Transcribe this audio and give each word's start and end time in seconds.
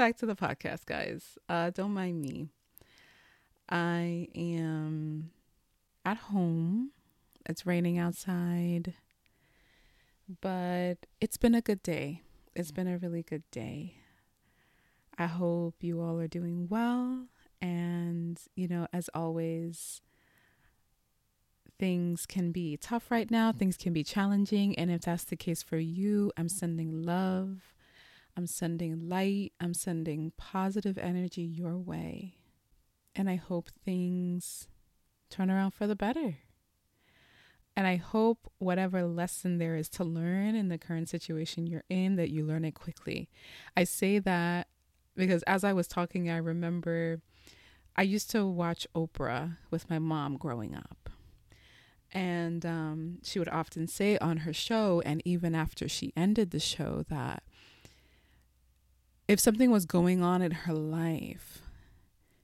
back 0.00 0.16
to 0.16 0.24
the 0.24 0.34
podcast, 0.34 0.86
guys. 0.86 1.36
Uh, 1.46 1.68
don't 1.68 1.92
mind 1.92 2.22
me. 2.22 2.48
I 3.68 4.28
am 4.34 5.30
at 6.06 6.16
home. 6.16 6.92
It's 7.44 7.66
raining 7.66 7.98
outside, 7.98 8.94
but 10.40 11.04
it's 11.20 11.36
been 11.36 11.54
a 11.54 11.60
good 11.60 11.82
day. 11.82 12.22
It's 12.56 12.72
been 12.72 12.88
a 12.88 12.96
really 12.96 13.22
good 13.22 13.42
day. 13.50 13.96
I 15.18 15.26
hope 15.26 15.74
you 15.82 16.00
all 16.00 16.18
are 16.18 16.26
doing 16.26 16.66
well. 16.70 17.26
And, 17.60 18.40
you 18.56 18.68
know, 18.68 18.86
as 18.94 19.10
always, 19.12 20.00
things 21.78 22.24
can 22.24 22.52
be 22.52 22.78
tough 22.78 23.10
right 23.10 23.30
now, 23.30 23.52
things 23.52 23.76
can 23.76 23.92
be 23.92 24.02
challenging. 24.02 24.78
And 24.78 24.90
if 24.90 25.02
that's 25.02 25.24
the 25.24 25.36
case 25.36 25.62
for 25.62 25.76
you, 25.76 26.32
I'm 26.38 26.48
sending 26.48 27.02
love, 27.02 27.74
I'm 28.36 28.46
sending 28.46 29.08
light, 29.08 29.52
I'm 29.60 29.74
sending 29.74 30.32
positive 30.36 30.98
energy 30.98 31.42
your 31.42 31.76
way. 31.76 32.36
And 33.14 33.28
I 33.28 33.36
hope 33.36 33.70
things 33.84 34.68
turn 35.30 35.50
around 35.50 35.72
for 35.72 35.86
the 35.86 35.96
better. 35.96 36.38
And 37.76 37.86
I 37.86 37.96
hope 37.96 38.50
whatever 38.58 39.04
lesson 39.04 39.58
there 39.58 39.76
is 39.76 39.88
to 39.90 40.04
learn 40.04 40.54
in 40.54 40.68
the 40.68 40.78
current 40.78 41.08
situation 41.08 41.66
you're 41.66 41.84
in, 41.88 42.16
that 42.16 42.30
you 42.30 42.44
learn 42.44 42.64
it 42.64 42.74
quickly. 42.74 43.28
I 43.76 43.84
say 43.84 44.18
that 44.18 44.68
because 45.16 45.42
as 45.44 45.64
I 45.64 45.72
was 45.72 45.88
talking, 45.88 46.28
I 46.30 46.36
remember 46.36 47.20
I 47.96 48.02
used 48.02 48.30
to 48.30 48.46
watch 48.46 48.86
Oprah 48.94 49.56
with 49.70 49.90
my 49.90 49.98
mom 49.98 50.36
growing 50.36 50.74
up. 50.74 51.10
And 52.12 52.66
um, 52.66 53.18
she 53.22 53.38
would 53.38 53.48
often 53.48 53.86
say 53.86 54.18
on 54.18 54.38
her 54.38 54.52
show, 54.52 55.00
and 55.04 55.22
even 55.24 55.54
after 55.54 55.88
she 55.88 56.12
ended 56.16 56.50
the 56.50 56.58
show, 56.58 57.04
that 57.08 57.44
if 59.30 59.38
something 59.38 59.70
was 59.70 59.86
going 59.86 60.24
on 60.24 60.42
in 60.42 60.50
her 60.50 60.74
life, 60.74 61.62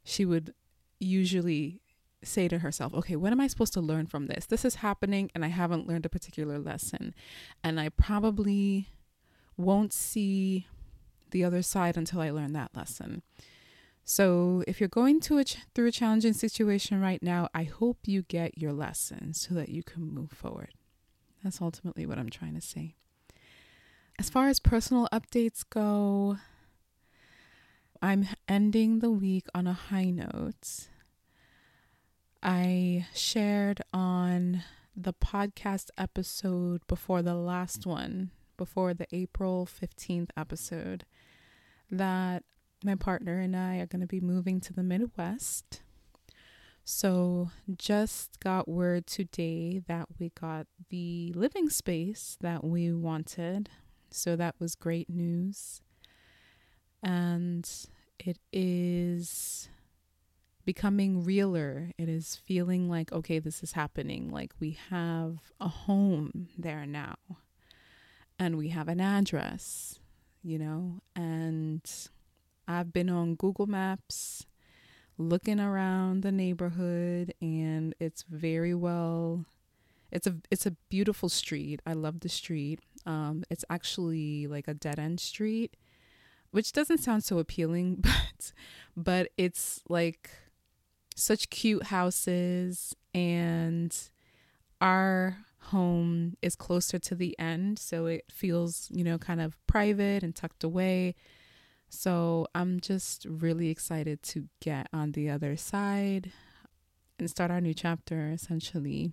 she 0.05 0.25
would 0.25 0.55
usually 1.01 1.81
say 2.23 2.47
to 2.47 2.61
herself, 2.61 2.95
okay, 2.95 3.17
what 3.17 3.33
am 3.33 3.41
I 3.41 3.48
supposed 3.48 3.73
to 3.73 3.81
learn 3.81 4.06
from 4.06 4.29
this? 4.29 4.47
This 4.47 4.65
is 4.65 4.77
happening, 4.77 5.29
and 5.34 5.45
I 5.45 5.48
haven't 5.48 5.89
learned 5.89 6.07
a 6.07 6.09
particular 6.09 6.61
lesson. 6.61 7.12
And 7.64 7.81
I 7.81 7.89
probably 7.89 8.87
won't 9.57 9.92
see 9.92 10.69
the 11.33 11.42
other 11.42 11.61
side 11.61 11.97
until 11.97 12.20
I 12.20 12.31
learn 12.31 12.53
that 12.53 12.70
lesson. 12.77 13.23
So, 14.05 14.62
if 14.69 14.79
you're 14.79 14.89
going 14.89 15.19
to 15.23 15.39
a 15.39 15.45
ch- 15.45 15.59
through 15.75 15.89
a 15.89 15.92
challenging 15.92 16.34
situation 16.34 17.01
right 17.01 17.20
now, 17.20 17.48
I 17.53 17.64
hope 17.64 17.98
you 18.05 18.23
get 18.23 18.59
your 18.59 18.73
lesson 18.73 19.34
so 19.34 19.55
that 19.55 19.70
you 19.70 19.83
can 19.83 20.14
move 20.14 20.31
forward. 20.31 20.75
That's 21.42 21.61
ultimately 21.61 22.07
what 22.07 22.17
I'm 22.17 22.31
trying 22.31 22.55
to 22.55 22.61
say. 22.61 22.95
As 24.20 24.31
far 24.31 24.47
as 24.47 24.61
personal 24.61 25.09
updates 25.12 25.64
go, 25.69 26.39
I'm 28.02 28.28
ending 28.48 28.98
the 28.98 29.11
week 29.11 29.47
on 29.55 29.66
a 29.66 29.72
high 29.72 30.11
note. 30.11 30.89
I 32.42 33.06
shared 33.14 33.80
on 33.92 34.62
the 34.97 35.12
podcast 35.12 35.91
episode 35.98 36.86
before 36.86 37.22
the 37.22 37.34
last 37.34 37.86
one, 37.86 38.30
before 38.56 38.94
the 38.94 39.06
April 39.12 39.67
15th 39.67 40.30
episode, 40.36 41.05
that 41.91 42.45
my 42.84 42.95
partner 42.95 43.39
and 43.39 43.57
I 43.57 43.79
are 43.79 43.86
going 43.86 44.01
to 44.01 44.07
be 44.07 44.20
moving 44.20 44.61
to 44.61 44.73
the 44.73 44.83
Midwest. 44.83 45.83
So, 46.84 47.51
just 47.77 48.39
got 48.39 48.68
word 48.68 49.07
today 49.08 49.83
that 49.89 50.07
we 50.20 50.30
got 50.40 50.68
the 50.89 51.33
living 51.34 51.68
space 51.68 52.36
that 52.40 52.63
we 52.63 52.92
wanted. 52.92 53.70
So, 54.11 54.36
that 54.36 54.55
was 54.61 54.77
great 54.77 55.11
news. 55.11 55.83
And 57.02 57.68
it 58.18 58.39
is 58.52 59.68
becoming 60.64 61.23
realer. 61.23 61.92
It 61.98 62.08
is 62.08 62.36
feeling 62.36 62.89
like, 62.89 63.12
okay, 63.12 63.39
this 63.39 63.62
is 63.62 63.73
happening. 63.73 64.30
Like, 64.30 64.52
we 64.58 64.79
have 64.90 65.39
a 65.61 65.68
home 65.68 66.48
there 66.58 66.86
now, 66.86 67.17
and 68.39 68.57
we 68.57 68.68
have 68.70 68.89
an 68.89 69.01
address, 69.01 70.01
you 70.42 70.58
know, 70.58 71.01
and 71.14 71.83
I've 72.68 72.92
been 72.92 73.08
on 73.08 73.36
Google 73.36 73.67
Maps 73.67 74.46
looking 75.18 75.61
around 75.61 76.23
the 76.23 76.33
neighborhood 76.33 77.33
and 77.40 77.95
it's 77.98 78.23
very 78.28 78.74
well 78.74 79.46
it's 80.13 80.27
a 80.27 80.36
it's 80.51 80.67
a 80.67 80.70
beautiful 80.89 81.28
street. 81.28 81.80
I 81.86 81.92
love 81.95 82.20
the 82.20 82.28
street. 82.28 82.80
Um 83.07 83.45
it's 83.51 83.64
actually 83.70 84.46
like 84.46 84.68
a 84.68 84.74
dead 84.74 84.98
end 84.98 85.20
street, 85.20 85.77
which 86.51 86.73
doesn't 86.73 86.98
sound 86.98 87.24
so 87.24 87.39
appealing, 87.39 87.96
but 88.01 88.52
but 88.96 89.29
it's 89.36 89.83
like 89.89 90.30
such 91.14 91.51
cute 91.51 91.84
houses 91.84 92.95
and 93.14 93.96
our 94.80 95.39
home 95.61 96.36
is 96.42 96.55
closer 96.55 96.98
to 96.98 97.14
the 97.14 97.36
end, 97.39 97.79
so 97.79 98.07
it 98.07 98.24
feels, 98.30 98.89
you 98.92 99.02
know, 99.02 99.18
kind 99.18 99.40
of 99.40 99.57
private 99.67 100.23
and 100.23 100.34
tucked 100.34 100.62
away. 100.62 101.14
So 101.89 102.46
I'm 102.55 102.80
just 102.80 103.27
really 103.28 103.70
excited 103.70 104.23
to 104.24 104.48
get 104.61 104.89
on 104.92 105.13
the 105.13 105.30
other 105.30 105.57
side 105.57 106.33
and 107.18 107.30
start 107.30 107.51
our 107.51 107.61
new 107.61 107.74
chapter 107.74 108.30
essentially. 108.30 109.13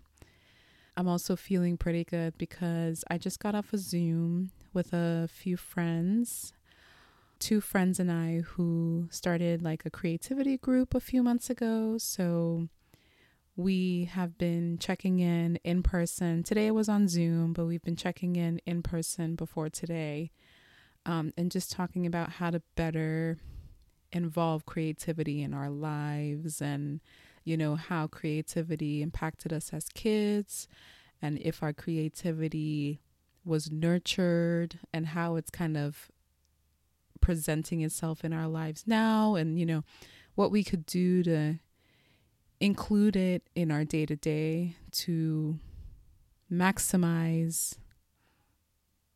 I'm 0.95 1.07
also 1.07 1.35
feeling 1.35 1.77
pretty 1.77 2.03
good 2.03 2.37
because 2.37 3.03
I 3.09 3.17
just 3.17 3.39
got 3.39 3.55
off 3.55 3.73
a 3.73 3.77
Zoom 3.77 4.51
with 4.73 4.93
a 4.93 5.27
few 5.31 5.57
friends, 5.57 6.53
two 7.43 7.59
friends 7.59 7.99
and 7.99 8.09
I 8.09 8.39
who 8.39 9.09
started 9.11 9.61
like 9.61 9.85
a 9.85 9.89
creativity 9.89 10.57
group 10.57 10.95
a 10.95 11.01
few 11.01 11.21
months 11.21 11.49
ago. 11.49 11.97
So 11.97 12.69
we 13.57 14.05
have 14.05 14.37
been 14.37 14.77
checking 14.79 15.19
in 15.19 15.57
in 15.57 15.83
person. 15.83 16.43
Today 16.43 16.67
it 16.67 16.73
was 16.73 16.87
on 16.87 17.09
Zoom, 17.09 17.51
but 17.51 17.65
we've 17.65 17.81
been 17.81 17.97
checking 17.97 18.37
in 18.37 18.61
in 18.65 18.81
person 18.81 19.35
before 19.35 19.67
today 19.69 20.31
um, 21.05 21.33
and 21.37 21.51
just 21.51 21.69
talking 21.69 22.05
about 22.05 22.29
how 22.29 22.49
to 22.49 22.61
better 22.75 23.37
involve 24.13 24.65
creativity 24.65 25.41
in 25.41 25.53
our 25.53 25.69
lives 25.69 26.61
and, 26.61 27.01
you 27.43 27.57
know, 27.57 27.75
how 27.75 28.07
creativity 28.07 29.01
impacted 29.01 29.51
us 29.51 29.73
as 29.73 29.89
kids 29.89 30.65
and 31.21 31.37
if 31.39 31.61
our 31.61 31.73
creativity 31.73 33.01
was 33.43 33.69
nurtured 33.69 34.79
and 34.93 35.07
how 35.07 35.35
it's 35.35 35.51
kind 35.51 35.75
of 35.75 36.09
presenting 37.23 37.81
itself 37.81 38.25
in 38.25 38.33
our 38.33 38.49
lives 38.49 38.83
now 38.85 39.35
and, 39.35 39.57
you 39.57 39.65
know, 39.65 39.81
what 40.35 40.51
we 40.51 40.61
could 40.61 40.85
do 40.85 41.23
to 41.23 41.57
include 42.59 43.15
it 43.15 43.43
in 43.55 43.71
our 43.71 43.85
day 43.85 44.05
to 44.05 44.17
day 44.17 44.75
to 44.91 45.57
maximize 46.51 47.77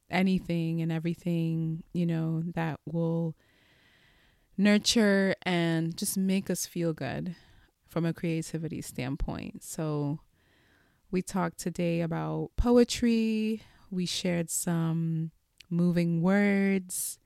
anything 0.10 0.82
and 0.82 0.90
everything, 0.90 1.84
you 1.92 2.06
know, 2.06 2.44
that 2.56 2.80
will 2.86 3.36
nurture 4.58 5.36
and 5.42 5.98
just 5.98 6.18
make 6.18 6.50
us 6.50 6.66
feel 6.66 6.94
good 6.94 7.36
from 7.90 8.06
a 8.06 8.14
creativity 8.14 8.82
standpoint. 8.82 9.64
So, 9.66 10.20
we 11.12 11.22
talked 11.22 11.58
today 11.58 12.00
about 12.00 12.52
poetry, 12.56 13.64
we 13.92 14.06
shared 14.06 14.50
some 14.50 15.32
moving 15.70 16.22
words, 16.22 17.20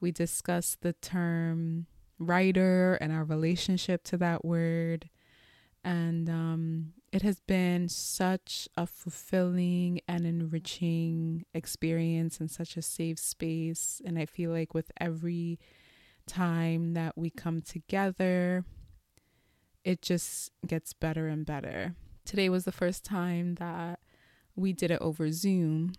we 0.00 0.10
discussed 0.10 0.80
the 0.80 0.92
term 0.94 1.86
writer 2.18 2.94
and 3.00 3.12
our 3.12 3.24
relationship 3.24 4.04
to 4.04 4.16
that 4.18 4.44
word. 4.44 5.08
And 5.82 6.28
um, 6.28 6.92
it 7.12 7.22
has 7.22 7.40
been 7.40 7.88
such 7.88 8.68
a 8.76 8.86
fulfilling 8.86 10.00
and 10.06 10.26
enriching 10.26 11.44
experience 11.54 12.38
and 12.38 12.50
such 12.50 12.76
a 12.76 12.82
safe 12.82 13.18
space. 13.18 14.00
And 14.04 14.18
I 14.18 14.26
feel 14.26 14.50
like 14.50 14.74
with 14.74 14.92
every 15.00 15.58
time 16.26 16.92
that 16.94 17.16
we 17.16 17.30
come 17.30 17.62
together, 17.62 18.64
it 19.82 20.02
just 20.02 20.50
gets 20.66 20.92
better 20.92 21.26
and 21.28 21.46
better. 21.46 21.94
Today 22.24 22.48
was 22.48 22.64
the 22.64 22.72
first 22.72 23.04
time 23.04 23.54
that 23.54 24.00
we 24.54 24.72
did 24.72 24.90
it 24.90 25.00
over 25.00 25.32
Zoom 25.32 25.94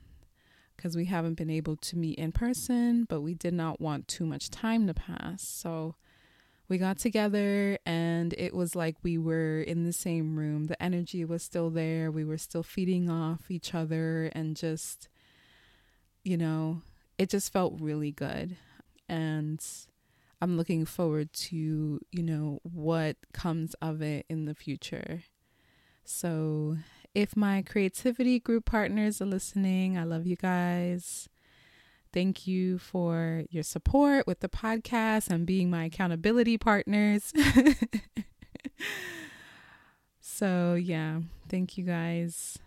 because 0.81 0.95
we 0.95 1.05
haven't 1.05 1.35
been 1.35 1.51
able 1.51 1.75
to 1.75 1.95
meet 1.95 2.17
in 2.17 2.31
person, 2.31 3.05
but 3.07 3.21
we 3.21 3.35
did 3.35 3.53
not 3.53 3.79
want 3.79 4.07
too 4.07 4.25
much 4.25 4.49
time 4.49 4.87
to 4.87 4.95
pass. 4.95 5.43
So 5.43 5.93
we 6.67 6.79
got 6.79 6.97
together 6.97 7.77
and 7.85 8.33
it 8.35 8.55
was 8.55 8.75
like 8.75 8.95
we 9.03 9.15
were 9.19 9.61
in 9.61 9.83
the 9.83 9.93
same 9.93 10.39
room. 10.39 10.65
The 10.65 10.81
energy 10.81 11.23
was 11.23 11.43
still 11.43 11.69
there. 11.69 12.09
We 12.09 12.25
were 12.25 12.39
still 12.39 12.63
feeding 12.63 13.11
off 13.11 13.51
each 13.51 13.75
other 13.75 14.31
and 14.33 14.55
just, 14.55 15.07
you 16.23 16.35
know, 16.35 16.81
it 17.19 17.29
just 17.29 17.53
felt 17.53 17.79
really 17.79 18.11
good. 18.11 18.57
And 19.07 19.63
I'm 20.41 20.57
looking 20.57 20.85
forward 20.85 21.31
to, 21.33 21.55
you 22.11 22.23
know, 22.23 22.59
what 22.63 23.17
comes 23.33 23.75
of 23.83 24.01
it 24.01 24.25
in 24.29 24.45
the 24.45 24.55
future. 24.55 25.21
So 26.05 26.77
If 27.13 27.35
my 27.35 27.61
creativity 27.61 28.39
group 28.39 28.65
partners 28.65 29.21
are 29.21 29.25
listening, 29.25 29.97
I 29.97 30.03
love 30.03 30.25
you 30.25 30.37
guys. 30.37 31.27
Thank 32.13 32.47
you 32.47 32.77
for 32.77 33.43
your 33.49 33.63
support 33.63 34.27
with 34.27 34.39
the 34.39 34.49
podcast 34.49 35.29
and 35.29 35.45
being 35.45 35.69
my 35.69 35.85
accountability 35.85 36.57
partners. 36.57 37.33
so, 40.21 40.75
yeah, 40.75 41.19
thank 41.49 41.77
you 41.77 41.83
guys. 41.83 42.57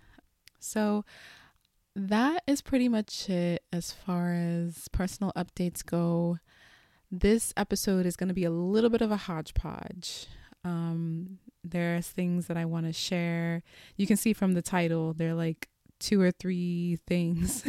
So, 0.61 1.05
that 1.97 2.43
is 2.47 2.61
pretty 2.61 2.89
much 2.89 3.31
it 3.31 3.63
as 3.73 3.93
far 3.93 4.35
as 4.35 4.89
personal 4.89 5.33
updates 5.37 5.85
go. 5.85 6.39
This 7.11 7.53
episode 7.57 8.05
is 8.05 8.17
going 8.17 8.29
to 8.29 8.35
be 8.35 8.45
a 8.45 8.51
little 8.51 8.91
bit 8.91 9.01
of 9.01 9.11
a 9.11 9.17
hodgepodge. 9.17 10.27
Um, 10.65 11.39
there's 11.65 12.09
things 12.09 12.47
that 12.47 12.57
I 12.57 12.65
want 12.65 12.87
to 12.87 12.93
share. 12.93 13.63
You 13.97 14.07
can 14.07 14.17
see 14.17 14.33
from 14.33 14.53
the 14.53 14.63
title, 14.63 15.15
they're 15.15 15.35
like 15.35 15.69
two 15.99 16.21
or 16.21 16.31
three 16.31 16.99
things 17.07 17.65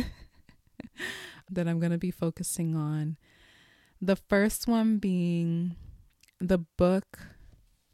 that 1.50 1.68
I'm 1.68 1.80
going 1.80 1.92
to 1.92 1.97
be 1.97 2.12
focusing 2.12 2.75
on. 2.75 3.18
The 4.01 4.15
first 4.15 4.68
one 4.68 4.97
being 4.97 5.75
the 6.39 6.59
book, 6.59 7.19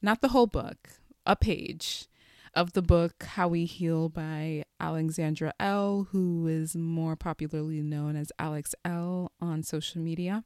not 0.01 0.21
the 0.21 0.29
whole 0.29 0.47
book, 0.47 0.89
a 1.25 1.35
page 1.35 2.07
of 2.53 2.73
the 2.73 2.81
book 2.81 3.23
How 3.23 3.47
We 3.47 3.65
Heal 3.65 4.09
by 4.09 4.63
Alexandra 4.79 5.53
Elle., 5.59 6.07
who 6.11 6.47
is 6.47 6.75
more 6.75 7.15
popularly 7.15 7.81
known 7.81 8.15
as 8.15 8.31
Alex 8.39 8.75
Elle. 8.83 9.31
on 9.39 9.63
social 9.63 10.01
media. 10.01 10.43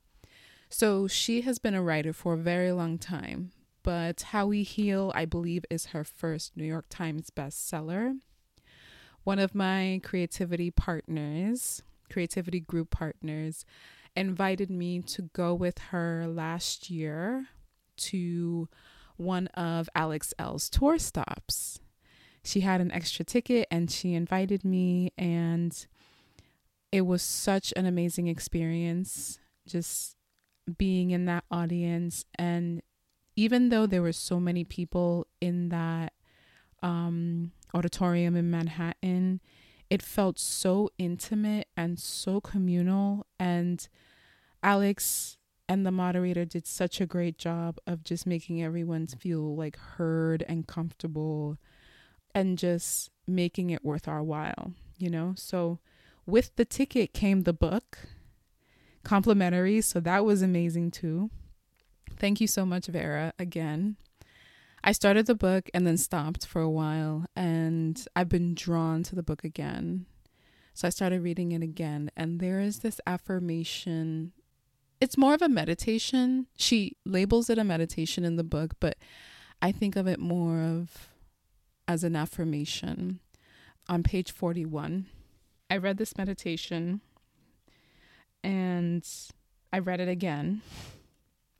So 0.69 1.07
she 1.07 1.41
has 1.41 1.57
been 1.57 1.73
a 1.73 1.81
writer 1.81 2.13
for 2.13 2.33
a 2.33 2.37
very 2.37 2.71
long 2.71 2.97
time, 2.97 3.51
but 3.85 4.21
How 4.23 4.47
We 4.47 4.63
Heal, 4.63 5.11
I 5.15 5.25
believe, 5.25 5.63
is 5.69 5.87
her 5.87 6.03
first 6.03 6.57
New 6.57 6.65
York 6.65 6.87
Times 6.89 7.29
bestseller. 7.29 8.17
One 9.23 9.39
of 9.39 9.53
my 9.53 10.01
creativity 10.03 10.71
partners, 10.71 11.83
creativity 12.11 12.59
group 12.59 12.89
partners, 12.89 13.63
invited 14.15 14.71
me 14.71 15.01
to 15.03 15.29
go 15.33 15.53
with 15.53 15.77
her 15.91 16.25
last 16.27 16.89
year 16.89 17.45
to 17.97 18.67
one 19.17 19.47
of 19.49 19.87
Alex 19.95 20.33
Elle's 20.39 20.69
tour 20.69 20.97
stops 20.97 21.79
she 22.45 22.61
had 22.61 22.79
an 22.79 22.91
extra 22.91 23.25
ticket 23.25 23.67
and 23.71 23.89
she 23.89 24.13
invited 24.13 24.63
me 24.63 25.11
and 25.17 25.87
it 26.91 27.01
was 27.01 27.21
such 27.21 27.73
an 27.75 27.85
amazing 27.85 28.27
experience 28.27 29.39
just 29.67 30.15
being 30.77 31.11
in 31.11 31.25
that 31.25 31.43
audience 31.49 32.25
and 32.37 32.81
even 33.35 33.69
though 33.69 33.85
there 33.85 34.01
were 34.01 34.13
so 34.13 34.39
many 34.39 34.63
people 34.63 35.27
in 35.41 35.69
that 35.69 36.13
um, 36.81 37.51
auditorium 37.73 38.35
in 38.35 38.49
Manhattan, 38.49 39.41
it 39.89 40.01
felt 40.01 40.39
so 40.39 40.89
intimate 40.97 41.67
and 41.75 41.99
so 41.99 42.39
communal. 42.39 43.25
And 43.39 43.87
Alex 44.63 45.37
and 45.67 45.85
the 45.85 45.91
moderator 45.91 46.45
did 46.45 46.65
such 46.65 47.01
a 47.01 47.05
great 47.05 47.37
job 47.37 47.77
of 47.85 48.03
just 48.03 48.25
making 48.25 48.63
everyone 48.63 49.07
feel 49.07 49.55
like 49.55 49.77
heard 49.77 50.43
and 50.47 50.67
comfortable 50.67 51.57
and 52.33 52.57
just 52.57 53.09
making 53.27 53.69
it 53.69 53.83
worth 53.83 54.07
our 54.07 54.23
while, 54.23 54.73
you 54.97 55.09
know? 55.09 55.33
So 55.37 55.79
with 56.25 56.55
the 56.55 56.65
ticket 56.65 57.13
came 57.13 57.41
the 57.41 57.53
book, 57.53 57.97
complimentary. 59.03 59.81
So 59.81 59.99
that 60.01 60.25
was 60.25 60.41
amazing 60.41 60.91
too. 60.91 61.29
Thank 62.17 62.41
you 62.41 62.47
so 62.47 62.65
much, 62.65 62.87
Vera, 62.87 63.33
again. 63.37 63.97
I 64.83 64.91
started 64.91 65.25
the 65.25 65.35
book 65.35 65.69
and 65.73 65.85
then 65.85 65.97
stopped 65.97 66.45
for 66.45 66.61
a 66.61 66.69
while, 66.69 67.25
and 67.35 68.03
I've 68.15 68.29
been 68.29 68.53
drawn 68.53 69.03
to 69.03 69.15
the 69.15 69.23
book 69.23 69.43
again. 69.43 70.05
So 70.73 70.87
I 70.87 70.91
started 70.91 71.23
reading 71.23 71.51
it 71.53 71.63
again, 71.63 72.11
and 72.15 72.39
there 72.39 72.59
is 72.59 72.79
this 72.79 73.01
affirmation. 73.07 74.33
It's 75.01 75.17
more 75.17 75.33
of 75.33 75.41
a 75.41 75.49
meditation. 75.49 76.47
She 76.57 76.97
labels 77.05 77.49
it 77.49 77.57
a 77.57 77.63
meditation 77.63 78.23
in 78.23 78.35
the 78.35 78.43
book, 78.43 78.73
but 78.79 78.97
I 79.61 79.71
think 79.71 79.95
of 79.95 80.05
it 80.07 80.19
more 80.19 80.61
of 80.61 81.09
as 81.87 82.03
an 82.03 82.15
affirmation 82.15 83.19
on 83.87 84.03
page 84.03 84.31
41. 84.31 85.05
I 85.69 85.77
read 85.77 85.97
this 85.97 86.17
meditation 86.17 87.01
and 88.43 89.07
I 89.73 89.79
read 89.79 89.99
it 89.99 90.09
again 90.09 90.61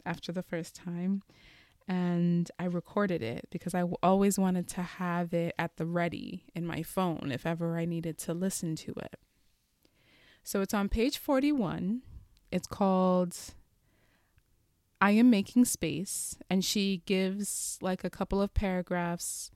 after 0.06 0.32
the 0.32 0.44
first 0.44 0.76
time 0.76 1.24
and 1.88 2.50
I 2.58 2.66
recorded 2.66 3.22
it 3.22 3.48
because 3.52 3.76
I 3.76 3.84
always 4.02 4.40
wanted 4.40 4.68
to 4.70 4.82
have 4.82 5.34
it 5.34 5.54
at 5.60 5.78
the 5.78 5.86
ready 5.86 6.46
in 6.56 6.66
my 6.66 6.82
phone 6.82 7.30
if 7.32 7.46
ever 7.46 7.78
I 7.78 7.86
needed 7.86 8.18
to 8.20 8.34
listen 8.34 8.76
to 8.78 8.94
it. 8.98 9.20
So 10.44 10.62
it's 10.62 10.74
on 10.74 10.90
page 10.90 11.18
41. 11.18 12.02
It's 12.52 12.68
called 12.68 13.38
I 15.00 15.12
Am 15.12 15.30
Making 15.30 15.66
Space, 15.66 16.38
and 16.50 16.66
she 16.66 17.04
gives 17.06 17.78
like 17.82 18.04
a 18.04 18.10
couple 18.10 18.42
of 18.42 18.54
paragraphs 18.54 19.52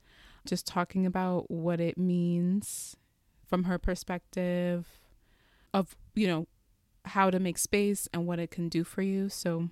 just 0.46 0.66
talking 0.66 1.06
about 1.06 1.50
what 1.50 1.80
it 1.80 1.98
means 1.98 2.96
from 3.44 3.64
her 3.64 3.78
perspective 3.78 5.00
of, 5.74 5.96
you 6.14 6.26
know, 6.26 6.46
how 7.06 7.30
to 7.30 7.40
make 7.40 7.58
space 7.58 8.08
and 8.12 8.26
what 8.26 8.38
it 8.38 8.50
can 8.50 8.68
do 8.68 8.84
for 8.84 9.02
you. 9.02 9.28
So 9.28 9.70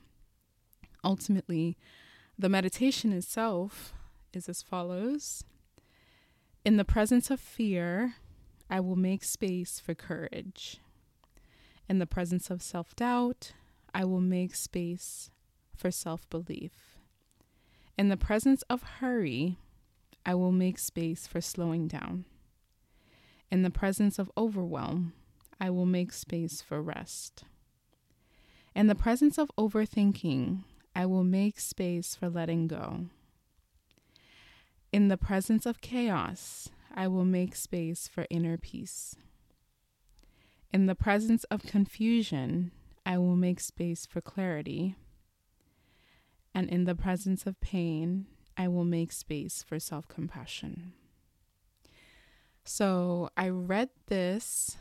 ultimately, 1.04 1.76
the 2.38 2.48
meditation 2.48 3.12
itself 3.12 3.92
is 4.32 4.48
as 4.48 4.62
follows 4.62 5.44
In 6.64 6.76
the 6.76 6.84
presence 6.84 7.30
of 7.30 7.40
fear, 7.40 8.14
I 8.70 8.80
will 8.80 8.96
make 8.96 9.24
space 9.24 9.80
for 9.80 9.94
courage. 9.94 10.78
In 11.88 11.98
the 11.98 12.06
presence 12.06 12.50
of 12.50 12.62
self 12.62 12.94
doubt, 12.94 13.52
I 13.94 14.04
will 14.04 14.20
make 14.20 14.54
space 14.54 15.30
for 15.74 15.90
self 15.90 16.28
belief. 16.28 16.98
In 17.96 18.08
the 18.08 18.16
presence 18.16 18.62
of 18.70 18.82
hurry, 19.00 19.58
I 20.26 20.34
will 20.34 20.52
make 20.52 20.78
space 20.78 21.26
for 21.26 21.40
slowing 21.40 21.88
down. 21.88 22.26
In 23.50 23.62
the 23.62 23.70
presence 23.70 24.18
of 24.18 24.30
overwhelm, 24.36 25.14
I 25.60 25.70
will 25.70 25.86
make 25.86 26.12
space 26.12 26.60
for 26.60 26.82
rest. 26.82 27.44
In 28.74 28.86
the 28.86 28.94
presence 28.94 29.38
of 29.38 29.50
overthinking, 29.58 30.62
I 30.98 31.06
will 31.06 31.22
make 31.22 31.60
space 31.60 32.16
for 32.16 32.28
letting 32.28 32.66
go. 32.66 33.06
In 34.90 35.06
the 35.06 35.16
presence 35.16 35.64
of 35.64 35.80
chaos, 35.80 36.70
I 36.92 37.06
will 37.06 37.24
make 37.24 37.54
space 37.54 38.08
for 38.08 38.26
inner 38.30 38.56
peace. 38.58 39.14
In 40.72 40.86
the 40.86 40.96
presence 40.96 41.44
of 41.52 41.62
confusion, 41.62 42.72
I 43.06 43.16
will 43.16 43.36
make 43.36 43.60
space 43.60 44.06
for 44.06 44.20
clarity. 44.20 44.96
And 46.52 46.68
in 46.68 46.82
the 46.82 46.96
presence 46.96 47.46
of 47.46 47.60
pain, 47.60 48.26
I 48.56 48.66
will 48.66 48.84
make 48.84 49.12
space 49.12 49.62
for 49.62 49.78
self 49.78 50.08
compassion. 50.08 50.94
So 52.64 53.30
I 53.36 53.50
read 53.50 53.90
this 54.08 54.78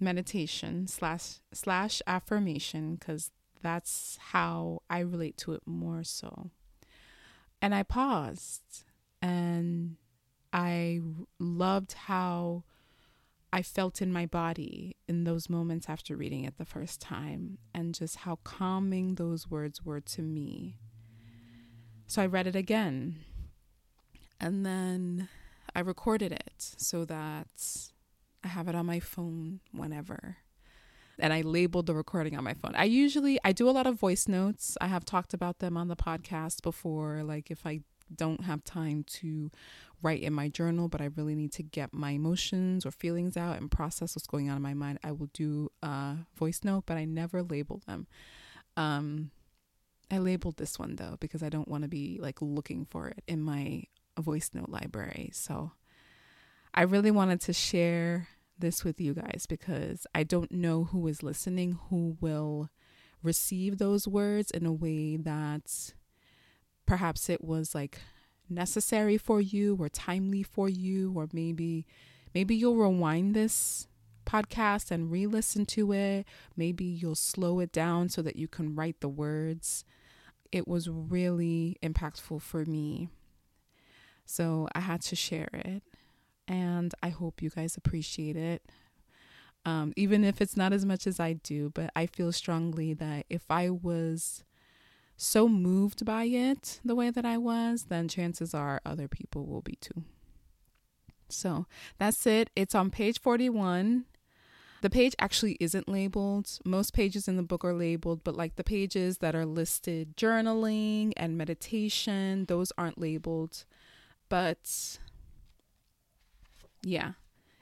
meditation 0.00 0.88
slash 0.88 1.36
slash 1.52 2.02
affirmation 2.08 2.96
because 2.96 3.30
that's 3.62 4.18
how 4.30 4.82
I 4.88 5.00
relate 5.00 5.36
to 5.38 5.52
it 5.52 5.62
more 5.66 6.04
so. 6.04 6.50
And 7.60 7.74
I 7.74 7.82
paused 7.82 8.84
and 9.22 9.96
I 10.52 11.00
loved 11.38 11.94
how 11.94 12.64
I 13.52 13.62
felt 13.62 14.02
in 14.02 14.12
my 14.12 14.26
body 14.26 14.96
in 15.08 15.24
those 15.24 15.48
moments 15.48 15.88
after 15.88 16.16
reading 16.16 16.44
it 16.44 16.58
the 16.58 16.64
first 16.64 17.00
time 17.00 17.58
and 17.74 17.94
just 17.94 18.16
how 18.16 18.38
calming 18.44 19.14
those 19.14 19.50
words 19.50 19.84
were 19.84 20.00
to 20.00 20.22
me. 20.22 20.78
So 22.06 22.22
I 22.22 22.26
read 22.26 22.46
it 22.46 22.56
again. 22.56 23.20
And 24.38 24.66
then 24.66 25.28
I 25.74 25.80
recorded 25.80 26.32
it 26.32 26.74
so 26.76 27.04
that 27.06 27.90
I 28.44 28.48
have 28.48 28.68
it 28.68 28.74
on 28.74 28.86
my 28.86 29.00
phone 29.00 29.60
whenever. 29.72 30.36
And 31.18 31.32
I 31.32 31.40
labeled 31.40 31.86
the 31.86 31.94
recording 31.94 32.36
on 32.36 32.44
my 32.44 32.54
phone. 32.54 32.74
I 32.74 32.84
usually 32.84 33.38
I 33.44 33.52
do 33.52 33.68
a 33.68 33.72
lot 33.72 33.86
of 33.86 33.98
voice 33.98 34.28
notes. 34.28 34.76
I 34.80 34.88
have 34.88 35.04
talked 35.04 35.32
about 35.32 35.60
them 35.60 35.76
on 35.76 35.88
the 35.88 35.96
podcast 35.96 36.62
before 36.62 37.22
like 37.22 37.50
if 37.50 37.66
I 37.66 37.80
don't 38.14 38.44
have 38.44 38.62
time 38.64 39.04
to 39.04 39.50
write 40.02 40.22
in 40.22 40.32
my 40.32 40.48
journal, 40.48 40.88
but 40.88 41.00
I 41.00 41.06
really 41.16 41.34
need 41.34 41.52
to 41.52 41.62
get 41.62 41.92
my 41.92 42.10
emotions 42.10 42.86
or 42.86 42.90
feelings 42.90 43.36
out 43.36 43.56
and 43.56 43.70
process 43.70 44.14
what's 44.14 44.26
going 44.26 44.48
on 44.50 44.56
in 44.56 44.62
my 44.62 44.74
mind, 44.74 44.98
I 45.02 45.12
will 45.12 45.30
do 45.32 45.70
a 45.82 46.16
voice 46.36 46.60
note, 46.62 46.84
but 46.86 46.96
I 46.96 47.04
never 47.04 47.42
label 47.42 47.82
them. 47.86 48.06
Um, 48.76 49.30
I 50.10 50.18
labeled 50.18 50.56
this 50.56 50.78
one 50.78 50.96
though 50.96 51.16
because 51.18 51.42
I 51.42 51.48
don't 51.48 51.68
want 51.68 51.82
to 51.82 51.88
be 51.88 52.18
like 52.20 52.40
looking 52.40 52.84
for 52.84 53.08
it 53.08 53.22
in 53.26 53.40
my 53.40 53.84
voice 54.18 54.50
note 54.54 54.68
library. 54.68 55.30
So 55.32 55.72
I 56.74 56.82
really 56.82 57.10
wanted 57.10 57.40
to 57.42 57.52
share 57.52 58.28
this 58.58 58.84
with 58.84 59.00
you 59.00 59.14
guys 59.14 59.46
because 59.48 60.06
I 60.14 60.22
don't 60.22 60.52
know 60.52 60.84
who 60.84 61.06
is 61.06 61.22
listening 61.22 61.78
who 61.90 62.16
will 62.20 62.70
receive 63.22 63.78
those 63.78 64.06
words 64.06 64.50
in 64.50 64.66
a 64.66 64.72
way 64.72 65.16
that 65.16 65.92
perhaps 66.86 67.28
it 67.28 67.42
was 67.42 67.74
like 67.74 67.98
necessary 68.48 69.18
for 69.18 69.40
you 69.40 69.76
or 69.78 69.88
timely 69.88 70.42
for 70.42 70.68
you 70.68 71.12
or 71.16 71.28
maybe 71.32 71.86
maybe 72.34 72.54
you'll 72.54 72.76
rewind 72.76 73.34
this 73.34 73.88
podcast 74.26 74.90
and 74.90 75.10
re-listen 75.10 75.64
to 75.64 75.92
it. 75.92 76.26
Maybe 76.56 76.84
you'll 76.84 77.14
slow 77.14 77.60
it 77.60 77.72
down 77.72 78.08
so 78.08 78.20
that 78.22 78.36
you 78.36 78.48
can 78.48 78.74
write 78.74 79.00
the 79.00 79.08
words. 79.08 79.84
It 80.52 80.68
was 80.68 80.88
really 80.88 81.76
impactful 81.82 82.42
for 82.42 82.64
me. 82.64 83.08
So 84.28 84.68
i 84.74 84.80
had 84.80 85.02
to 85.02 85.16
share 85.16 85.48
it 85.52 85.84
and 86.48 86.94
i 87.02 87.08
hope 87.08 87.42
you 87.42 87.50
guys 87.50 87.76
appreciate 87.76 88.36
it 88.36 88.62
um, 89.66 89.92
even 89.96 90.22
if 90.22 90.40
it's 90.40 90.56
not 90.56 90.72
as 90.72 90.84
much 90.84 91.08
as 91.08 91.18
I 91.18 91.32
do, 91.32 91.70
but 91.74 91.90
I 91.96 92.06
feel 92.06 92.30
strongly 92.30 92.94
that 92.94 93.26
if 93.28 93.50
I 93.50 93.68
was 93.68 94.44
so 95.16 95.48
moved 95.48 96.04
by 96.04 96.24
it 96.24 96.80
the 96.84 96.94
way 96.94 97.10
that 97.10 97.24
I 97.24 97.36
was, 97.36 97.86
then 97.88 98.06
chances 98.06 98.54
are 98.54 98.80
other 98.86 99.08
people 99.08 99.44
will 99.44 99.62
be 99.62 99.74
too. 99.80 100.04
So 101.28 101.66
that's 101.98 102.24
it. 102.28 102.50
It's 102.54 102.76
on 102.76 102.90
page 102.90 103.20
41. 103.20 104.04
The 104.82 104.90
page 104.90 105.16
actually 105.18 105.56
isn't 105.58 105.88
labeled. 105.88 106.60
Most 106.64 106.92
pages 106.92 107.26
in 107.26 107.36
the 107.36 107.42
book 107.42 107.64
are 107.64 107.74
labeled, 107.74 108.22
but 108.22 108.36
like 108.36 108.54
the 108.54 108.62
pages 108.62 109.18
that 109.18 109.34
are 109.34 109.46
listed 109.46 110.16
journaling 110.16 111.12
and 111.16 111.36
meditation, 111.36 112.44
those 112.44 112.72
aren't 112.78 113.00
labeled. 113.00 113.64
But 114.28 114.98
yeah, 116.82 117.12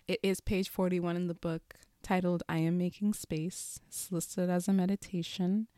it 0.06 0.21
is 0.23 0.40
page 0.40 0.68
41 0.68 1.16
in 1.16 1.26
the 1.28 1.35
book 1.35 1.75
titled 2.02 2.42
I 2.49 2.59
Am 2.59 2.76
Making 2.76 3.14
Space. 3.14 3.80
It's 3.88 4.12
listed 4.12 4.50
as 4.50 4.68
a 4.68 4.73
meditation, 4.73 5.68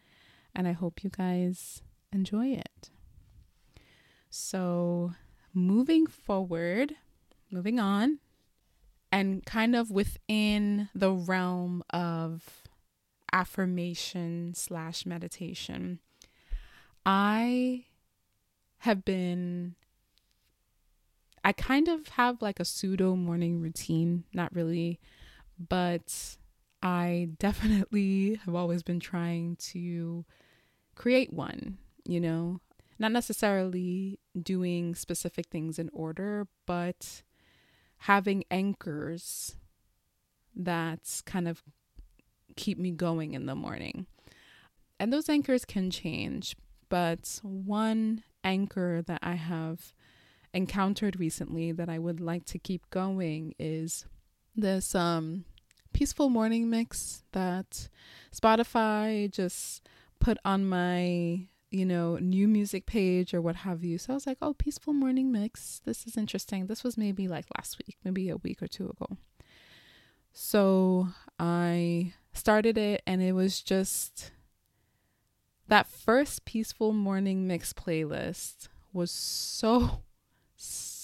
and 0.55 0.67
I 0.67 0.73
hope 0.73 1.05
you 1.05 1.11
guys 1.11 1.83
enjoy 2.13 2.49
it. 2.49 2.91
So, 4.29 5.13
moving 5.55 6.07
forward, 6.07 6.97
moving 7.51 7.79
on, 7.79 8.19
and 9.13 9.47
kind 9.47 9.77
of 9.77 9.91
within 9.91 10.89
the 10.95 11.13
realm 11.13 11.83
of 11.91 12.65
affirmation 13.33 14.53
slash 14.55 15.07
meditation, 15.07 16.01
I 17.05 17.85
have 18.79 19.05
been 19.05 19.77
I 21.47 21.53
kind 21.53 21.87
of 21.87 22.09
have 22.09 22.43
like 22.43 22.59
a 22.59 22.65
pseudo 22.65 23.15
morning 23.15 23.61
routine, 23.61 24.25
not 24.35 24.53
really 24.53 24.99
but 25.59 26.37
I 26.83 27.31
definitely 27.39 28.41
have 28.45 28.55
always 28.55 28.83
been 28.83 29.01
trying 29.01 29.57
to 29.57 30.25
create 30.95 31.33
one, 31.33 31.79
you 32.05 32.21
know, 32.21 32.61
not 32.99 33.13
necessarily 33.13 34.19
doing 34.41 34.95
specific 34.95 35.47
things 35.49 35.79
in 35.79 35.91
order, 35.93 36.47
but 36.67 37.23
having 37.99 38.45
anchors 38.51 39.57
that 40.55 41.23
kind 41.27 41.47
of 41.47 41.63
keep 42.57 42.79
me 42.79 42.91
going 42.91 43.35
in 43.35 43.47
the 43.47 43.55
morning. 43.55 44.07
And 44.99 45.13
those 45.13 45.29
anchors 45.29 45.67
can 45.67 45.91
change, 45.91 46.57
but 46.89 47.39
one 47.43 48.25
anchor 48.43 49.03
that 49.03 49.21
I 49.23 49.35
have 49.35 49.93
encountered 50.57 51.21
recently 51.21 51.71
that 51.71 51.89
I 51.89 51.99
would 51.99 52.21
like 52.21 52.47
to 52.47 52.59
keep 52.59 52.89
going 52.91 53.55
is 53.59 54.07
this 54.57 54.95
um 54.95 55.45
peaceful 55.93 56.31
morning 56.31 56.69
mix 56.71 57.23
that 57.33 57.89
Spotify 58.35 59.31
just 59.31 59.87
put 60.19 60.39
on 60.45 60.67
my 60.67 61.47
you 61.71 61.85
know 61.85 62.17
new 62.17 62.49
music 62.49 62.87
page 62.87 63.35
or 63.35 63.43
what 63.43 63.57
have 63.57 63.85
you. 63.85 63.99
So 63.99 64.13
i 64.13 64.15
was 64.15 64.27
like 64.27 64.39
oh 64.41 64.55
peaceful 64.55 64.95
morning 64.95 65.31
mix. 65.31 65.83
This 65.85 66.07
is 66.07 66.17
interesting. 66.17 66.67
This 66.67 66.83
was 66.83 66.97
maybe 66.97 67.29
like 67.29 67.45
last 67.57 67.79
week 67.79 67.99
maybe 68.03 68.31
a 68.31 68.39
week 68.39 68.63
or 68.63 68.67
two 68.67 68.89
ago. 68.89 69.19
So 70.33 71.09
i 71.39 72.15
started 72.33 72.79
it 72.79 73.03
and 73.07 73.23
it 73.23 73.33
was 73.33 73.61
just 73.61 74.31
that 75.69 75.87
first 75.87 76.45
peaceful 76.45 76.93
morning 76.93 77.47
mix 77.47 77.73
playlist 77.73 78.69
was 78.93 79.11
so 79.11 80.03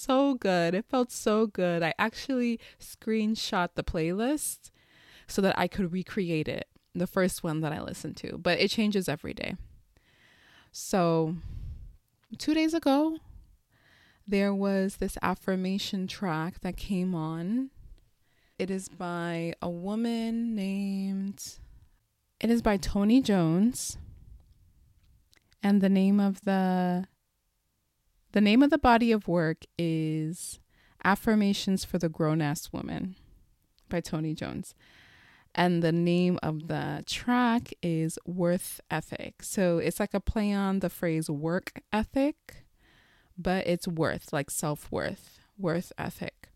so 0.03 0.35
good. 0.35 0.73
It 0.73 0.85
felt 0.85 1.11
so 1.11 1.47
good. 1.47 1.81
I 1.83 1.93
actually 1.97 2.59
screenshot 2.79 3.69
the 3.75 3.83
playlist 3.83 4.71
so 5.27 5.41
that 5.41 5.57
I 5.57 5.67
could 5.67 5.91
recreate 5.91 6.47
it, 6.47 6.67
the 6.93 7.07
first 7.07 7.43
one 7.43 7.61
that 7.61 7.71
I 7.71 7.81
listened 7.81 8.17
to, 8.17 8.37
but 8.37 8.59
it 8.59 8.69
changes 8.69 9.07
every 9.07 9.33
day. 9.33 9.55
So, 10.71 11.35
two 12.37 12.53
days 12.53 12.73
ago, 12.73 13.17
there 14.27 14.53
was 14.53 14.97
this 14.97 15.17
affirmation 15.21 16.07
track 16.07 16.61
that 16.61 16.77
came 16.77 17.13
on. 17.13 17.69
It 18.57 18.69
is 18.69 18.89
by 18.89 19.53
a 19.61 19.69
woman 19.69 20.55
named, 20.55 21.59
it 22.39 22.49
is 22.49 22.61
by 22.61 22.77
Toni 22.77 23.21
Jones. 23.21 23.97
And 25.61 25.79
the 25.79 25.89
name 25.89 26.19
of 26.19 26.41
the 26.41 27.05
the 28.33 28.41
name 28.41 28.63
of 28.63 28.71
the 28.71 28.79
body 28.79 29.11
of 29.11 29.27
work 29.27 29.63
is 29.77 30.59
Affirmations 31.05 31.85
for 31.85 31.99
the 31.99 32.09
Grown 32.09 32.41
Ass 32.41 32.73
Woman 32.73 33.15
by 33.89 34.01
Toni 34.01 34.33
Jones. 34.33 34.73
And 35.53 35.83
the 35.83 35.91
name 35.91 36.39
of 36.41 36.67
the 36.67 37.03
track 37.05 37.73
is 37.83 38.17
Worth 38.25 38.81
Ethic. 38.89 39.43
So 39.43 39.77
it's 39.77 39.99
like 39.99 40.15
a 40.15 40.19
play 40.19 40.51
on 40.51 40.79
the 40.79 40.89
phrase 40.89 41.29
work 41.29 41.79
ethic, 41.93 42.65
but 43.37 43.67
it's 43.67 43.87
worth, 43.87 44.33
like 44.33 44.49
self 44.49 44.91
worth, 44.91 45.39
worth 45.55 45.93
ethic. 45.95 46.49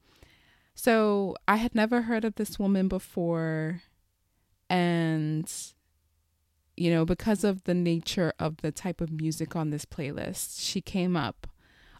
So 0.73 1.35
I 1.47 1.57
had 1.57 1.75
never 1.75 2.03
heard 2.03 2.25
of 2.25 2.35
this 2.35 2.57
woman 2.57 2.87
before. 2.87 3.83
And 4.67 5.51
you 6.75 6.91
know, 6.91 7.05
because 7.05 7.43
of 7.43 7.65
the 7.65 7.73
nature 7.75 8.33
of 8.39 8.57
the 8.57 8.71
type 8.71 8.99
of 8.99 9.11
music 9.11 9.55
on 9.55 9.69
this 9.69 9.85
playlist, 9.85 10.59
she 10.59 10.81
came 10.81 11.15
up 11.15 11.47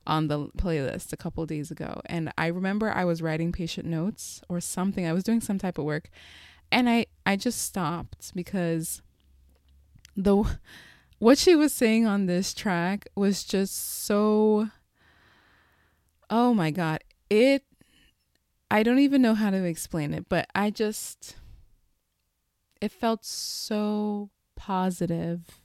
on 0.08 0.28
the 0.28 0.48
playlist 0.58 1.14
a 1.14 1.18
couple 1.18 1.46
days 1.46 1.70
ago. 1.70 2.02
And 2.06 2.32
I 2.38 2.48
remember 2.48 2.90
I 2.90 3.06
was 3.06 3.22
writing 3.22 3.52
patient 3.52 3.86
notes 3.86 4.42
or 4.50 4.60
something. 4.60 5.06
I 5.06 5.14
was 5.14 5.24
doing 5.24 5.42
some 5.42 5.60
type 5.60 5.78
of 5.78 5.86
work. 5.86 6.10
And 6.72 6.90
I, 6.90 7.06
I 7.26 7.36
just 7.36 7.62
stopped 7.62 8.34
because 8.34 9.02
the 10.16 10.58
what 11.20 11.38
she 11.38 11.56
was 11.56 11.74
saying 11.74 12.06
on 12.06 12.26
this 12.26 12.54
track 12.54 13.08
was 13.16 13.44
just 13.44 14.04
so 14.06 14.70
oh 16.30 16.54
my 16.54 16.72
god 16.72 17.04
it 17.30 17.64
i 18.70 18.84
don't 18.84 19.00
even 19.00 19.22
know 19.22 19.36
how 19.36 19.50
to 19.50 19.64
explain 19.64 20.14
it 20.14 20.28
but 20.28 20.48
i 20.54 20.70
just 20.70 21.38
it 22.82 22.92
felt 22.92 23.24
so 23.24 24.30
positive 24.56 25.60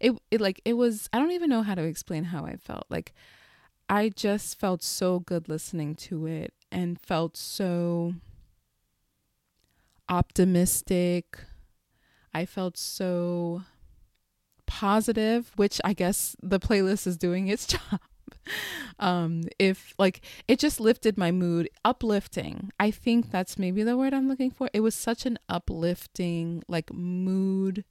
it 0.00 0.12
it 0.30 0.40
like 0.40 0.60
it 0.64 0.72
was 0.72 1.08
i 1.12 1.18
don't 1.18 1.32
even 1.32 1.50
know 1.50 1.62
how 1.62 1.74
to 1.74 1.82
explain 1.82 2.24
how 2.24 2.44
i 2.44 2.56
felt 2.56 2.84
like 2.88 3.14
I 3.88 4.10
just 4.10 4.58
felt 4.58 4.82
so 4.82 5.20
good 5.20 5.48
listening 5.48 5.94
to 5.96 6.26
it 6.26 6.52
and 6.70 7.00
felt 7.00 7.36
so 7.36 8.14
optimistic. 10.08 11.38
I 12.34 12.44
felt 12.44 12.76
so 12.76 13.62
positive, 14.66 15.52
which 15.56 15.80
I 15.84 15.94
guess 15.94 16.36
the 16.42 16.60
playlist 16.60 17.06
is 17.06 17.16
doing 17.16 17.48
its 17.48 17.66
job. 17.74 18.00
um 18.98 19.42
if 19.58 19.94
like 19.98 20.22
it 20.46 20.58
just 20.58 20.80
lifted 20.80 21.18
my 21.18 21.30
mood 21.30 21.68
uplifting 21.84 22.70
i 22.80 22.90
think 22.90 23.30
that's 23.30 23.58
maybe 23.58 23.82
the 23.82 23.96
word 23.96 24.14
i'm 24.14 24.26
looking 24.26 24.50
for 24.50 24.70
it 24.72 24.80
was 24.80 24.94
such 24.94 25.26
an 25.26 25.38
uplifting 25.50 26.62
like 26.66 26.90
mood 26.92 27.84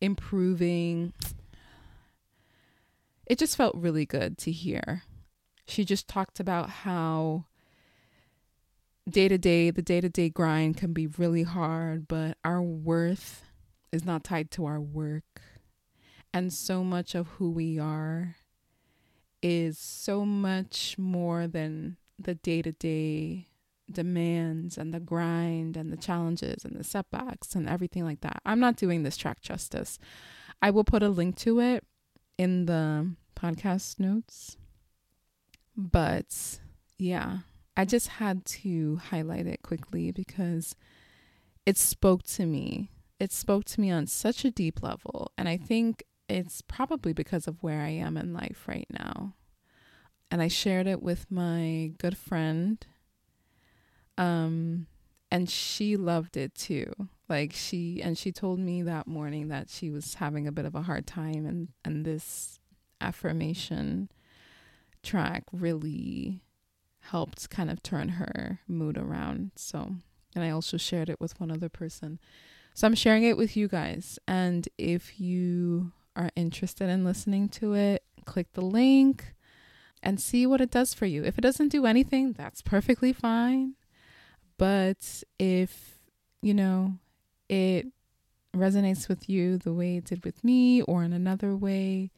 improving 0.00 1.12
it 3.26 3.38
just 3.38 3.56
felt 3.56 3.74
really 3.74 4.06
good 4.06 4.38
to 4.38 4.52
hear. 4.52 5.02
She 5.66 5.84
just 5.84 6.08
talked 6.08 6.38
about 6.38 6.70
how 6.70 7.46
day 9.08 9.28
to 9.28 9.38
day, 9.38 9.70
the 9.70 9.82
day 9.82 10.00
to 10.00 10.08
day 10.08 10.28
grind 10.28 10.76
can 10.76 10.92
be 10.92 11.06
really 11.06 11.42
hard, 11.42 12.06
but 12.06 12.38
our 12.44 12.62
worth 12.62 13.44
is 13.92 14.04
not 14.04 14.24
tied 14.24 14.50
to 14.52 14.66
our 14.66 14.80
work. 14.80 15.42
And 16.32 16.52
so 16.52 16.84
much 16.84 17.14
of 17.14 17.28
who 17.28 17.50
we 17.50 17.78
are 17.78 18.36
is 19.42 19.78
so 19.78 20.24
much 20.24 20.96
more 20.98 21.46
than 21.46 21.96
the 22.18 22.34
day 22.34 22.62
to 22.62 22.72
day 22.72 23.48
demands 23.90 24.76
and 24.76 24.92
the 24.92 25.00
grind 25.00 25.76
and 25.76 25.92
the 25.92 25.96
challenges 25.96 26.64
and 26.64 26.76
the 26.76 26.84
setbacks 26.84 27.54
and 27.54 27.68
everything 27.68 28.04
like 28.04 28.20
that. 28.20 28.40
I'm 28.44 28.60
not 28.60 28.76
doing 28.76 29.02
this 29.02 29.16
track 29.16 29.40
justice. 29.40 29.98
I 30.60 30.70
will 30.70 30.84
put 30.84 31.02
a 31.02 31.08
link 31.08 31.36
to 31.38 31.60
it 31.60 31.84
in 32.38 32.66
the 32.66 33.12
podcast 33.34 33.98
notes. 34.00 34.56
But 35.76 36.60
yeah, 36.98 37.38
I 37.76 37.84
just 37.84 38.08
had 38.08 38.44
to 38.46 38.96
highlight 39.10 39.46
it 39.46 39.62
quickly 39.62 40.10
because 40.10 40.74
it 41.66 41.76
spoke 41.78 42.22
to 42.24 42.46
me. 42.46 42.90
It 43.20 43.32
spoke 43.32 43.64
to 43.66 43.80
me 43.80 43.90
on 43.90 44.06
such 44.06 44.44
a 44.44 44.50
deep 44.50 44.82
level. 44.82 45.32
And 45.36 45.48
I 45.48 45.56
think 45.56 46.04
it's 46.28 46.62
probably 46.62 47.12
because 47.12 47.46
of 47.46 47.62
where 47.62 47.82
I 47.82 47.90
am 47.90 48.16
in 48.16 48.32
life 48.32 48.64
right 48.68 48.88
now. 48.90 49.34
and 50.30 50.42
I 50.42 50.48
shared 50.48 50.86
it 50.86 51.02
with 51.02 51.30
my 51.30 51.92
good 51.98 52.16
friend. 52.16 52.84
Um, 54.18 54.86
and 55.30 55.48
she 55.50 55.96
loved 55.96 56.36
it 56.36 56.54
too. 56.54 56.92
Like 57.28 57.52
she 57.52 58.00
and 58.02 58.16
she 58.16 58.30
told 58.30 58.58
me 58.60 58.82
that 58.82 59.06
morning 59.06 59.48
that 59.48 59.68
she 59.68 59.90
was 59.90 60.14
having 60.14 60.46
a 60.46 60.52
bit 60.52 60.64
of 60.64 60.74
a 60.74 60.82
hard 60.82 61.06
time, 61.06 61.44
and 61.46 61.68
and 61.84 62.04
this 62.04 62.60
affirmation 63.00 64.10
track 65.02 65.44
really 65.52 66.42
helped 67.00 67.50
kind 67.50 67.70
of 67.70 67.82
turn 67.82 68.10
her 68.10 68.60
mood 68.68 68.98
around. 68.98 69.52
So, 69.56 69.96
and 70.34 70.44
I 70.44 70.50
also 70.50 70.76
shared 70.76 71.08
it 71.08 71.20
with 71.20 71.38
one 71.40 71.50
other 71.50 71.68
person. 71.68 72.18
So 72.74 72.86
I'm 72.86 72.94
sharing 72.94 73.22
it 73.24 73.36
with 73.36 73.56
you 73.56 73.68
guys. 73.68 74.18
And 74.28 74.68
if 74.76 75.18
you 75.20 75.92
are 76.14 76.30
interested 76.36 76.88
in 76.90 77.04
listening 77.04 77.48
to 77.50 77.74
it, 77.74 78.02
click 78.24 78.52
the 78.52 78.64
link 78.64 79.34
and 80.02 80.20
see 80.20 80.46
what 80.46 80.60
it 80.60 80.70
does 80.70 80.92
for 80.92 81.06
you. 81.06 81.24
If 81.24 81.38
it 81.38 81.42
doesn't 81.42 81.68
do 81.68 81.86
anything, 81.86 82.32
that's 82.32 82.60
perfectly 82.60 83.12
fine. 83.12 83.74
But 84.58 85.22
if, 85.38 86.00
you 86.42 86.54
know, 86.54 86.98
it 87.48 87.86
resonates 88.54 89.08
with 89.08 89.28
you 89.28 89.58
the 89.58 89.72
way 89.72 89.96
it 89.96 90.04
did 90.04 90.24
with 90.24 90.42
me 90.42 90.82
or 90.82 91.02
in 91.02 91.12
another 91.12 91.54
way, 91.54 92.10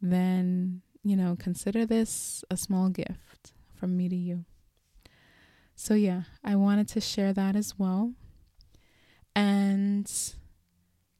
then, 0.00 0.82
you 1.02 1.16
know, 1.16 1.36
consider 1.38 1.86
this 1.86 2.44
a 2.50 2.56
small 2.56 2.88
gift 2.88 3.52
from 3.74 3.96
me 3.96 4.08
to 4.08 4.16
you. 4.16 4.44
So, 5.74 5.94
yeah, 5.94 6.22
I 6.42 6.56
wanted 6.56 6.88
to 6.88 7.00
share 7.00 7.32
that 7.32 7.54
as 7.54 7.78
well. 7.78 8.12
And 9.34 10.10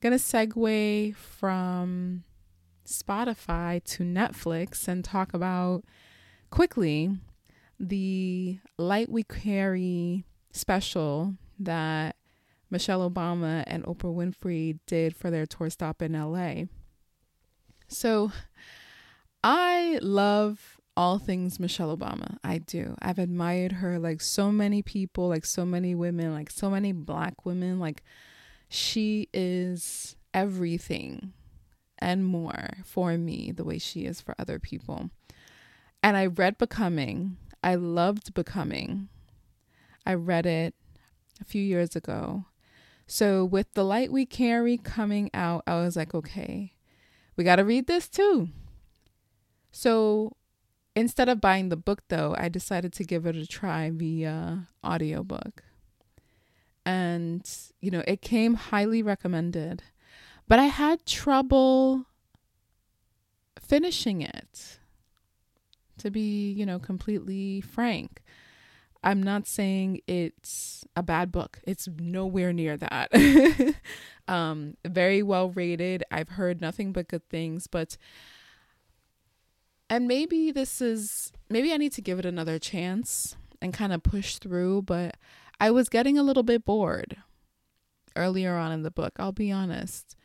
gonna 0.01 0.17
segue 0.17 1.15
from 1.15 2.25
Spotify 2.87 3.83
to 3.85 4.05
Netflix 4.05 4.89
and 4.89 5.05
talk 5.05 5.35
about 5.35 5.85
quickly 6.51 7.19
the 7.79 8.59
Light 8.79 9.11
We 9.11 9.25
Carry 9.25 10.25
special 10.53 11.35
that 11.59 12.17
Michelle 12.71 13.09
Obama 13.09 13.65
and 13.67 13.85
Oprah 13.85 14.15
Winfrey 14.15 14.79
did 14.87 15.15
for 15.15 15.31
their 15.31 15.47
tour 15.47 15.71
stop 15.71 16.03
in 16.03 16.13
LA. 16.13 16.65
So 17.89 18.33
I 19.43 19.99
love 20.03 20.81
all 20.97 21.19
things 21.19 21.61
Michelle 21.61 21.97
Obama. 21.97 22.39
I 22.43 22.59
do. 22.59 22.97
I've 23.01 23.19
admired 23.19 23.73
her 23.73 23.99
like 23.99 24.21
so 24.21 24.51
many 24.51 24.83
people, 24.83 25.29
like 25.29 25.45
so 25.45 25.65
many 25.65 25.95
women, 25.95 26.33
like 26.33 26.51
so 26.51 26.71
many 26.71 26.93
black 26.93 27.45
women. 27.45 27.79
Like 27.79 28.03
she 28.69 29.29
is 29.33 30.17
everything 30.35 31.33
and 31.99 32.25
more 32.25 32.79
for 32.85 33.17
me 33.17 33.53
the 33.53 33.65
way 33.65 33.79
she 33.79 34.05
is 34.05 34.21
for 34.21 34.35
other 34.39 34.59
people. 34.59 35.11
And 36.03 36.17
I 36.17 36.27
read 36.27 36.59
Becoming. 36.59 37.37
I 37.63 37.75
loved 37.75 38.35
Becoming. 38.35 39.09
I 40.05 40.15
read 40.15 40.47
it 40.47 40.75
a 41.41 41.45
few 41.45 41.63
years 41.63 41.97
ago. 41.97 42.45
So, 43.07 43.45
with 43.45 43.73
The 43.75 43.85
Light 43.85 44.11
We 44.11 44.27
Carry 44.27 44.77
coming 44.77 45.31
out, 45.33 45.63
I 45.67 45.77
was 45.77 45.97
like, 45.97 46.13
okay, 46.15 46.73
we 47.37 47.45
got 47.45 47.57
to 47.57 47.65
read 47.65 47.87
this 47.87 48.09
too. 48.09 48.49
So, 49.71 50.37
instead 50.97 51.29
of 51.29 51.41
buying 51.41 51.69
the 51.69 51.77
book 51.77 52.03
though, 52.09 52.35
I 52.37 52.49
decided 52.49 52.93
to 52.95 53.05
give 53.05 53.27
it 53.27 53.37
a 53.37 53.47
try 53.47 53.91
via 53.91 54.67
audiobook. 54.85 55.63
And, 56.85 57.49
you 57.81 57.91
know, 57.91 58.03
it 58.07 58.23
came 58.23 58.55
highly 58.55 59.03
recommended. 59.03 59.83
But 60.49 60.59
I 60.59 60.67
had 60.67 61.05
trouble 61.05 62.07
finishing 63.61 64.23
it. 64.23 64.79
To 65.99 66.11
be, 66.11 66.53
you 66.53 66.67
know, 66.67 66.79
completely 66.79 67.63
frank. 67.63 68.23
I'm 69.07 69.23
not 69.23 69.47
saying 69.47 70.01
it's 70.09 70.85
a 70.97 71.03
bad 71.03 71.31
book. 71.31 71.61
It's 71.63 71.89
nowhere 71.97 72.53
near 72.53 72.77
that. 72.77 73.09
um, 74.29 74.77
very 74.85 75.23
well 75.23 75.51
rated. 75.51 76.03
I've 76.11 76.31
heard 76.31 76.61
nothing 76.61 76.91
but 76.91 77.07
good 77.07 77.29
things, 77.29 77.69
but 77.69 77.97
and 79.89 80.09
maybe 80.09 80.51
this 80.51 80.81
is 80.81 81.33
maybe 81.49 81.73
I 81.73 81.77
need 81.77 81.93
to 81.93 82.03
give 82.03 82.19
it 82.19 82.27
another 82.27 82.59
chance 82.59 83.37
and 83.63 83.73
kind 83.73 83.93
of 83.93 84.03
push 84.03 84.39
through, 84.39 84.83
but 84.83 85.17
I 85.61 85.71
was 85.71 85.89
getting 85.89 86.19
a 86.19 86.25
little 86.25 86.43
bit 86.43 86.65
bored 86.65 87.17
earlier 88.17 88.57
on 88.57 88.73
in 88.73 88.83
the 88.83 88.91
book, 88.91 89.13
I'll 89.21 89.31
be 89.31 89.53
honest. 89.53 90.17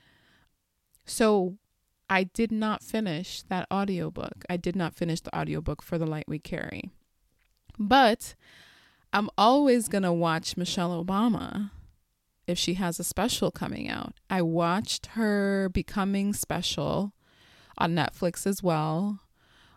So 1.06 1.58
I 2.10 2.24
did 2.24 2.52
not 2.52 2.82
finish 2.82 3.44
that 3.44 3.68
audiobook. 3.72 4.44
I 4.50 4.58
did 4.58 4.76
not 4.76 4.96
finish 4.96 5.22
the 5.22 5.38
audiobook 5.38 5.84
for 5.84 6.00
The 6.00 6.08
Light 6.08 6.26
We 6.28 6.40
Carry. 6.40 6.90
But 7.78 8.34
I'm 9.14 9.30
always 9.38 9.88
going 9.88 10.04
to 10.04 10.14
watch 10.14 10.56
Michelle 10.56 11.04
Obama 11.04 11.72
if 12.48 12.58
she 12.58 12.76
has 12.76 13.00
a 13.00 13.04
special 13.04 13.52
coming 13.52 13.90
out. 13.90 14.14
I 14.30 14.42
watched 14.42 15.08
her 15.08 15.70
Becoming 15.70 16.34
special 16.34 17.14
on 17.78 17.96
Netflix 17.96 18.48
as 18.48 18.64
well 18.64 19.20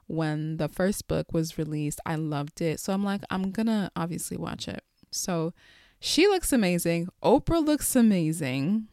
when 0.07 0.59
the 0.59 0.68
first 0.68 1.09
book 1.09 1.33
was 1.33 1.59
released. 1.59 2.01
I 2.07 2.16
loved 2.16 2.61
it. 2.61 2.81
So 2.81 2.92
I'm 2.92 3.05
like, 3.05 3.23
I'm 3.31 3.51
going 3.51 3.66
to 3.66 3.90
obviously 3.97 4.37
watch 4.37 4.68
it. 4.68 4.83
So 5.11 5.53
she 5.99 6.27
looks 6.27 6.53
amazing. 6.53 7.09
Oprah 7.23 7.64
looks 7.64 7.97
amazing. 7.97 8.88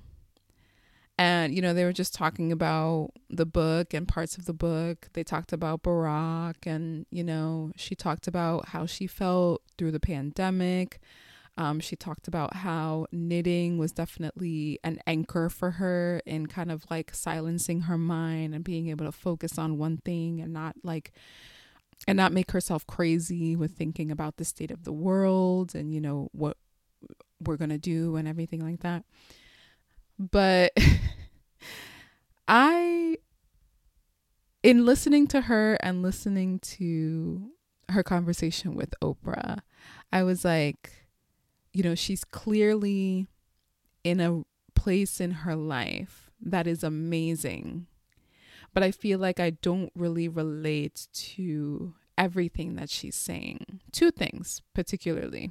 And, 1.22 1.54
you 1.54 1.62
know, 1.62 1.76
they 1.76 1.84
were 1.84 1.94
just 1.94 2.16
talking 2.16 2.52
about 2.52 3.12
the 3.30 3.46
book 3.46 3.94
and 3.94 4.08
parts 4.08 4.40
of 4.40 4.46
the 4.46 4.56
book. 4.56 5.08
They 5.14 5.24
talked 5.24 5.54
about 5.54 5.84
Barack, 5.84 6.66
and, 6.66 7.06
you 7.12 7.24
know, 7.24 7.72
she 7.76 7.94
talked 7.94 8.26
about 8.26 8.70
how 8.70 8.88
she 8.88 9.06
felt 9.06 9.62
through 9.78 9.92
the 9.92 10.00
pandemic. 10.00 11.00
Um, 11.58 11.80
she 11.80 11.96
talked 11.96 12.28
about 12.28 12.56
how 12.56 13.06
knitting 13.12 13.78
was 13.78 13.92
definitely 13.92 14.80
an 14.84 15.00
anchor 15.06 15.48
for 15.48 15.70
her 15.70 16.24
in 16.26 16.48
kind 16.48 16.72
of 16.72 16.86
like 16.90 17.14
silencing 17.14 17.82
her 17.82 18.00
mind 18.00 18.56
and 18.56 18.64
being 18.64 18.88
able 18.88 19.06
to 19.06 19.12
focus 19.12 19.60
on 19.60 19.78
one 19.78 19.98
thing 19.98 20.42
and 20.42 20.52
not 20.52 20.76
like 20.82 21.12
and 22.08 22.18
not 22.18 22.32
make 22.32 22.50
herself 22.50 22.88
crazy 22.88 23.56
with 23.56 23.74
thinking 23.74 24.10
about 24.10 24.38
the 24.38 24.46
state 24.46 24.72
of 24.72 24.86
the 24.86 24.92
world 24.92 25.76
and 25.76 25.94
you 25.94 26.02
know 26.02 26.30
what 26.32 26.58
we're 27.40 27.58
going 27.58 27.70
to 27.70 27.78
do 27.78 28.16
and 28.16 28.28
everything 28.28 28.62
like 28.62 28.80
that. 28.80 29.04
But 30.30 30.74
I, 32.48 33.18
in 34.62 34.86
listening 34.86 35.26
to 35.28 35.42
her 35.42 35.80
and 35.82 36.04
listening 36.04 36.60
to 36.60 37.50
her 37.90 38.04
conversation 38.04 38.76
with 38.76 38.94
Oprah, 39.02 39.60
I 40.12 40.22
was 40.22 40.46
like, 40.46 41.08
you 41.74 41.82
know, 41.82 41.96
she's 41.96 42.24
clearly 42.24 43.28
in 44.04 44.20
a 44.20 44.44
place 44.76 45.20
in 45.20 45.32
her 45.32 45.56
life 45.56 46.30
that 46.40 46.68
is 46.68 46.84
amazing. 46.84 47.88
But 48.74 48.84
I 48.84 48.92
feel 48.92 49.18
like 49.18 49.40
I 49.40 49.50
don't 49.50 49.92
really 49.96 50.28
relate 50.28 51.08
to 51.14 51.96
everything 52.16 52.76
that 52.76 52.92
she's 52.92 53.16
saying. 53.16 53.82
Two 53.92 54.12
things, 54.12 54.62
particularly. 54.76 55.50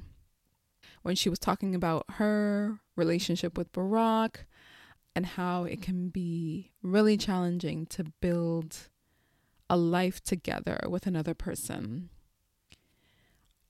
When 1.01 1.15
she 1.15 1.29
was 1.29 1.39
talking 1.39 1.75
about 1.75 2.05
her 2.11 2.79
relationship 2.95 3.57
with 3.57 3.71
Barack, 3.73 4.45
and 5.15 5.25
how 5.25 5.63
it 5.63 5.81
can 5.81 6.09
be 6.09 6.71
really 6.81 7.17
challenging 7.17 7.85
to 7.87 8.05
build 8.21 8.89
a 9.69 9.77
life 9.77 10.21
together 10.21 10.79
with 10.89 11.05
another 11.05 11.33
person. 11.33 12.09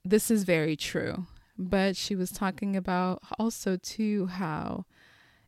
This 0.03 0.31
is 0.31 0.43
very 0.43 0.75
true. 0.75 1.27
But 1.57 1.95
she 1.95 2.15
was 2.15 2.31
talking 2.31 2.75
about 2.75 3.21
also, 3.37 3.77
too, 3.77 4.25
how 4.27 4.85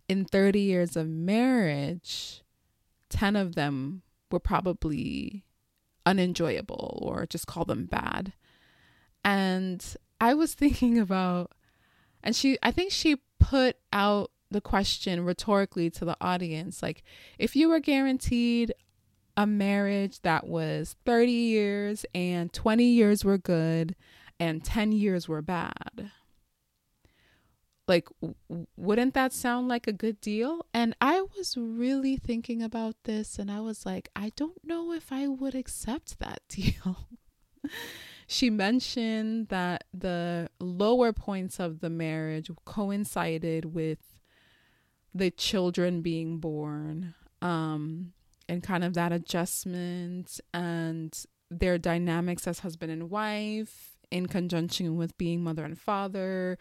in 0.08 0.26
30 0.26 0.60
years 0.60 0.96
of 0.96 1.08
marriage, 1.08 2.44
10 3.10 3.36
of 3.36 3.56
them 3.56 4.04
were 4.30 4.40
probably 4.40 5.44
unenjoyable 6.06 7.00
or 7.02 7.26
just 7.26 7.48
call 7.48 7.66
them 7.66 7.86
bad. 7.86 8.34
And 9.24 9.84
I 10.22 10.34
was 10.34 10.54
thinking 10.56 11.00
about, 11.00 11.52
and 12.24 12.36
she, 12.36 12.60
I 12.62 12.70
think 12.70 12.92
she 12.92 13.18
put 13.40 13.78
out 13.92 14.30
the 14.54 14.62
question 14.62 15.24
rhetorically 15.26 15.90
to 15.90 16.06
the 16.06 16.18
audience 16.22 16.82
like 16.82 17.04
if 17.38 17.56
you 17.56 17.68
were 17.70 17.80
guaranteed 17.80 18.74
a 19.36 19.46
marriage 19.46 20.22
that 20.22 20.48
was 20.48 20.96
30 21.06 21.32
years 21.32 22.06
and 22.14 22.54
20 22.54 22.84
years 22.84 23.26
were 23.26 23.38
good 23.38 23.96
and 24.40 24.64
10 24.64 24.92
years 24.92 25.28
were 25.28 25.42
bad 25.42 26.12
like 27.88 28.08
w- 28.22 28.66
wouldn't 28.78 29.14
that 29.14 29.34
sound 29.34 29.68
like 29.68 29.88
a 29.88 29.92
good 29.92 30.22
deal? 30.22 30.66
And 30.74 30.96
i 31.02 31.22
was 31.36 31.58
really 31.58 32.16
thinking 32.16 32.62
about 32.62 32.96
this 33.04 33.38
and 33.38 33.52
i 33.52 33.60
was 33.60 33.86
like 33.86 34.10
i 34.16 34.32
don't 34.36 34.64
know 34.64 34.94
if 34.94 35.12
i 35.12 35.28
would 35.28 35.56
accept 35.56 36.20
that 36.20 36.42
deal. 36.48 37.10
She 38.28 38.50
mentioned 38.50 39.50
that 39.50 39.84
the 39.94 40.50
lower 40.60 41.14
points 41.14 41.60
of 41.60 41.82
the 41.82 41.90
marriage 41.90 42.50
coincided 42.66 43.74
with 43.74 44.00
the 45.14 45.32
children 45.32 46.02
being 46.02 46.40
born 46.40 47.14
um, 47.42 48.14
and 48.50 48.64
kind 48.64 48.84
of 48.84 48.94
that 48.94 49.12
adjustment 49.12 50.40
and 50.54 51.26
their 51.50 51.78
dynamics 51.78 52.48
as 52.48 52.60
husband 52.60 52.92
and 52.92 53.10
wife 53.10 53.98
in 54.12 54.28
conjunction 54.28 54.96
with 54.96 55.18
being 55.18 55.44
mother 55.44 55.64
and 55.66 55.80
father, 55.80 56.58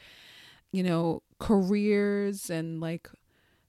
you 0.70 0.82
know, 0.82 1.22
careers 1.38 2.50
and 2.50 2.80
like 2.80 3.08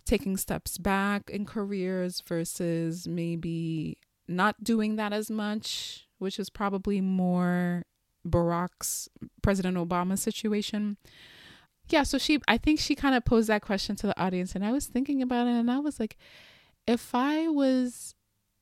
taking 0.05 0.37
steps 0.37 0.77
back 0.77 1.29
in 1.29 1.45
careers 1.45 2.21
versus 2.27 3.07
maybe 3.07 3.97
not 4.27 4.63
doing 4.63 4.95
that 4.95 5.13
as 5.13 5.29
much, 5.29 6.07
which 6.17 6.39
is 6.39 6.49
probably 6.49 7.01
more 7.01 7.83
Barack's 8.27 9.09
President 9.41 9.77
Obama 9.77 10.17
situation. 10.17 10.97
Yeah, 11.93 12.01
so 12.01 12.17
she 12.17 12.41
I 12.47 12.57
think 12.57 12.79
she 12.79 12.95
kind 12.95 13.13
of 13.13 13.23
posed 13.23 13.49
that 13.49 13.61
question 13.61 13.95
to 13.97 14.07
the 14.07 14.19
audience 14.19 14.55
and 14.55 14.65
I 14.65 14.71
was 14.71 14.87
thinking 14.87 15.21
about 15.21 15.45
it 15.45 15.51
and 15.51 15.69
I 15.69 15.77
was 15.77 15.99
like 15.99 16.17
if 16.87 17.13
I 17.13 17.47
was 17.49 18.15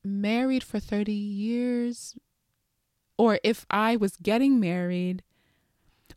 married 0.03 0.65
for 0.65 0.81
30 0.81 1.13
years 1.13 2.17
or 3.17 3.39
if 3.41 3.65
I 3.69 3.95
was 3.95 4.17
getting 4.17 4.59
married 4.59 5.23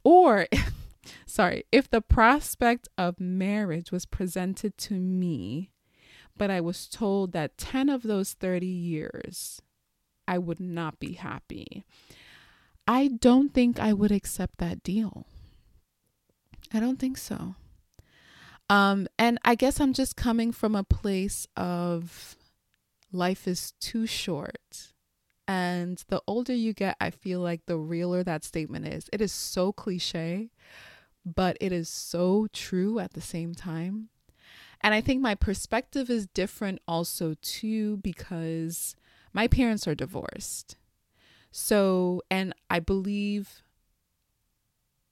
or 0.02 0.48
sorry, 1.24 1.62
if 1.70 1.88
the 1.88 2.00
prospect 2.00 2.88
of 2.98 3.20
marriage 3.20 3.92
was 3.92 4.06
presented 4.06 4.76
to 4.78 4.94
me, 4.94 5.70
but 6.36 6.50
I 6.50 6.60
was 6.60 6.88
told 6.88 7.30
that 7.30 7.56
10 7.58 7.90
of 7.90 8.02
those 8.02 8.32
30 8.32 8.66
years 8.66 9.62
I 10.26 10.38
would 10.38 10.58
not 10.58 10.98
be 10.98 11.12
happy, 11.12 11.84
I 12.88 13.06
don't 13.06 13.54
think 13.54 13.78
I 13.78 13.92
would 13.92 14.10
accept 14.10 14.58
that 14.58 14.82
deal. 14.82 15.28
I 16.74 16.80
don't 16.80 16.98
think 16.98 17.16
so. 17.16 17.54
Um, 18.68 19.06
and 19.18 19.38
I 19.44 19.54
guess 19.54 19.80
I'm 19.80 19.92
just 19.92 20.16
coming 20.16 20.50
from 20.52 20.74
a 20.74 20.84
place 20.84 21.46
of 21.56 22.36
life 23.12 23.46
is 23.46 23.72
too 23.80 24.06
short. 24.06 24.92
And 25.46 26.02
the 26.08 26.22
older 26.26 26.54
you 26.54 26.72
get, 26.72 26.96
I 27.00 27.10
feel 27.10 27.40
like 27.40 27.66
the 27.66 27.76
realer 27.76 28.22
that 28.24 28.44
statement 28.44 28.86
is. 28.86 29.08
It 29.12 29.20
is 29.20 29.32
so 29.32 29.72
cliche, 29.72 30.50
but 31.24 31.56
it 31.60 31.70
is 31.70 31.88
so 31.88 32.48
true 32.52 32.98
at 32.98 33.12
the 33.12 33.20
same 33.20 33.54
time. 33.54 34.08
And 34.80 34.94
I 34.94 35.00
think 35.00 35.20
my 35.20 35.34
perspective 35.34 36.10
is 36.10 36.26
different 36.26 36.80
also 36.88 37.34
too 37.40 37.98
because 37.98 38.96
my 39.32 39.46
parents 39.46 39.86
are 39.86 39.94
divorced. 39.94 40.76
So, 41.50 42.22
and 42.30 42.54
I 42.68 42.80
believe 42.80 43.63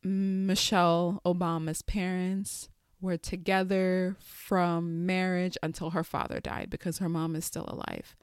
Michelle 0.05 1.21
Obama's 1.25 1.83
parents 1.83 2.69
were 3.01 3.17
together 3.17 4.17
from 4.21 5.05
marriage 5.05 5.57
until 5.63 5.91
her 5.91 6.05
father 6.05 6.41
died 6.41 6.71
because 6.71 6.99
her 6.99 7.09
mom 7.09 7.35
is 7.35 7.45
still 7.45 7.67
alive. 7.69 8.17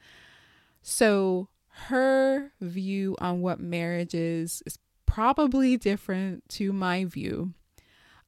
So, 0.81 1.49
her 1.83 2.51
view 2.59 3.15
on 3.19 3.41
what 3.41 3.59
marriage 3.59 4.13
is 4.13 4.63
is 4.65 4.79
probably 5.05 5.77
different 5.77 6.47
to 6.49 6.73
my 6.73 7.05
view. 7.05 7.53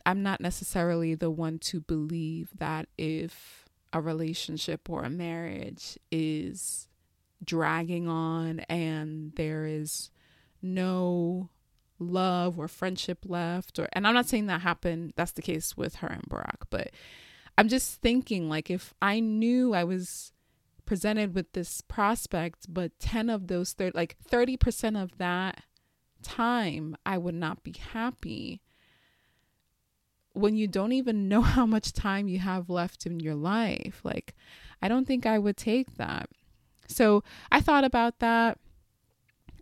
I'm 0.05 0.23
not 0.23 0.41
necessarily 0.41 1.15
the 1.15 1.31
one 1.31 1.59
to 1.59 1.79
believe 1.79 2.51
that 2.57 2.87
if 2.97 3.65
a 3.93 4.01
relationship 4.01 4.89
or 4.89 5.03
a 5.03 5.09
marriage 5.09 5.97
is 6.11 6.87
dragging 7.43 8.07
on 8.07 8.61
and 8.61 9.33
there 9.35 9.65
is 9.65 10.09
no 10.61 11.49
love 12.01 12.57
or 12.59 12.67
friendship 12.67 13.19
left 13.25 13.79
or 13.79 13.87
and 13.93 14.07
I'm 14.07 14.13
not 14.13 14.27
saying 14.27 14.47
that 14.47 14.61
happened 14.61 15.13
that's 15.15 15.33
the 15.33 15.41
case 15.41 15.77
with 15.77 15.95
her 15.95 16.07
and 16.07 16.23
Barack 16.23 16.63
but 16.69 16.91
I'm 17.57 17.67
just 17.67 18.01
thinking 18.01 18.49
like 18.49 18.69
if 18.69 18.93
I 19.01 19.19
knew 19.19 19.73
I 19.73 19.83
was 19.83 20.31
presented 20.85 21.35
with 21.35 21.53
this 21.53 21.81
prospect 21.81 22.65
but 22.73 22.97
10 22.99 23.29
of 23.29 23.47
those 23.47 23.73
30 23.73 23.95
like 23.95 24.17
30% 24.29 25.01
of 25.01 25.17
that 25.17 25.63
time 26.23 26.97
I 27.05 27.17
would 27.17 27.35
not 27.35 27.63
be 27.63 27.73
happy 27.93 28.61
when 30.33 30.55
you 30.55 30.67
don't 30.67 30.91
even 30.93 31.27
know 31.29 31.41
how 31.41 31.65
much 31.65 31.93
time 31.93 32.27
you 32.27 32.39
have 32.39 32.69
left 32.69 33.05
in 33.05 33.19
your 33.19 33.35
life. 33.35 34.01
Like, 34.03 34.35
I 34.81 34.87
don't 34.87 35.05
think 35.05 35.25
I 35.25 35.37
would 35.37 35.57
take 35.57 35.97
that. 35.97 36.29
So 36.87 37.23
I 37.51 37.61
thought 37.61 37.83
about 37.83 38.19
that. 38.19 38.57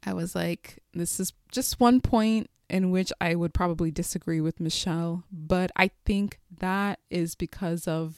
I 0.06 0.14
was 0.14 0.36
like, 0.36 0.80
this 0.94 1.20
is 1.20 1.34
just 1.52 1.80
one 1.80 2.02
point 2.02 2.50
in 2.70 2.92
which 2.92 3.12
I 3.20 3.36
would 3.36 3.54
probably 3.54 3.92
disagree 3.92 4.42
with 4.42 4.60
Michelle, 4.60 5.24
but 5.32 5.72
I 5.76 5.90
think 6.06 6.40
that 6.60 7.00
is 7.10 7.36
because 7.36 7.88
of 7.88 8.16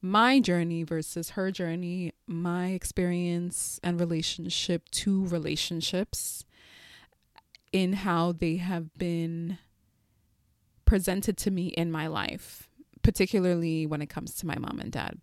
my 0.00 0.40
journey 0.40 0.82
versus 0.82 1.30
her 1.30 1.50
journey, 1.50 2.12
my 2.26 2.68
experience 2.68 3.78
and 3.82 4.00
relationship 4.00 4.88
to 4.90 5.26
relationships, 5.26 6.44
in 7.72 7.92
how 7.92 8.32
they 8.32 8.56
have 8.56 8.96
been 8.96 9.58
presented 10.84 11.36
to 11.36 11.50
me 11.50 11.66
in 11.68 11.90
my 11.90 12.06
life, 12.06 12.70
particularly 13.02 13.86
when 13.86 14.00
it 14.00 14.08
comes 14.08 14.34
to 14.36 14.46
my 14.46 14.56
mom 14.58 14.78
and 14.80 14.92
dad. 14.92 15.18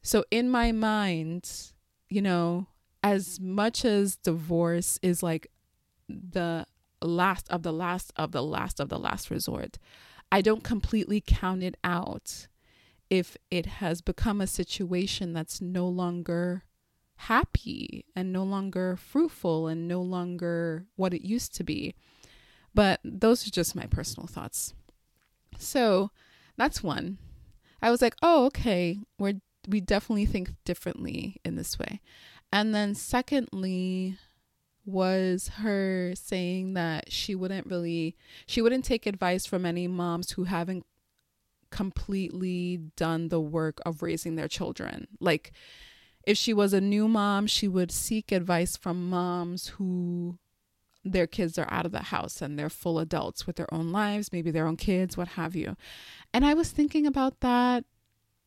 So, 0.00 0.24
in 0.30 0.50
my 0.50 0.72
mind, 0.72 1.50
you 2.08 2.22
know, 2.22 2.66
as 3.04 3.38
much 3.38 3.84
as 3.84 4.16
divorce 4.16 4.98
is 5.02 5.22
like 5.22 5.46
the 6.08 6.66
last 7.02 7.46
of 7.50 7.62
the 7.62 7.72
last 7.72 8.10
of 8.16 8.32
the 8.32 8.42
last 8.42 8.80
of 8.80 8.88
the 8.88 8.98
last 8.98 9.30
resort, 9.30 9.78
I 10.32 10.40
don't 10.40 10.64
completely 10.64 11.22
count 11.24 11.62
it 11.62 11.76
out 11.84 12.48
if 13.10 13.36
it 13.50 13.66
has 13.66 14.00
become 14.00 14.40
a 14.40 14.46
situation 14.46 15.34
that's 15.34 15.60
no 15.60 15.86
longer 15.86 16.64
happy 17.16 18.06
and 18.16 18.32
no 18.32 18.42
longer 18.42 18.96
fruitful 18.96 19.68
and 19.68 19.86
no 19.86 20.00
longer 20.00 20.86
what 20.96 21.12
it 21.12 21.22
used 21.22 21.54
to 21.56 21.62
be. 21.62 21.94
But 22.72 23.00
those 23.04 23.46
are 23.46 23.50
just 23.50 23.76
my 23.76 23.84
personal 23.84 24.26
thoughts. 24.26 24.72
So 25.58 26.10
that's 26.56 26.82
one. 26.82 27.18
I 27.82 27.90
was 27.90 28.00
like, 28.00 28.16
oh, 28.22 28.46
okay, 28.46 28.98
we're 29.18 29.34
we 29.68 29.80
definitely 29.80 30.26
think 30.26 30.52
differently 30.64 31.36
in 31.44 31.56
this 31.56 31.78
way. 31.78 32.00
And 32.54 32.72
then 32.72 32.94
secondly 32.94 34.16
was 34.86 35.48
her 35.56 36.12
saying 36.14 36.74
that 36.74 37.10
she 37.10 37.34
wouldn't 37.34 37.66
really 37.66 38.16
she 38.46 38.62
wouldn't 38.62 38.84
take 38.84 39.06
advice 39.06 39.44
from 39.44 39.66
any 39.66 39.88
moms 39.88 40.30
who 40.30 40.44
haven't 40.44 40.86
completely 41.70 42.78
done 42.96 43.28
the 43.28 43.40
work 43.40 43.80
of 43.84 44.02
raising 44.02 44.36
their 44.36 44.46
children. 44.46 45.08
Like 45.18 45.50
if 46.22 46.38
she 46.38 46.54
was 46.54 46.72
a 46.72 46.80
new 46.80 47.08
mom, 47.08 47.48
she 47.48 47.66
would 47.66 47.90
seek 47.90 48.30
advice 48.30 48.76
from 48.76 49.10
moms 49.10 49.68
who 49.68 50.38
their 51.04 51.26
kids 51.26 51.58
are 51.58 51.66
out 51.70 51.86
of 51.86 51.92
the 51.92 52.04
house 52.04 52.40
and 52.40 52.56
they're 52.56 52.70
full 52.70 53.00
adults 53.00 53.48
with 53.48 53.56
their 53.56 53.74
own 53.74 53.90
lives, 53.90 54.32
maybe 54.32 54.52
their 54.52 54.68
own 54.68 54.76
kids, 54.76 55.16
what 55.16 55.28
have 55.28 55.56
you. 55.56 55.76
And 56.32 56.46
I 56.46 56.54
was 56.54 56.70
thinking 56.70 57.04
about 57.04 57.40
that 57.40 57.84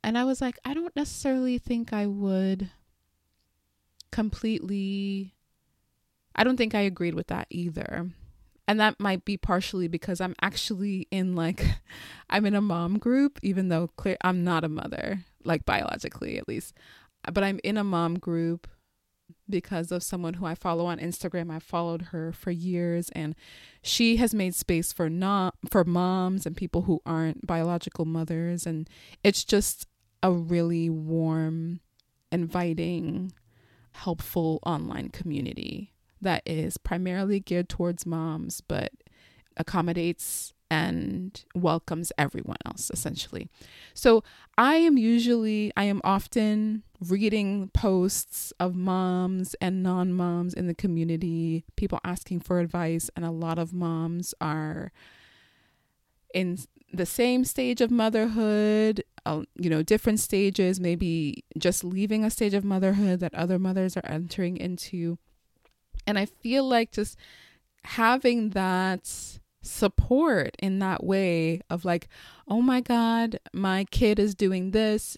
and 0.01 0.17
I 0.17 0.23
was 0.23 0.39
like, 0.39 0.57
I 0.63 0.73
don't 0.73 0.95
necessarily 0.95 1.57
think 1.57 1.91
I 1.91 2.05
would 2.05 2.69
completely, 4.11 5.35
I 6.35 6.43
don't 6.43 6.57
think 6.57 6.75
I 6.75 6.81
agreed 6.81 7.15
with 7.15 7.27
that 7.27 7.47
either. 7.49 8.09
And 8.67 8.79
that 8.79 8.99
might 8.99 9.23
be 9.23 9.37
partially 9.37 9.87
because 9.87 10.19
I'm 10.19 10.35
actually 10.41 11.07
in 11.09 11.35
like, 11.35 11.65
I'm 12.29 12.45
in 12.45 12.55
a 12.55 12.61
mom 12.61 12.97
group, 12.97 13.39
even 13.41 13.69
though 13.69 13.87
clear, 13.95 14.17
I'm 14.21 14.43
not 14.43 14.63
a 14.63 14.69
mother, 14.69 15.23
like 15.43 15.65
biologically 15.65 16.37
at 16.37 16.47
least. 16.47 16.73
But 17.31 17.43
I'm 17.43 17.59
in 17.63 17.77
a 17.77 17.83
mom 17.83 18.19
group 18.19 18.67
because 19.49 19.91
of 19.91 20.03
someone 20.03 20.35
who 20.35 20.45
I 20.45 20.55
follow 20.55 20.85
on 20.85 20.99
Instagram. 20.99 21.51
I 21.51 21.59
followed 21.59 22.03
her 22.03 22.31
for 22.31 22.51
years 22.51 23.09
and 23.13 23.35
she 23.81 24.17
has 24.17 24.33
made 24.33 24.55
space 24.55 24.91
for 24.91 25.09
not 25.09 25.55
for 25.69 25.83
moms 25.83 26.45
and 26.45 26.55
people 26.55 26.83
who 26.83 27.01
aren't 27.05 27.45
biological 27.45 28.05
mothers 28.05 28.65
and 28.65 28.89
it's 29.23 29.43
just 29.43 29.87
a 30.23 30.31
really 30.31 30.89
warm, 30.89 31.79
inviting, 32.31 33.31
helpful 33.97 34.59
online 34.65 35.09
community 35.09 35.93
that 36.21 36.41
is 36.45 36.77
primarily 36.77 37.39
geared 37.39 37.69
towards 37.69 38.05
moms 38.05 38.61
but 38.61 38.91
accommodates 39.57 40.53
and 40.69 41.45
welcomes 41.55 42.11
everyone 42.17 42.57
else 42.65 42.91
essentially. 42.91 43.49
So 43.93 44.23
I 44.57 44.75
am 44.75 44.97
usually, 44.97 45.71
I 45.77 45.85
am 45.85 46.01
often 46.03 46.83
reading 46.99 47.69
posts 47.73 48.51
of 48.59 48.75
moms 48.75 49.55
and 49.61 49.81
non 49.81 50.13
moms 50.13 50.53
in 50.53 50.67
the 50.67 50.73
community, 50.73 51.63
people 51.75 51.99
asking 52.03 52.41
for 52.41 52.59
advice, 52.59 53.09
and 53.15 53.23
a 53.23 53.31
lot 53.31 53.57
of 53.59 53.73
moms 53.73 54.33
are 54.41 54.91
in 56.33 56.57
the 56.93 57.05
same 57.05 57.43
stage 57.43 57.81
of 57.81 57.91
motherhood, 57.91 59.03
uh, 59.25 59.43
you 59.55 59.69
know, 59.69 59.83
different 59.83 60.19
stages, 60.19 60.79
maybe 60.79 61.43
just 61.57 61.83
leaving 61.83 62.23
a 62.23 62.29
stage 62.29 62.53
of 62.53 62.63
motherhood 62.63 63.19
that 63.19 63.35
other 63.35 63.59
mothers 63.59 63.97
are 63.97 64.05
entering 64.05 64.57
into. 64.57 65.17
And 66.05 66.17
I 66.17 66.25
feel 66.25 66.67
like 66.67 66.91
just 66.91 67.17
having 67.83 68.51
that 68.51 69.39
support 69.61 70.55
in 70.59 70.79
that 70.79 71.03
way 71.03 71.61
of 71.69 71.83
like, 71.83 72.07
oh 72.47 72.61
my 72.61 72.81
God, 72.81 73.39
my 73.53 73.85
kid 73.91 74.19
is 74.19 74.33
doing 74.33 74.71
this. 74.71 75.17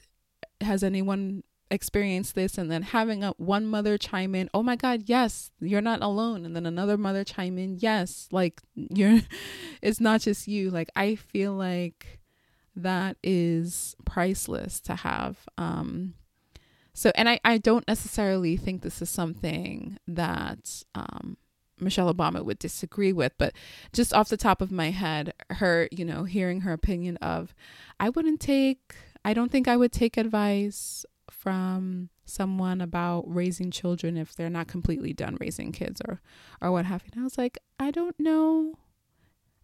Has 0.61 0.83
anyone 0.83 1.43
experienced 1.71 2.35
this 2.35 2.57
and 2.57 2.71
then 2.71 2.81
having 2.81 3.23
a 3.23 3.31
one 3.37 3.65
mother 3.65 3.97
chime 3.97 4.33
in 4.33 4.49
oh 4.53 4.63
my 4.63 4.75
god 4.75 5.03
yes 5.05 5.51
you're 5.59 5.81
not 5.81 6.01
alone. 6.01 6.45
And 6.45 6.55
then 6.55 6.65
another 6.65 6.97
mother 6.97 7.23
chime 7.23 7.57
in 7.57 7.77
yes 7.79 8.27
like 8.31 8.61
you're 8.75 9.19
it's 9.81 9.99
not 9.99 10.21
just 10.21 10.47
you. 10.47 10.69
Like 10.69 10.89
i 10.95 11.15
feel 11.15 11.53
like 11.53 12.19
that 12.75 13.17
is 13.23 13.95
priceless 14.05 14.79
to 14.79 14.95
have 14.95 15.37
um 15.57 16.13
so 16.93 17.11
and 17.15 17.27
i 17.27 17.39
i 17.43 17.57
don't 17.57 17.87
necessarily 17.87 18.55
think 18.55 18.81
this 18.81 19.01
is 19.01 19.09
something 19.09 19.97
that 20.07 20.83
um 20.95 21.35
Michelle 21.81 22.13
Obama 22.13 22.43
would 22.43 22.59
disagree 22.59 23.13
with, 23.13 23.33
but 23.37 23.53
just 23.93 24.13
off 24.13 24.29
the 24.29 24.37
top 24.37 24.61
of 24.61 24.71
my 24.71 24.91
head, 24.91 25.33
her, 25.49 25.87
you 25.91 26.05
know, 26.05 26.23
hearing 26.23 26.61
her 26.61 26.73
opinion 26.73 27.17
of, 27.17 27.53
I 27.99 28.09
wouldn't 28.09 28.39
take, 28.39 28.95
I 29.23 29.33
don't 29.33 29.51
think 29.51 29.67
I 29.67 29.77
would 29.77 29.91
take 29.91 30.17
advice 30.17 31.05
from 31.39 32.09
someone 32.25 32.81
about 32.81 33.23
raising 33.25 33.71
children 33.71 34.17
if 34.17 34.35
they're 34.35 34.49
not 34.49 34.67
completely 34.67 35.13
done 35.13 35.37
raising 35.39 35.71
kids 35.71 36.01
or 36.07 36.21
or 36.61 36.71
what 36.71 36.85
have 36.85 37.03
you. 37.03 37.09
And 37.13 37.21
I 37.21 37.23
was 37.23 37.37
like, 37.37 37.57
I 37.79 37.91
don't 37.91 38.19
know. 38.19 38.73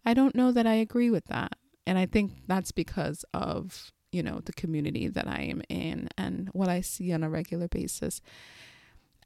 I 0.04 0.14
don't 0.14 0.34
know 0.34 0.52
that 0.52 0.66
I 0.66 0.74
agree 0.74 1.10
with 1.10 1.26
that. 1.26 1.56
And 1.86 1.98
I 1.98 2.06
think 2.06 2.32
that's 2.46 2.72
because 2.72 3.24
of, 3.34 3.92
you 4.10 4.22
know, 4.22 4.40
the 4.44 4.52
community 4.52 5.08
that 5.08 5.28
I 5.28 5.42
am 5.42 5.62
in 5.68 6.08
and 6.16 6.48
what 6.52 6.68
I 6.68 6.80
see 6.80 7.12
on 7.12 7.22
a 7.22 7.30
regular 7.30 7.68
basis. 7.68 8.22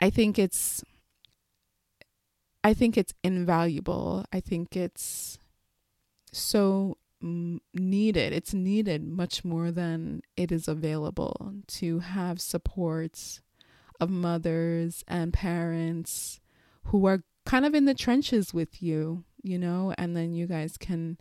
I 0.00 0.10
think 0.10 0.38
it's 0.38 0.82
I 2.64 2.74
think 2.74 2.98
it's 2.98 3.14
invaluable. 3.22 4.24
I 4.32 4.40
think 4.40 4.76
it's 4.76 5.38
so 6.32 6.98
needed. 7.22 8.32
It's 8.32 8.54
needed 8.54 9.06
much 9.06 9.44
more 9.44 9.70
than 9.70 10.22
it 10.36 10.50
is 10.50 10.68
available 10.68 11.54
to 11.68 12.00
have 12.00 12.40
supports 12.40 13.40
of 14.00 14.10
mothers 14.10 15.04
and 15.06 15.32
parents 15.32 16.40
who 16.84 17.06
are 17.06 17.22
kind 17.44 17.66
of 17.66 17.74
in 17.74 17.84
the 17.84 17.94
trenches 17.94 18.54
with 18.54 18.82
you, 18.82 19.24
you 19.42 19.58
know, 19.58 19.94
and 19.98 20.16
then 20.16 20.32
you 20.32 20.46
guys 20.46 20.76
can 20.78 21.18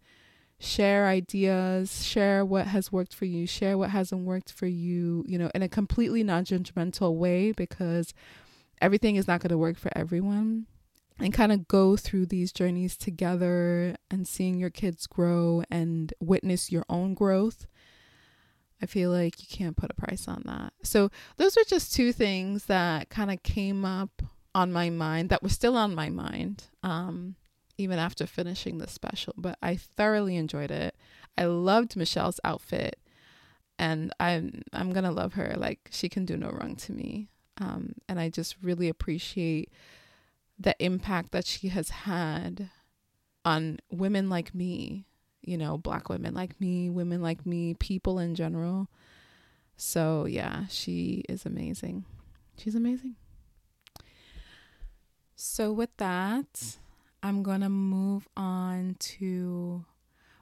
share 0.59 1.07
ideas, 1.07 2.05
share 2.05 2.45
what 2.45 2.67
has 2.67 2.91
worked 2.91 3.13
for 3.13 3.25
you, 3.25 3.47
share 3.47 3.77
what 3.77 3.89
hasn't 3.89 4.25
worked 4.25 4.51
for 4.51 4.67
you, 4.67 5.23
you 5.27 5.37
know, 5.37 5.51
in 5.55 5.61
a 5.61 5.69
completely 5.69 6.23
non 6.23 6.45
judgmental 6.45 7.15
way 7.15 7.51
because 7.51 8.13
everything 8.81 9.15
is 9.15 9.27
not 9.27 9.41
going 9.41 9.49
to 9.49 9.57
work 9.57 9.77
for 9.77 9.91
everyone 9.95 10.65
and 11.19 11.33
kind 11.33 11.51
of 11.51 11.67
go 11.67 11.97
through 11.97 12.25
these 12.27 12.51
journeys 12.51 12.95
together 12.95 13.95
and 14.09 14.27
seeing 14.27 14.57
your 14.57 14.69
kids 14.69 15.07
grow 15.07 15.63
and 15.69 16.13
witness 16.19 16.71
your 16.71 16.85
own 16.89 17.13
growth. 17.13 17.67
I 18.81 18.85
feel 18.85 19.11
like 19.11 19.41
you 19.41 19.47
can't 19.49 19.75
put 19.75 19.91
a 19.91 19.93
price 19.93 20.27
on 20.27 20.43
that. 20.45 20.73
So, 20.83 21.09
those 21.35 21.57
are 21.57 21.65
just 21.67 21.93
two 21.93 22.13
things 22.13 22.65
that 22.65 23.09
kind 23.09 23.29
of 23.29 23.43
came 23.43 23.83
up 23.83 24.21
on 24.55 24.71
my 24.71 24.89
mind 24.89 25.29
that 25.29 25.43
were 25.43 25.49
still 25.49 25.75
on 25.75 25.93
my 25.93 26.09
mind, 26.09 26.65
um, 26.81 27.35
even 27.77 27.99
after 27.99 28.25
finishing 28.25 28.77
the 28.77 28.87
special. 28.87 29.33
But 29.37 29.57
I 29.61 29.75
thoroughly 29.75 30.37
enjoyed 30.37 30.71
it. 30.71 30.95
I 31.37 31.45
loved 31.45 31.97
Michelle's 31.97 32.39
outfit, 32.45 32.99
and 33.77 34.13
I'm 34.19 34.61
I'm 34.71 34.93
gonna 34.93 35.11
love 35.11 35.33
her. 35.33 35.55
Like 35.57 35.89
she 35.91 36.07
can 36.07 36.25
do 36.25 36.37
no 36.37 36.49
wrong 36.49 36.77
to 36.77 36.93
me. 36.93 37.27
Um, 37.57 37.95
and 38.07 38.19
I 38.19 38.29
just 38.29 38.55
really 38.61 38.87
appreciate 38.87 39.73
the 40.59 40.75
impact 40.83 41.31
that 41.31 41.45
she 41.45 41.69
has 41.69 41.89
had 41.89 42.69
on 43.45 43.79
women 43.89 44.29
like 44.29 44.53
me, 44.53 45.05
you 45.41 45.57
know, 45.57 45.77
black 45.77 46.09
women 46.09 46.33
like 46.33 46.59
me, 46.59 46.89
women 46.89 47.21
like 47.21 47.45
me, 47.45 47.73
people 47.75 48.19
in 48.19 48.35
general. 48.35 48.89
So, 49.77 50.25
yeah, 50.25 50.65
she 50.69 51.23
is 51.29 51.45
amazing. 51.45 52.03
She's 52.57 52.75
amazing. 52.75 53.15
So, 55.35 55.71
with 55.71 55.95
that, 55.97 56.77
I'm 57.23 57.43
going 57.43 57.61
to 57.61 57.69
move 57.69 58.27
on 58.35 58.97
to 58.99 59.85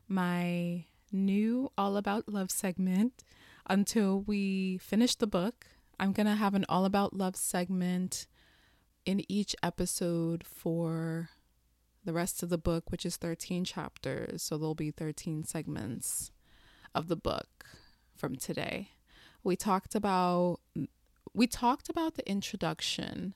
my 0.08 0.86
new 1.12 1.72
All 1.78 1.98
About 1.98 2.28
Love 2.28 2.50
segment 2.50 3.24
until 3.70 4.22
we 4.22 4.80
finish 4.80 5.14
the 5.16 5.28
book. 5.28 5.68
I'm 6.00 6.14
going 6.14 6.26
to 6.26 6.36
have 6.36 6.56
an 6.56 6.66
All 6.68 6.86
About 6.86 7.14
Love 7.14 7.36
segment 7.36 8.26
in 9.08 9.24
each 9.32 9.56
episode 9.64 10.44
for 10.46 11.30
the 12.04 12.12
rest 12.12 12.44
of 12.44 12.50
the 12.50 12.58
book, 12.58 12.92
which 12.92 13.06
is 13.06 13.16
13 13.16 13.64
chapters. 13.64 14.44
So 14.44 14.58
there'll 14.58 14.76
be 14.76 14.92
13 14.92 15.46
segments 15.46 16.32
of 16.94 17.08
the 17.08 17.16
book 17.16 17.66
from 18.16 18.36
today. 18.36 18.90
We 19.44 19.56
talked 19.56 19.96
about 19.96 20.60
we 21.34 21.48
talked 21.48 21.90
about 21.90 22.16
the 22.16 22.30
introduction 22.30 23.34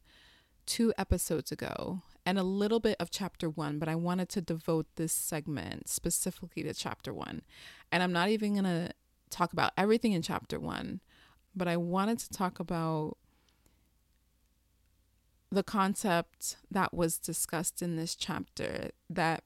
two 0.66 0.94
episodes 0.98 1.52
ago 1.52 2.02
and 2.26 2.38
a 2.38 2.44
little 2.44 2.80
bit 2.80 2.98
of 3.00 3.10
chapter 3.10 3.50
1, 3.50 3.80
but 3.80 3.88
I 3.88 3.96
wanted 3.96 4.28
to 4.30 4.42
devote 4.42 4.88
this 4.96 5.14
segment 5.14 5.88
specifically 5.88 6.64
to 6.64 6.74
chapter 6.74 7.14
1. 7.14 7.44
And 7.92 8.04
I'm 8.04 8.12
not 8.12 8.30
even 8.30 8.54
going 8.54 8.66
to 8.66 8.92
talk 9.30 9.54
about 9.54 9.74
everything 9.78 10.14
in 10.14 10.22
chapter 10.22 10.60
1, 10.60 11.00
but 11.56 11.68
I 11.68 11.78
wanted 11.78 12.20
to 12.20 12.30
talk 12.30 12.60
about 12.60 13.18
the 15.52 15.64
concept 15.64 16.56
that 16.70 16.94
was 16.94 17.18
discussed 17.18 17.82
in 17.82 17.98
this 17.98 18.16
chapter 18.16 18.92
that 19.10 19.44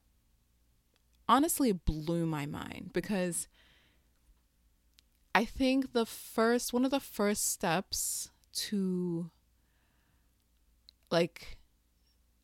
honestly 1.28 1.72
blew 1.72 2.24
my 2.24 2.46
mind 2.46 2.90
because 2.92 3.48
I 5.34 5.44
think 5.44 5.92
the 5.92 6.06
first, 6.06 6.72
one 6.72 6.84
of 6.84 6.90
the 6.90 7.00
first 7.00 7.50
steps 7.50 8.30
to 8.54 9.30
like 11.10 11.58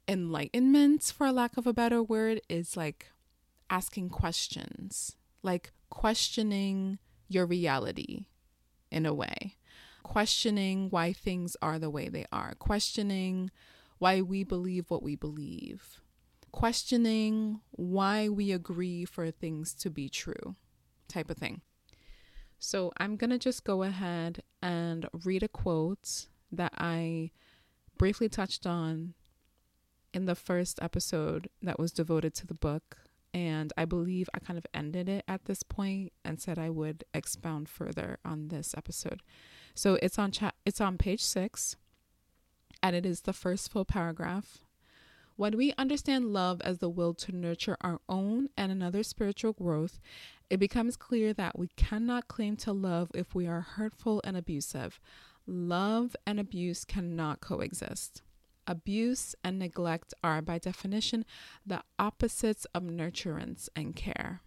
enlightenment, 0.08 1.04
for 1.16 1.30
lack 1.30 1.56
of 1.56 1.66
a 1.66 1.72
better 1.72 2.02
word, 2.02 2.40
is 2.48 2.76
like 2.76 3.06
asking 3.70 4.10
questions, 4.10 5.16
like 5.42 5.72
questioning 5.88 6.98
your 7.28 7.46
reality 7.46 8.26
in 8.90 9.06
a 9.06 9.14
way 9.14 9.56
questioning 10.02 10.88
why 10.90 11.12
things 11.12 11.56
are 11.62 11.78
the 11.78 11.90
way 11.90 12.08
they 12.08 12.26
are, 12.32 12.54
questioning 12.58 13.50
why 13.98 14.20
we 14.20 14.44
believe 14.44 14.86
what 14.88 15.02
we 15.02 15.14
believe, 15.14 16.00
questioning 16.50 17.60
why 17.70 18.28
we 18.28 18.52
agree 18.52 19.04
for 19.04 19.30
things 19.30 19.74
to 19.74 19.90
be 19.90 20.08
true, 20.08 20.56
type 21.08 21.30
of 21.30 21.36
thing. 21.36 21.62
So 22.58 22.92
I'm 22.98 23.16
going 23.16 23.30
to 23.30 23.38
just 23.38 23.64
go 23.64 23.82
ahead 23.82 24.42
and 24.62 25.08
read 25.24 25.42
a 25.42 25.48
quote 25.48 26.26
that 26.52 26.72
I 26.76 27.30
briefly 27.98 28.28
touched 28.28 28.66
on 28.66 29.14
in 30.14 30.26
the 30.26 30.34
first 30.34 30.78
episode 30.82 31.48
that 31.62 31.78
was 31.78 31.92
devoted 31.92 32.34
to 32.34 32.46
the 32.46 32.54
book. 32.54 32.98
And 33.34 33.72
I 33.78 33.84
believe 33.84 34.28
I 34.34 34.38
kind 34.38 34.58
of 34.58 34.66
ended 34.74 35.08
it 35.08 35.24
at 35.26 35.46
this 35.46 35.62
point 35.62 36.12
and 36.24 36.40
said 36.40 36.58
I 36.58 36.70
would 36.70 37.04
expound 37.14 37.68
further 37.68 38.18
on 38.24 38.48
this 38.48 38.74
episode. 38.76 39.22
So 39.74 39.98
it's 40.02 40.18
on 40.18 40.32
chat 40.32 40.54
it's 40.64 40.80
on 40.80 40.98
page 40.98 41.22
6 41.22 41.76
and 42.82 42.96
it 42.96 43.06
is 43.06 43.22
the 43.22 43.32
first 43.32 43.70
full 43.70 43.84
paragraph. 43.84 44.58
When 45.36 45.56
we 45.56 45.72
understand 45.78 46.32
love 46.32 46.60
as 46.60 46.78
the 46.78 46.90
will 46.90 47.14
to 47.14 47.34
nurture 47.34 47.76
our 47.80 48.00
own 48.08 48.48
and 48.56 48.70
another 48.70 49.02
spiritual 49.02 49.52
growth, 49.52 49.98
it 50.50 50.58
becomes 50.58 50.96
clear 50.96 51.32
that 51.32 51.58
we 51.58 51.68
cannot 51.68 52.28
claim 52.28 52.56
to 52.58 52.72
love 52.72 53.10
if 53.14 53.34
we 53.34 53.46
are 53.46 53.62
hurtful 53.62 54.20
and 54.24 54.36
abusive. 54.36 55.00
Love 55.46 56.14
and 56.26 56.38
abuse 56.38 56.84
cannot 56.84 57.40
coexist. 57.40 58.22
Abuse 58.66 59.34
and 59.42 59.58
neglect 59.58 60.14
are, 60.22 60.42
by 60.42 60.58
definition, 60.58 61.24
the 61.66 61.82
opposites 61.98 62.66
of 62.74 62.82
nurturance 62.82 63.68
and 63.74 63.96
care. 63.96 64.42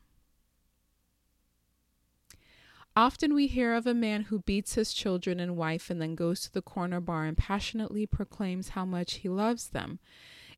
Often 2.97 3.33
we 3.33 3.47
hear 3.47 3.73
of 3.73 3.85
a 3.85 3.93
man 3.93 4.23
who 4.23 4.39
beats 4.39 4.75
his 4.75 4.93
children 4.93 5.39
and 5.39 5.57
wife 5.57 5.89
and 5.89 6.01
then 6.01 6.15
goes 6.15 6.41
to 6.41 6.53
the 6.53 6.61
corner 6.61 7.01
bar 7.01 7.25
and 7.25 7.37
passionately 7.37 8.05
proclaims 8.05 8.69
how 8.69 8.85
much 8.85 9.15
he 9.15 9.27
loves 9.27 9.69
them. 9.69 9.99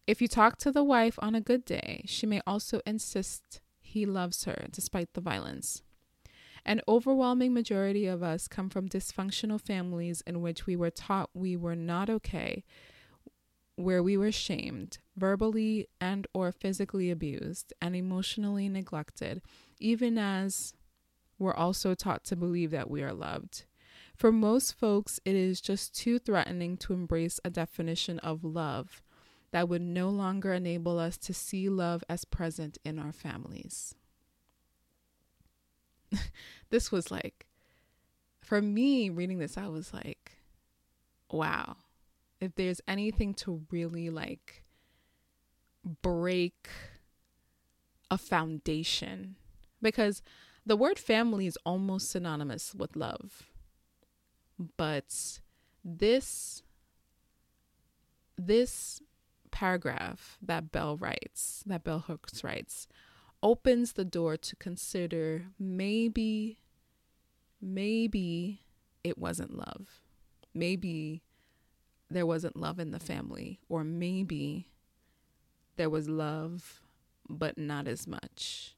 If 0.05 0.21
you 0.21 0.27
talk 0.27 0.57
to 0.59 0.71
the 0.71 0.83
wife 0.83 1.17
on 1.19 1.33
a 1.33 1.41
good 1.41 1.65
day, 1.65 2.03
she 2.05 2.27
may 2.27 2.41
also 2.45 2.81
insist 2.85 3.61
he 3.79 4.05
loves 4.05 4.43
her 4.43 4.67
despite 4.71 5.13
the 5.13 5.21
violence. 5.21 5.81
An 6.63 6.81
overwhelming 6.87 7.53
majority 7.53 8.05
of 8.05 8.21
us 8.21 8.47
come 8.47 8.69
from 8.69 8.87
dysfunctional 8.87 9.59
families 9.59 10.21
in 10.27 10.41
which 10.41 10.67
we 10.67 10.75
were 10.75 10.91
taught 10.91 11.29
we 11.33 11.55
were 11.55 11.75
not 11.75 12.09
okay, 12.09 12.63
where 13.77 14.03
we 14.03 14.15
were 14.15 14.31
shamed, 14.31 14.99
verbally 15.15 15.87
and 15.99 16.27
or 16.33 16.51
physically 16.51 17.09
abused, 17.09 17.73
and 17.81 17.95
emotionally 17.95 18.69
neglected, 18.69 19.41
even 19.79 20.17
as 20.17 20.73
we're 21.39 21.53
also 21.53 21.93
taught 21.93 22.23
to 22.25 22.35
believe 22.35 22.71
that 22.71 22.89
we 22.89 23.03
are 23.03 23.13
loved. 23.13 23.65
For 24.15 24.31
most 24.31 24.73
folks, 24.73 25.19
it 25.25 25.35
is 25.35 25.61
just 25.61 25.95
too 25.95 26.17
threatening 26.17 26.77
to 26.77 26.93
embrace 26.93 27.39
a 27.45 27.49
definition 27.49 28.17
of 28.19 28.43
love 28.43 29.03
that 29.51 29.69
would 29.69 29.81
no 29.81 30.09
longer 30.09 30.53
enable 30.53 30.99
us 30.99 31.17
to 31.17 31.33
see 31.33 31.69
love 31.69 32.03
as 32.09 32.25
present 32.25 32.77
in 32.83 32.99
our 32.99 33.13
families. 33.13 33.95
this 36.69 36.91
was 36.91 37.11
like, 37.11 37.45
for 38.41 38.61
me 38.61 39.09
reading 39.09 39.39
this, 39.39 39.57
I 39.57 39.67
was 39.67 39.93
like, 39.93 40.37
wow, 41.31 41.75
if 42.39 42.55
there's 42.55 42.81
anything 42.87 43.33
to 43.35 43.61
really 43.71 44.09
like 44.09 44.63
break 46.01 46.69
a 48.09 48.17
foundation, 48.17 49.35
because 49.81 50.21
the 50.67 50.75
word 50.75 50.99
family 50.99 51.47
is 51.47 51.57
almost 51.65 52.11
synonymous 52.11 52.75
with 52.75 52.97
love. 52.97 53.43
But 54.75 55.39
this 55.83 56.61
this 58.37 59.01
paragraph 59.49 60.37
that 60.41 60.71
Bell 60.71 60.97
writes, 60.97 61.63
that 61.65 61.83
Bell 61.83 61.99
Hooks 61.99 62.43
writes, 62.43 62.87
opens 63.41 63.93
the 63.93 64.05
door 64.05 64.35
to 64.35 64.55
consider 64.57 65.45
maybe 65.57 66.59
maybe 67.61 68.61
it 69.03 69.17
wasn't 69.17 69.57
love. 69.57 70.01
Maybe 70.53 71.23
there 72.09 72.25
wasn't 72.25 72.57
love 72.57 72.77
in 72.77 72.91
the 72.91 72.99
family, 72.99 73.59
or 73.69 73.83
maybe 73.83 74.69
there 75.77 75.89
was 75.89 76.09
love, 76.09 76.81
but 77.29 77.57
not 77.57 77.87
as 77.87 78.05
much, 78.07 78.75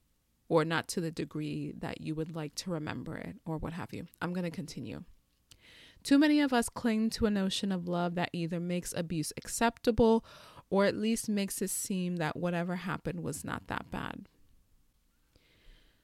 or 0.49 0.65
not 0.65 0.87
to 0.89 0.99
the 0.99 1.11
degree 1.11 1.73
that 1.77 2.01
you 2.01 2.15
would 2.15 2.35
like 2.35 2.55
to 2.55 2.71
remember 2.71 3.15
it, 3.15 3.37
or 3.45 3.57
what 3.57 3.73
have 3.73 3.93
you. 3.93 4.07
I'm 4.21 4.33
going 4.33 4.43
to 4.43 4.51
continue. 4.51 5.03
Too 6.03 6.17
many 6.17 6.41
of 6.41 6.51
us 6.51 6.69
cling 6.69 7.09
to 7.11 7.25
a 7.25 7.31
notion 7.31 7.71
of 7.71 7.87
love 7.87 8.15
that 8.15 8.29
either 8.33 8.59
makes 8.59 8.93
abuse 8.93 9.31
acceptable 9.37 10.25
or 10.69 10.85
at 10.85 10.95
least 10.95 11.29
makes 11.29 11.61
it 11.61 11.69
seem 11.69 12.17
that 12.17 12.35
whatever 12.35 12.77
happened 12.77 13.21
was 13.21 13.43
not 13.43 13.67
that 13.67 13.89
bad. 13.91 14.27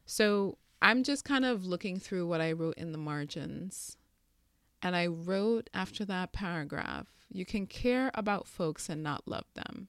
So 0.06 0.58
I'm 0.82 1.04
just 1.04 1.24
kind 1.24 1.46
of 1.46 1.66
looking 1.66 2.00
through 2.00 2.28
what 2.28 2.42
I 2.42 2.52
wrote 2.52 2.78
in 2.78 2.92
the 2.92 2.98
margins. 2.98 3.98
And 4.82 4.96
I 4.96 5.08
wrote 5.08 5.70
after 5.74 6.06
that 6.06 6.34
paragraph 6.34 7.08
you 7.32 7.46
can 7.46 7.66
care 7.66 8.12
about 8.14 8.48
folks 8.48 8.90
and 8.90 9.02
not 9.02 9.28
love 9.28 9.46
them. 9.56 9.88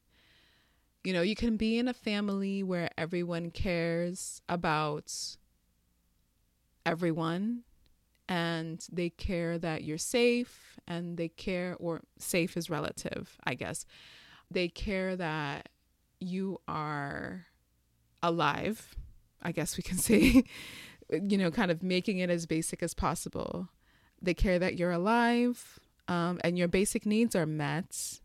You 1.06 1.12
know, 1.12 1.22
you 1.22 1.36
can 1.36 1.56
be 1.56 1.78
in 1.78 1.86
a 1.86 1.94
family 1.94 2.64
where 2.64 2.90
everyone 2.98 3.52
cares 3.52 4.42
about 4.48 5.36
everyone 6.84 7.62
and 8.28 8.84
they 8.90 9.10
care 9.10 9.56
that 9.56 9.84
you're 9.84 9.98
safe 9.98 10.80
and 10.84 11.16
they 11.16 11.28
care, 11.28 11.76
or 11.78 12.00
safe 12.18 12.56
is 12.56 12.68
relative, 12.68 13.38
I 13.44 13.54
guess. 13.54 13.86
They 14.50 14.66
care 14.66 15.14
that 15.14 15.68
you 16.18 16.60
are 16.66 17.46
alive, 18.20 18.96
I 19.40 19.52
guess 19.52 19.76
we 19.76 19.84
can 19.84 19.98
say, 20.08 20.42
you 21.08 21.38
know, 21.38 21.52
kind 21.52 21.70
of 21.70 21.84
making 21.84 22.18
it 22.18 22.30
as 22.30 22.46
basic 22.46 22.82
as 22.82 22.94
possible. 22.94 23.68
They 24.20 24.34
care 24.34 24.58
that 24.58 24.76
you're 24.76 24.90
alive 24.90 25.78
um, 26.08 26.40
and 26.42 26.58
your 26.58 26.66
basic 26.66 27.06
needs 27.06 27.36
are 27.36 27.46
met 27.46 28.18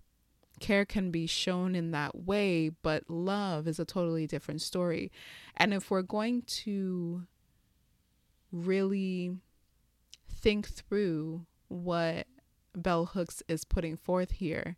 care 0.62 0.86
can 0.86 1.12
be 1.12 1.28
shown 1.28 1.76
in 1.76 1.92
that 1.92 2.24
way, 2.24 2.70
but 2.70 3.10
love 3.10 3.68
is 3.68 3.80
a 3.80 3.86
totally 3.86 4.28
different 4.28 4.62
story. 4.62 5.12
And 5.58 5.74
if 5.74 5.92
we're 5.92 6.02
going 6.02 6.44
to 6.44 7.24
really 8.52 9.38
think 10.30 10.68
through 10.68 11.46
what 11.68 12.28
Bell 12.76 13.06
Hooks 13.08 13.44
is 13.48 13.66
putting 13.66 13.98
forth 13.98 14.32
here, 14.32 14.78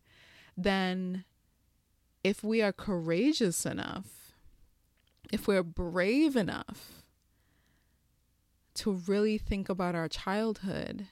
then 0.57 1.25
if 2.23 2.43
we 2.43 2.61
are 2.61 2.73
courageous 2.73 3.65
enough, 3.65 4.33
if 5.31 5.47
we're 5.47 5.63
brave 5.63 6.35
enough 6.35 7.03
to 8.75 8.91
really 8.91 9.37
think 9.37 9.69
about 9.69 9.95
our 9.95 10.07
childhood, 10.07 11.07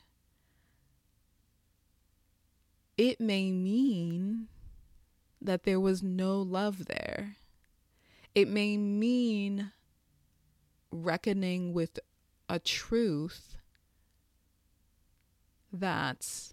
it 2.98 3.20
may 3.20 3.52
mean 3.52 4.48
that 5.42 5.64
there 5.64 5.80
was 5.80 6.04
no 6.04 6.42
love 6.42 6.86
there. 6.86 7.38
It 8.36 8.48
may 8.48 8.78
mean 8.78 9.72
reckoning 10.92 11.74
with 11.74 12.00
a 12.48 12.60
truth 12.60 13.58
that 15.72 16.52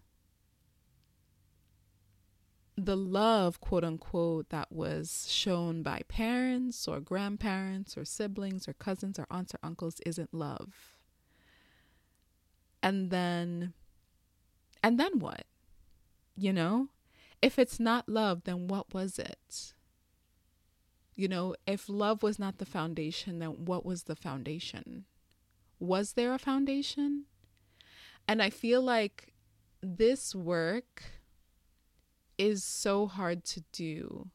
the 2.76 2.96
love, 2.96 3.60
quote 3.60 3.82
unquote, 3.82 4.50
that 4.50 4.70
was 4.70 5.26
shown 5.28 5.82
by 5.82 6.02
parents 6.08 6.86
or 6.86 7.00
grandparents 7.00 7.96
or 7.96 8.04
siblings 8.04 8.68
or 8.68 8.72
cousins 8.72 9.18
or 9.18 9.26
aunts 9.30 9.54
or 9.54 9.58
uncles 9.62 10.00
isn't 10.06 10.32
love. 10.32 10.98
And 12.80 13.10
then, 13.10 13.72
and 14.82 14.98
then 14.98 15.18
what? 15.18 15.44
You 16.36 16.52
know? 16.52 16.88
If 17.40 17.58
it's 17.58 17.78
not 17.78 18.08
love, 18.08 18.44
then 18.44 18.66
what 18.66 18.92
was 18.92 19.18
it? 19.18 19.74
You 21.14 21.28
know, 21.28 21.54
if 21.66 21.88
love 21.88 22.22
was 22.22 22.38
not 22.38 22.58
the 22.58 22.64
foundation, 22.64 23.38
then 23.38 23.64
what 23.64 23.84
was 23.84 24.04
the 24.04 24.16
foundation? 24.16 25.04
Was 25.78 26.12
there 26.12 26.34
a 26.34 26.38
foundation? 26.38 27.24
And 28.26 28.42
I 28.42 28.50
feel 28.50 28.82
like 28.82 29.34
this 29.80 30.34
work 30.34 31.04
is 32.36 32.62
so 32.62 33.06
hard 33.06 33.44
to 33.44 33.62
do 33.72 34.28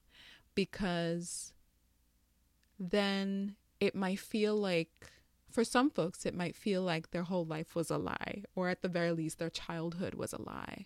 because 0.55 1.53
then 2.79 3.55
it 3.79 3.95
might 3.95 4.19
feel 4.19 4.55
like, 4.55 4.91
for 5.49 5.63
some 5.63 5.89
folks, 5.89 6.25
it 6.25 6.35
might 6.35 6.55
feel 6.55 6.81
like 6.81 7.11
their 7.11 7.23
whole 7.23 7.45
life 7.45 7.75
was 7.75 7.89
a 7.89 7.97
lie, 7.97 8.43
or 8.55 8.69
at 8.69 8.81
the 8.81 8.87
very 8.87 9.11
least, 9.11 9.39
their 9.39 9.49
childhood 9.49 10.15
was 10.15 10.33
a 10.33 10.41
lie 10.41 10.85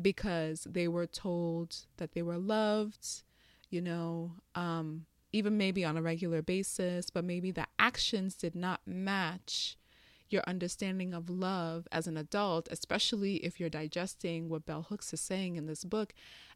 because 0.00 0.66
they 0.70 0.88
were 0.88 1.06
told 1.06 1.76
that 1.96 2.12
they 2.12 2.22
were 2.22 2.38
loved, 2.38 3.22
you 3.70 3.80
know, 3.80 4.32
um, 4.54 5.06
even 5.32 5.58
maybe 5.58 5.84
on 5.84 5.96
a 5.96 6.02
regular 6.02 6.42
basis, 6.42 7.10
but 7.10 7.24
maybe 7.24 7.50
the 7.50 7.66
actions 7.78 8.34
did 8.34 8.54
not 8.54 8.80
match 8.86 9.76
your 10.30 10.42
understanding 10.46 11.14
of 11.14 11.30
love 11.30 11.88
as 11.90 12.06
an 12.06 12.16
adult, 12.16 12.68
especially 12.70 13.36
if 13.36 13.58
you're 13.58 13.70
digesting 13.70 14.48
what 14.48 14.66
Bell 14.66 14.86
Hooks 14.88 15.12
is 15.12 15.20
saying 15.20 15.56
in 15.56 15.66
this 15.66 15.84
book. 15.84 16.12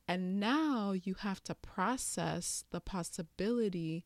And 0.07 0.39
now 0.39 0.93
you 0.93 1.15
have 1.15 1.43
to 1.45 1.55
process 1.55 2.65
the 2.71 2.81
possibility 2.81 4.05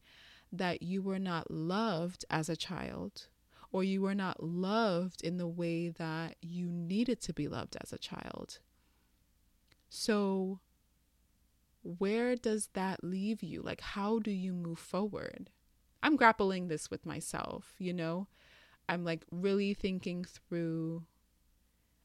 that 0.52 0.82
you 0.82 1.02
were 1.02 1.18
not 1.18 1.50
loved 1.50 2.24
as 2.30 2.48
a 2.48 2.56
child 2.56 3.26
or 3.72 3.82
you 3.82 4.00
were 4.00 4.14
not 4.14 4.42
loved 4.42 5.22
in 5.22 5.36
the 5.36 5.48
way 5.48 5.88
that 5.88 6.36
you 6.40 6.66
needed 6.66 7.20
to 7.22 7.32
be 7.32 7.48
loved 7.48 7.76
as 7.82 7.92
a 7.92 7.98
child. 7.98 8.60
So, 9.88 10.60
where 11.82 12.36
does 12.36 12.68
that 12.72 13.04
leave 13.04 13.42
you? 13.42 13.62
Like, 13.62 13.80
how 13.80 14.18
do 14.18 14.30
you 14.30 14.52
move 14.52 14.78
forward? 14.78 15.50
I'm 16.02 16.16
grappling 16.16 16.68
this 16.68 16.90
with 16.90 17.06
myself, 17.06 17.74
you 17.78 17.92
know? 17.92 18.26
I'm 18.88 19.04
like 19.04 19.24
really 19.30 19.74
thinking 19.74 20.24
through 20.24 21.04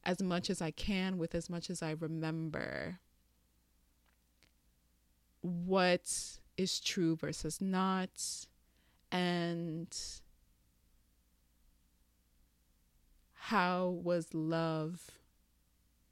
as 0.04 0.22
much 0.22 0.50
as 0.50 0.60
I 0.60 0.70
can 0.70 1.18
with 1.18 1.34
as 1.34 1.48
much 1.48 1.70
as 1.70 1.82
I 1.82 1.92
remember 1.92 2.98
what 5.42 6.38
is 6.56 6.80
true 6.80 7.16
versus 7.16 7.60
not 7.60 8.46
and 9.10 9.96
how 13.34 13.88
was 13.88 14.32
love 14.32 15.10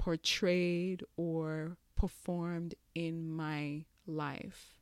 portrayed 0.01 1.05
or 1.19 1.77
performed 1.95 2.75
in 2.95 3.31
my 3.31 3.85
life, 4.07 4.81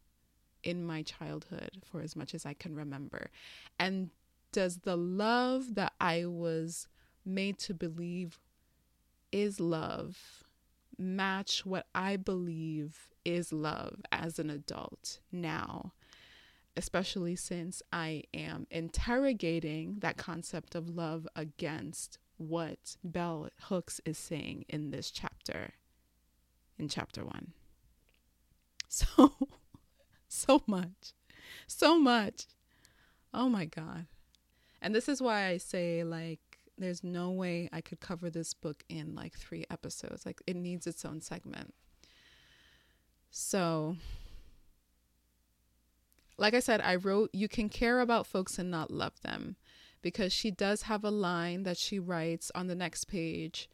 in 0.62 0.84
my 0.84 1.02
childhood, 1.02 1.82
for 1.84 2.00
as 2.00 2.14
much 2.14 2.34
as 2.34 2.46
I 2.46 2.54
can 2.54 2.76
remember? 2.76 3.30
And 3.80 4.10
does 4.52 4.78
the 4.78 4.96
love 4.96 5.74
that 5.74 5.92
I 6.00 6.24
was 6.26 6.86
made 7.26 7.58
to 7.58 7.74
believe 7.74 8.38
is 9.32 9.58
love 9.58 10.44
match 10.96 11.66
what 11.66 11.86
I 11.94 12.16
believe 12.16 13.08
is 13.24 13.52
love 13.52 14.00
as 14.12 14.38
an 14.38 14.50
adult 14.50 15.18
now? 15.32 15.94
Especially 16.76 17.34
since 17.34 17.82
I 17.92 18.22
am 18.32 18.68
interrogating 18.70 19.96
that 19.98 20.16
concept 20.16 20.76
of 20.76 20.88
love 20.88 21.26
against 21.34 22.18
what 22.38 22.96
Bell 23.04 23.48
Hooks 23.62 24.00
is 24.04 24.16
saying 24.16 24.64
in 24.68 24.90
this 24.90 25.10
chapter, 25.10 25.74
in 26.78 26.88
chapter 26.88 27.24
one. 27.24 27.52
So, 28.88 29.32
so 30.28 30.62
much, 30.66 31.12
so 31.66 31.98
much. 31.98 32.46
Oh 33.34 33.48
my 33.48 33.66
God. 33.66 34.06
And 34.80 34.94
this 34.94 35.08
is 35.08 35.20
why 35.20 35.46
I 35.46 35.58
say, 35.58 36.04
like, 36.04 36.40
there's 36.78 37.02
no 37.02 37.30
way 37.30 37.68
I 37.72 37.80
could 37.80 38.00
cover 38.00 38.30
this 38.30 38.54
book 38.54 38.84
in 38.88 39.14
like 39.14 39.36
three 39.36 39.64
episodes. 39.70 40.24
Like, 40.24 40.40
it 40.46 40.56
needs 40.56 40.86
its 40.86 41.04
own 41.04 41.20
segment. 41.20 41.74
So, 43.30 43.96
like 46.38 46.54
I 46.54 46.60
said, 46.60 46.80
I 46.80 46.94
wrote, 46.94 47.30
You 47.32 47.48
can 47.48 47.68
care 47.68 48.00
about 48.00 48.26
folks 48.26 48.58
and 48.58 48.70
not 48.70 48.90
love 48.90 49.20
them 49.22 49.56
because 50.02 50.32
she 50.32 50.50
does 50.50 50.82
have 50.82 51.04
a 51.04 51.10
line 51.10 51.62
that 51.64 51.76
she 51.76 51.98
writes 51.98 52.50
on 52.54 52.66
the 52.66 52.74
next 52.74 53.04
page 53.04 53.68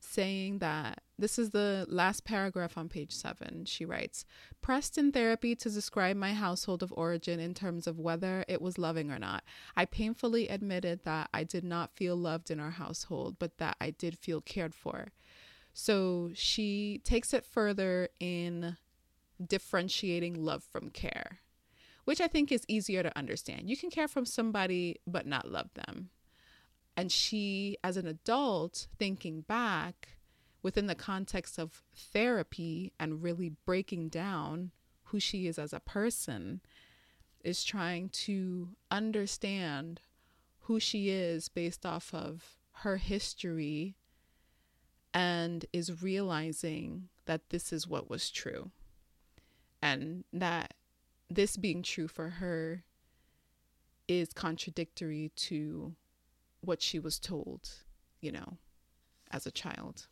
saying 0.00 0.58
that 0.58 1.00
this 1.18 1.38
is 1.38 1.50
the 1.50 1.86
last 1.88 2.24
paragraph 2.24 2.76
on 2.76 2.88
page 2.88 3.12
seven. 3.12 3.64
She 3.64 3.84
writes 3.84 4.24
Pressed 4.60 4.98
in 4.98 5.12
therapy 5.12 5.54
to 5.54 5.70
describe 5.70 6.16
my 6.16 6.34
household 6.34 6.82
of 6.82 6.92
origin 6.96 7.38
in 7.38 7.54
terms 7.54 7.86
of 7.86 7.98
whether 7.98 8.44
it 8.48 8.60
was 8.60 8.78
loving 8.78 9.10
or 9.10 9.18
not. 9.18 9.44
I 9.76 9.84
painfully 9.84 10.48
admitted 10.48 11.04
that 11.04 11.30
I 11.32 11.44
did 11.44 11.64
not 11.64 11.94
feel 11.94 12.16
loved 12.16 12.50
in 12.50 12.58
our 12.58 12.72
household, 12.72 13.36
but 13.38 13.58
that 13.58 13.76
I 13.80 13.90
did 13.90 14.18
feel 14.18 14.40
cared 14.40 14.74
for. 14.74 15.12
So 15.72 16.30
she 16.34 17.00
takes 17.04 17.32
it 17.32 17.46
further 17.46 18.08
in 18.20 18.76
differentiating 19.44 20.34
love 20.34 20.64
from 20.64 20.90
care, 20.90 21.38
which 22.04 22.20
I 22.20 22.26
think 22.26 22.50
is 22.50 22.64
easier 22.68 23.02
to 23.02 23.16
understand. 23.16 23.68
You 23.68 23.76
can 23.76 23.90
care 23.90 24.08
from 24.08 24.24
somebody, 24.24 25.00
but 25.06 25.26
not 25.26 25.50
love 25.50 25.70
them. 25.74 26.10
And 26.96 27.10
she, 27.10 27.78
as 27.82 27.96
an 27.96 28.06
adult, 28.06 28.88
thinking 28.98 29.42
back 29.42 30.18
within 30.62 30.86
the 30.86 30.94
context 30.94 31.58
of 31.58 31.82
therapy 31.94 32.92
and 33.00 33.22
really 33.22 33.52
breaking 33.64 34.08
down 34.08 34.70
who 35.04 35.18
she 35.18 35.46
is 35.46 35.58
as 35.58 35.72
a 35.72 35.80
person, 35.80 36.60
is 37.42 37.64
trying 37.64 38.08
to 38.08 38.68
understand 38.90 40.00
who 40.60 40.78
she 40.78 41.10
is 41.10 41.48
based 41.48 41.84
off 41.84 42.14
of 42.14 42.58
her 42.76 42.96
history 42.96 43.96
and 45.12 45.66
is 45.72 46.02
realizing 46.02 47.08
that 47.26 47.50
this 47.50 47.72
is 47.72 47.86
what 47.86 48.08
was 48.08 48.30
true 48.30 48.70
and 49.82 50.24
that 50.32 50.74
this 51.34 51.56
being 51.56 51.82
true 51.82 52.08
for 52.08 52.30
her 52.30 52.84
is 54.08 54.32
contradictory 54.32 55.30
to 55.36 55.94
what 56.60 56.82
she 56.82 56.98
was 56.98 57.18
told, 57.18 57.70
you 58.20 58.32
know, 58.32 58.56
as 59.30 59.46
a 59.46 59.50
child. 59.50 60.06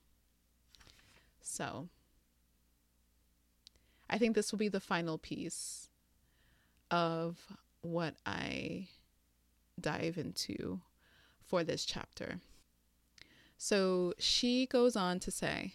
So 1.42 1.88
I 4.08 4.18
think 4.18 4.34
this 4.34 4.50
will 4.50 4.58
be 4.58 4.68
the 4.68 4.80
final 4.80 5.18
piece 5.18 5.88
of 6.90 7.38
what 7.82 8.14
I 8.26 8.88
dive 9.80 10.18
into 10.18 10.80
for 11.44 11.64
this 11.64 11.84
chapter. 11.84 12.40
So 13.56 14.14
she 14.18 14.66
goes 14.66 14.96
on 14.96 15.20
to 15.20 15.30
say, 15.30 15.74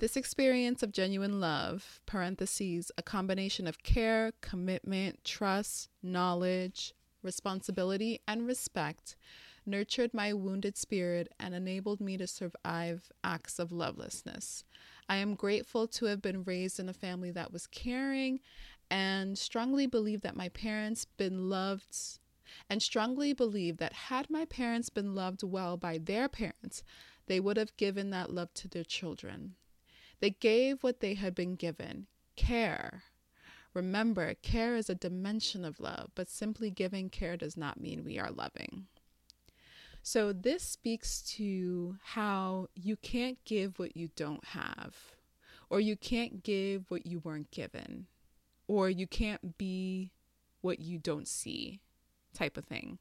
this 0.00 0.16
experience 0.16 0.82
of 0.82 0.92
genuine 0.92 1.40
love, 1.40 2.00
parentheses, 2.06 2.90
a 2.96 3.02
combination 3.02 3.66
of 3.66 3.82
care, 3.82 4.32
commitment, 4.40 5.22
trust, 5.24 5.90
knowledge, 6.02 6.94
responsibility, 7.22 8.18
and 8.26 8.46
respect, 8.46 9.14
nurtured 9.66 10.14
my 10.14 10.32
wounded 10.32 10.78
spirit 10.78 11.28
and 11.38 11.54
enabled 11.54 12.00
me 12.00 12.16
to 12.16 12.26
survive 12.26 13.12
acts 13.22 13.58
of 13.58 13.72
lovelessness. 13.72 14.64
I 15.06 15.16
am 15.16 15.34
grateful 15.34 15.86
to 15.88 16.06
have 16.06 16.22
been 16.22 16.44
raised 16.44 16.80
in 16.80 16.88
a 16.88 16.94
family 16.94 17.30
that 17.32 17.52
was 17.52 17.66
caring 17.66 18.40
and 18.90 19.36
strongly 19.36 19.86
believe 19.86 20.22
that 20.22 20.34
my 20.34 20.48
parents 20.48 21.04
been 21.04 21.50
loved 21.50 21.94
and 22.70 22.82
strongly 22.82 23.34
believe 23.34 23.76
that 23.76 23.92
had 23.92 24.30
my 24.30 24.46
parents 24.46 24.88
been 24.88 25.14
loved 25.14 25.42
well 25.42 25.76
by 25.76 25.98
their 25.98 26.26
parents, 26.26 26.82
they 27.26 27.38
would 27.38 27.58
have 27.58 27.76
given 27.76 28.08
that 28.10 28.32
love 28.32 28.54
to 28.54 28.66
their 28.66 28.82
children. 28.82 29.56
They 30.20 30.30
gave 30.30 30.82
what 30.82 31.00
they 31.00 31.14
had 31.14 31.34
been 31.34 31.56
given 31.56 32.06
care. 32.36 33.02
Remember, 33.72 34.34
care 34.34 34.76
is 34.76 34.90
a 34.90 34.94
dimension 34.94 35.64
of 35.64 35.80
love, 35.80 36.10
but 36.14 36.28
simply 36.28 36.70
giving 36.70 37.08
care 37.08 37.36
does 37.36 37.56
not 37.56 37.80
mean 37.80 38.04
we 38.04 38.18
are 38.18 38.30
loving. 38.30 38.86
So, 40.02 40.32
this 40.32 40.62
speaks 40.62 41.20
to 41.36 41.96
how 42.02 42.68
you 42.74 42.96
can't 42.96 43.42
give 43.44 43.78
what 43.78 43.96
you 43.96 44.08
don't 44.16 44.44
have, 44.46 44.96
or 45.68 45.78
you 45.78 45.96
can't 45.96 46.42
give 46.42 46.90
what 46.90 47.06
you 47.06 47.20
weren't 47.20 47.50
given, 47.50 48.06
or 48.66 48.88
you 48.88 49.06
can't 49.06 49.58
be 49.58 50.10
what 50.62 50.80
you 50.80 50.98
don't 50.98 51.28
see, 51.28 51.80
type 52.34 52.56
of 52.56 52.64
thing. 52.64 52.98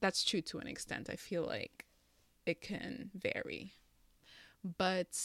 That's 0.00 0.24
true 0.24 0.42
to 0.42 0.58
an 0.58 0.66
extent. 0.66 1.08
I 1.08 1.16
feel 1.16 1.42
like 1.44 1.86
it 2.44 2.60
can 2.60 3.10
vary. 3.14 3.74
But 4.76 5.16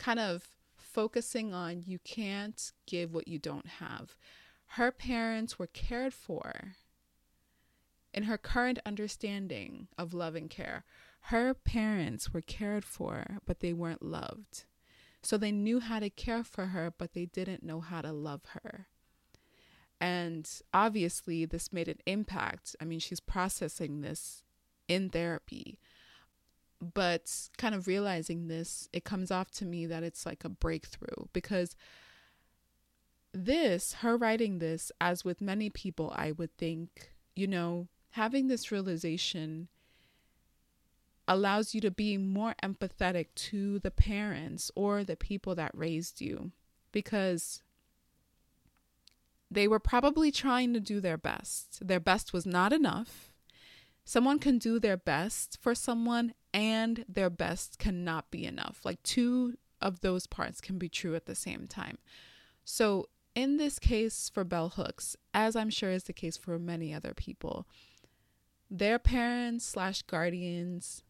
kind 0.00 0.18
of 0.18 0.48
focusing 0.76 1.54
on 1.54 1.84
you 1.86 2.00
can't 2.00 2.72
give 2.86 3.14
what 3.14 3.28
you 3.28 3.38
don't 3.38 3.66
have. 3.78 4.16
Her 4.74 4.90
parents 4.90 5.58
were 5.58 5.68
cared 5.68 6.12
for 6.12 6.74
in 8.12 8.24
her 8.24 8.38
current 8.38 8.78
understanding 8.84 9.88
of 9.96 10.14
love 10.14 10.34
and 10.34 10.50
care, 10.50 10.84
her 11.24 11.54
parents 11.54 12.32
were 12.32 12.40
cared 12.40 12.84
for, 12.84 13.38
but 13.46 13.60
they 13.60 13.72
weren't 13.72 14.02
loved. 14.02 14.64
So 15.22 15.36
they 15.36 15.52
knew 15.52 15.80
how 15.80 15.98
to 16.00 16.10
care 16.10 16.42
for 16.42 16.66
her, 16.66 16.92
but 16.96 17.12
they 17.12 17.26
didn't 17.26 17.62
know 17.62 17.80
how 17.80 18.00
to 18.00 18.12
love 18.12 18.40
her. 18.52 18.86
And 20.00 20.48
obviously, 20.72 21.44
this 21.44 21.72
made 21.72 21.88
an 21.88 21.98
impact. 22.06 22.74
I 22.80 22.84
mean, 22.84 23.00
she's 23.00 23.20
processing 23.20 24.00
this 24.00 24.42
in 24.88 25.10
therapy. 25.10 25.78
But 26.80 27.30
kind 27.58 27.74
of 27.74 27.86
realizing 27.86 28.48
this, 28.48 28.88
it 28.92 29.04
comes 29.04 29.30
off 29.30 29.50
to 29.52 29.66
me 29.66 29.86
that 29.86 30.02
it's 30.02 30.24
like 30.24 30.44
a 30.44 30.48
breakthrough 30.48 31.26
because 31.32 31.76
this, 33.32 33.94
her 33.94 34.16
writing 34.16 34.58
this, 34.58 34.90
as 35.00 35.24
with 35.24 35.40
many 35.40 35.70
people, 35.70 36.12
I 36.16 36.32
would 36.32 36.56
think, 36.56 37.10
you 37.36 37.46
know, 37.46 37.88
having 38.12 38.48
this 38.48 38.72
realization 38.72 39.68
allows 41.28 41.74
you 41.74 41.80
to 41.80 41.90
be 41.90 42.16
more 42.16 42.54
empathetic 42.62 43.26
to 43.36 43.78
the 43.78 43.90
parents 43.90 44.70
or 44.74 45.04
the 45.04 45.16
people 45.16 45.54
that 45.54 45.70
raised 45.74 46.20
you 46.20 46.50
because 46.92 47.62
they 49.50 49.68
were 49.68 49.78
probably 49.78 50.32
trying 50.32 50.72
to 50.72 50.80
do 50.80 51.00
their 51.00 51.18
best. 51.18 51.86
Their 51.86 52.00
best 52.00 52.32
was 52.32 52.46
not 52.46 52.72
enough. 52.72 53.32
Someone 54.04 54.38
can 54.40 54.58
do 54.58 54.80
their 54.80 54.96
best 54.96 55.58
for 55.60 55.74
someone, 55.74 56.34
and 56.52 57.04
their 57.08 57.30
best 57.30 57.78
cannot 57.78 58.30
be 58.30 58.44
enough. 58.44 58.80
Like 58.84 59.02
two 59.02 59.54
of 59.80 60.00
those 60.00 60.26
parts 60.26 60.60
can 60.60 60.78
be 60.78 60.88
true 60.88 61.14
at 61.14 61.26
the 61.26 61.34
same 61.34 61.66
time. 61.66 61.98
So, 62.64 63.08
in 63.34 63.56
this 63.56 63.78
case 63.78 64.28
for 64.28 64.42
bell 64.42 64.70
hooks, 64.70 65.16
as 65.32 65.54
I'm 65.54 65.70
sure 65.70 65.90
is 65.90 66.04
the 66.04 66.12
case 66.12 66.36
for 66.36 66.58
many 66.58 66.92
other 66.92 67.14
people, 67.14 67.66
their 68.68 68.98
parents 68.98 69.64
slash 69.64 70.02
guardians 70.02 71.02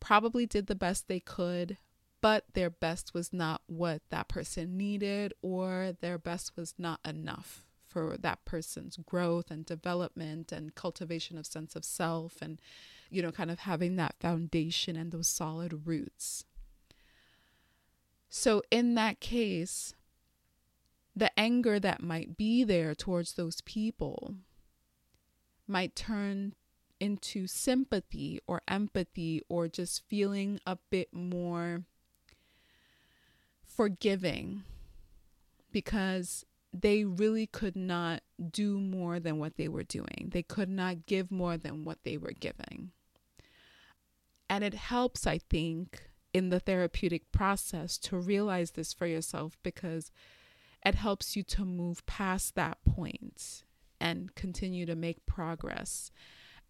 probably 0.00 0.46
did 0.46 0.68
the 0.68 0.74
best 0.76 1.08
they 1.08 1.20
could, 1.20 1.76
but 2.20 2.44
their 2.54 2.70
best 2.70 3.14
was 3.14 3.32
not 3.32 3.62
what 3.66 4.02
that 4.10 4.28
person 4.28 4.76
needed, 4.76 5.34
or 5.42 5.96
their 6.00 6.18
best 6.18 6.56
was 6.56 6.74
not 6.78 7.00
enough 7.04 7.64
for 7.86 8.16
that 8.18 8.44
person's 8.44 8.96
growth 8.98 9.50
and 9.50 9.66
development 9.66 10.52
and 10.52 10.74
cultivation 10.74 11.38
of 11.38 11.46
sense 11.46 11.74
of 11.74 11.84
self 11.84 12.42
and 12.42 12.60
you 13.10 13.22
know 13.22 13.32
kind 13.32 13.50
of 13.50 13.60
having 13.60 13.96
that 13.96 14.14
foundation 14.20 14.96
and 14.96 15.12
those 15.12 15.28
solid 15.28 15.86
roots 15.86 16.44
so 18.28 18.62
in 18.70 18.94
that 18.94 19.20
case 19.20 19.94
the 21.14 21.30
anger 21.38 21.80
that 21.80 22.02
might 22.02 22.36
be 22.36 22.62
there 22.62 22.94
towards 22.94 23.34
those 23.34 23.60
people 23.62 24.34
might 25.66 25.96
turn 25.96 26.54
into 27.00 27.46
sympathy 27.46 28.40
or 28.46 28.62
empathy 28.68 29.42
or 29.48 29.68
just 29.68 30.02
feeling 30.08 30.60
a 30.66 30.76
bit 30.90 31.12
more 31.12 31.84
forgiving 33.64 34.62
because 35.72 36.44
they 36.72 37.04
really 37.04 37.46
could 37.46 37.76
not 37.76 38.22
do 38.50 38.78
more 38.78 39.18
than 39.20 39.38
what 39.38 39.56
they 39.56 39.68
were 39.68 39.82
doing. 39.82 40.30
They 40.32 40.42
could 40.42 40.68
not 40.68 41.06
give 41.06 41.30
more 41.30 41.56
than 41.56 41.84
what 41.84 41.98
they 42.04 42.16
were 42.16 42.32
giving. 42.38 42.92
And 44.48 44.62
it 44.62 44.74
helps, 44.74 45.26
I 45.26 45.38
think, 45.38 46.10
in 46.32 46.50
the 46.50 46.60
therapeutic 46.60 47.32
process 47.32 47.98
to 47.98 48.18
realize 48.18 48.72
this 48.72 48.92
for 48.92 49.06
yourself 49.06 49.56
because 49.62 50.10
it 50.84 50.94
helps 50.94 51.34
you 51.34 51.42
to 51.42 51.64
move 51.64 52.04
past 52.06 52.54
that 52.54 52.78
point 52.84 53.64
and 54.00 54.34
continue 54.34 54.86
to 54.86 54.94
make 54.94 55.24
progress 55.26 56.10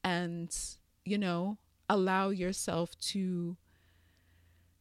and, 0.05 0.57
you 1.05 1.19
know, 1.19 1.59
allow 1.89 2.31
yourself 2.31 2.99
to 2.99 3.57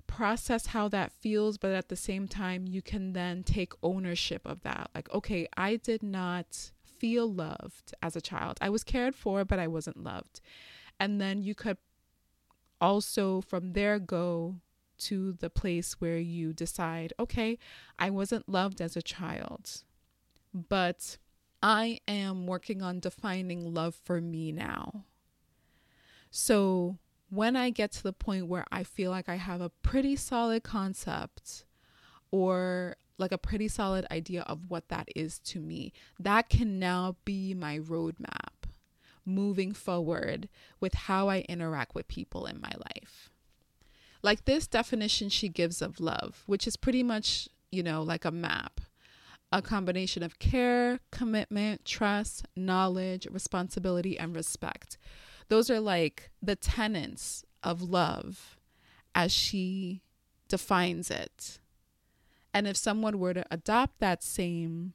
process 0.07 0.67
how 0.67 0.87
that 0.87 1.11
feels, 1.11 1.57
but 1.57 1.71
at 1.71 1.89
the 1.89 1.95
same 1.95 2.27
time, 2.27 2.65
you 2.67 2.81
can 2.81 3.13
then 3.13 3.43
take 3.43 3.73
ownership 3.83 4.41
of 4.45 4.61
that. 4.61 4.89
Like, 4.93 5.11
okay, 5.13 5.47
I 5.57 5.77
did 5.77 6.03
not 6.03 6.71
feel 6.83 7.31
loved 7.31 7.93
as 8.01 8.15
a 8.15 8.21
child. 8.21 8.57
I 8.61 8.69
was 8.69 8.83
cared 8.83 9.15
for, 9.15 9.43
but 9.43 9.59
I 9.59 9.67
wasn't 9.67 10.03
loved. 10.03 10.41
And 10.99 11.19
then 11.19 11.41
you 11.41 11.55
could 11.55 11.77
also 12.79 13.41
from 13.41 13.73
there 13.73 13.99
go 13.99 14.55
to 14.97 15.33
the 15.33 15.49
place 15.49 15.93
where 15.99 16.17
you 16.17 16.53
decide, 16.53 17.13
okay, 17.19 17.57
I 17.99 18.09
wasn't 18.09 18.49
loved 18.49 18.81
as 18.81 18.95
a 18.95 19.01
child, 19.01 19.83
but 20.53 21.17
I 21.61 21.99
am 22.07 22.47
working 22.47 22.81
on 22.81 22.99
defining 22.99 23.73
love 23.73 23.95
for 23.95 24.21
me 24.21 24.51
now. 24.51 25.05
So, 26.29 26.97
when 27.29 27.55
I 27.55 27.69
get 27.69 27.91
to 27.93 28.03
the 28.03 28.13
point 28.13 28.47
where 28.47 28.65
I 28.71 28.83
feel 28.83 29.09
like 29.09 29.27
I 29.27 29.35
have 29.35 29.61
a 29.61 29.69
pretty 29.69 30.15
solid 30.15 30.63
concept 30.63 31.65
or 32.29 32.97
like 33.17 33.31
a 33.31 33.37
pretty 33.37 33.67
solid 33.67 34.05
idea 34.11 34.43
of 34.43 34.69
what 34.69 34.89
that 34.89 35.09
is 35.15 35.39
to 35.39 35.59
me, 35.59 35.91
that 36.19 36.49
can 36.49 36.77
now 36.77 37.15
be 37.25 37.53
my 37.53 37.79
roadmap 37.79 38.54
moving 39.25 39.73
forward 39.73 40.49
with 40.79 40.93
how 40.93 41.29
I 41.29 41.39
interact 41.49 41.95
with 41.95 42.07
people 42.07 42.45
in 42.45 42.61
my 42.61 42.71
life. 42.95 43.29
Like 44.21 44.45
this 44.45 44.67
definition 44.67 45.29
she 45.29 45.49
gives 45.49 45.81
of 45.81 45.99
love, 45.99 46.43
which 46.45 46.67
is 46.67 46.77
pretty 46.77 47.03
much, 47.03 47.47
you 47.71 47.83
know, 47.83 48.01
like 48.01 48.25
a 48.25 48.31
map 48.31 48.81
a 49.51 49.61
combination 49.61 50.23
of 50.23 50.37
care, 50.37 50.99
commitment, 51.11 51.85
trust, 51.85 52.45
knowledge, 52.57 53.25
responsibility, 53.31 54.19
and 54.19 54.35
respect. 54.35 54.97
Those 55.47 55.69
are 55.69 55.79
like 55.79 56.31
the 56.41 56.57
tenets 56.57 57.45
of 57.63 57.81
love 57.81 58.57
as 59.13 59.31
she 59.31 60.01
defines 60.49 61.09
it. 61.09 61.59
And 62.53 62.67
if 62.67 62.75
someone 62.75 63.19
were 63.19 63.33
to 63.33 63.45
adopt 63.51 63.99
that 63.99 64.23
same 64.23 64.93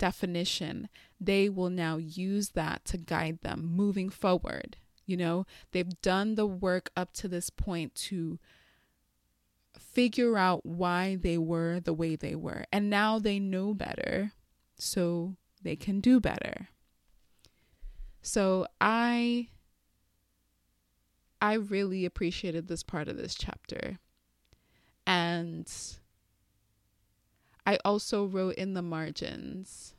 definition, 0.00 0.88
they 1.20 1.48
will 1.48 1.70
now 1.70 1.98
use 1.98 2.50
that 2.50 2.84
to 2.86 2.98
guide 2.98 3.42
them 3.42 3.64
moving 3.64 4.08
forward. 4.08 4.78
You 5.06 5.16
know, 5.16 5.46
they've 5.70 6.00
done 6.02 6.34
the 6.34 6.46
work 6.46 6.90
up 6.96 7.12
to 7.14 7.28
this 7.28 7.50
point 7.50 7.94
to 8.06 8.40
figure 9.78 10.36
out 10.36 10.64
why 10.64 11.16
they 11.16 11.38
were 11.38 11.78
the 11.78 11.92
way 11.92 12.16
they 12.16 12.34
were. 12.34 12.64
And 12.72 12.90
now 12.90 13.18
they 13.18 13.38
know 13.38 13.74
better, 13.74 14.32
so 14.76 15.36
they 15.62 15.76
can 15.76 16.00
do 16.00 16.18
better. 16.18 16.68
So 18.22 18.66
I 18.80 19.48
I 21.42 21.54
really 21.54 22.04
appreciated 22.04 22.68
this 22.68 22.82
part 22.82 23.08
of 23.08 23.16
this 23.16 23.34
chapter. 23.34 23.98
And 25.06 25.70
I 27.66 27.78
also 27.84 28.24
wrote 28.24 28.54
in 28.56 28.74
the 28.74 28.82
margins 28.82 29.94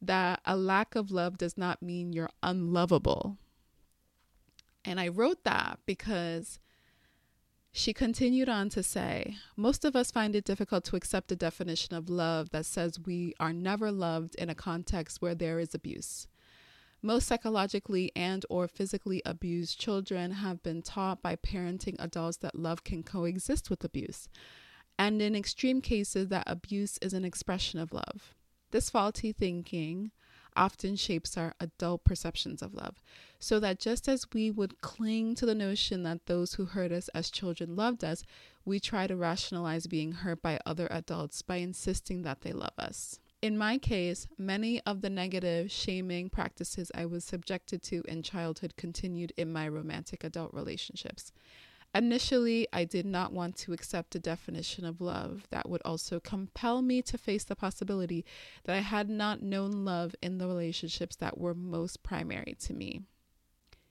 that 0.00 0.40
a 0.44 0.56
lack 0.56 0.94
of 0.94 1.10
love 1.10 1.38
does 1.38 1.56
not 1.56 1.82
mean 1.82 2.12
you're 2.12 2.30
unlovable. 2.42 3.36
And 4.84 5.00
I 5.00 5.08
wrote 5.08 5.44
that 5.44 5.80
because 5.86 6.60
she 7.72 7.92
continued 7.92 8.48
on 8.48 8.68
to 8.70 8.82
say, 8.82 9.36
Most 9.56 9.84
of 9.84 9.94
us 9.94 10.10
find 10.10 10.34
it 10.34 10.44
difficult 10.44 10.84
to 10.86 10.96
accept 10.96 11.32
a 11.32 11.36
definition 11.36 11.94
of 11.94 12.08
love 12.08 12.50
that 12.50 12.66
says 12.66 12.98
we 12.98 13.34
are 13.38 13.52
never 13.52 13.92
loved 13.92 14.34
in 14.36 14.48
a 14.48 14.54
context 14.54 15.20
where 15.20 15.34
there 15.34 15.58
is 15.58 15.74
abuse. 15.74 16.26
Most 17.02 17.28
psychologically 17.28 18.10
and 18.16 18.44
or 18.50 18.66
physically 18.66 19.22
abused 19.24 19.78
children 19.78 20.32
have 20.32 20.62
been 20.62 20.82
taught 20.82 21.22
by 21.22 21.36
parenting 21.36 21.94
adults 22.00 22.38
that 22.38 22.58
love 22.58 22.82
can 22.82 23.04
coexist 23.04 23.70
with 23.70 23.84
abuse, 23.84 24.28
and 24.98 25.22
in 25.22 25.36
extreme 25.36 25.80
cases 25.80 26.28
that 26.28 26.44
abuse 26.46 26.98
is 27.00 27.12
an 27.12 27.24
expression 27.24 27.78
of 27.78 27.92
love. 27.92 28.34
This 28.70 28.90
faulty 28.90 29.32
thinking 29.32 30.10
often 30.56 30.96
shapes 30.96 31.36
our 31.36 31.54
adult 31.60 32.04
perceptions 32.04 32.60
of 32.62 32.74
love. 32.74 33.00
So 33.38 33.60
that 33.60 33.78
just 33.78 34.08
as 34.08 34.26
we 34.32 34.50
would 34.50 34.80
cling 34.80 35.36
to 35.36 35.46
the 35.46 35.54
notion 35.54 36.02
that 36.02 36.26
those 36.26 36.54
who 36.54 36.64
hurt 36.64 36.90
us 36.90 37.08
as 37.10 37.30
children 37.30 37.76
loved 37.76 38.02
us, 38.02 38.24
we 38.64 38.80
try 38.80 39.06
to 39.06 39.16
rationalize 39.16 39.86
being 39.86 40.12
hurt 40.12 40.42
by 40.42 40.58
other 40.66 40.88
adults 40.90 41.42
by 41.42 41.56
insisting 41.56 42.22
that 42.22 42.40
they 42.40 42.52
love 42.52 42.74
us. 42.76 43.20
In 43.40 43.56
my 43.56 43.78
case, 43.78 44.26
many 44.36 44.80
of 44.80 45.00
the 45.00 45.10
negative 45.10 45.70
shaming 45.70 46.28
practices 46.28 46.90
I 46.92 47.06
was 47.06 47.24
subjected 47.24 47.84
to 47.84 48.02
in 48.08 48.22
childhood 48.22 48.74
continued 48.76 49.32
in 49.36 49.52
my 49.52 49.68
romantic 49.68 50.24
adult 50.24 50.52
relationships. 50.52 51.30
Initially, 51.94 52.68
I 52.72 52.84
did 52.84 53.06
not 53.06 53.32
want 53.32 53.56
to 53.56 53.72
accept 53.72 54.14
a 54.14 54.20
definition 54.20 54.84
of 54.84 55.00
love 55.00 55.46
that 55.50 55.68
would 55.68 55.80
also 55.84 56.20
compel 56.20 56.82
me 56.82 57.00
to 57.02 57.16
face 57.16 57.44
the 57.44 57.56
possibility 57.56 58.24
that 58.64 58.76
I 58.76 58.80
had 58.80 59.08
not 59.08 59.42
known 59.42 59.84
love 59.84 60.14
in 60.22 60.38
the 60.38 60.46
relationships 60.46 61.16
that 61.16 61.38
were 61.38 61.54
most 61.54 62.02
primary 62.02 62.56
to 62.60 62.74
me. 62.74 63.02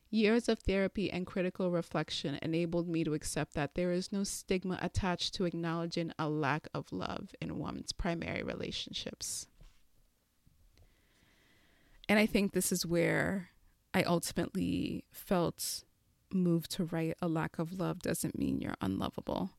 Years 0.09 0.47
of 0.47 0.59
therapy 0.59 1.11
and 1.11 1.25
critical 1.25 1.69
reflection 1.69 2.39
enabled 2.41 2.87
me 2.87 3.03
to 3.03 3.13
accept 3.13 3.53
that 3.55 3.75
there 3.75 3.91
is 3.91 4.11
no 4.11 4.23
stigma 4.23 4.79
attached 4.81 5.33
to 5.33 5.43
acknowledging 5.43 6.13
a 6.17 6.29
lack 6.29 6.67
of 6.73 6.93
love 6.93 7.35
in 7.41 7.57
one's 7.57 7.91
primary 7.91 8.41
relationships. 8.41 9.47
And 12.07 12.19
I 12.19 12.25
think 12.25 12.53
this 12.53 12.71
is 12.71 12.85
where 12.85 13.49
I 13.93 14.03
ultimately 14.03 15.03
felt 15.11 15.83
moved 16.33 16.71
to 16.71 16.85
write 16.85 17.17
a 17.21 17.27
lack 17.27 17.59
of 17.59 17.79
love 17.79 17.99
doesn't 17.99 18.37
mean 18.37 18.59
you're 18.59 18.75
unlovable. 18.81 19.51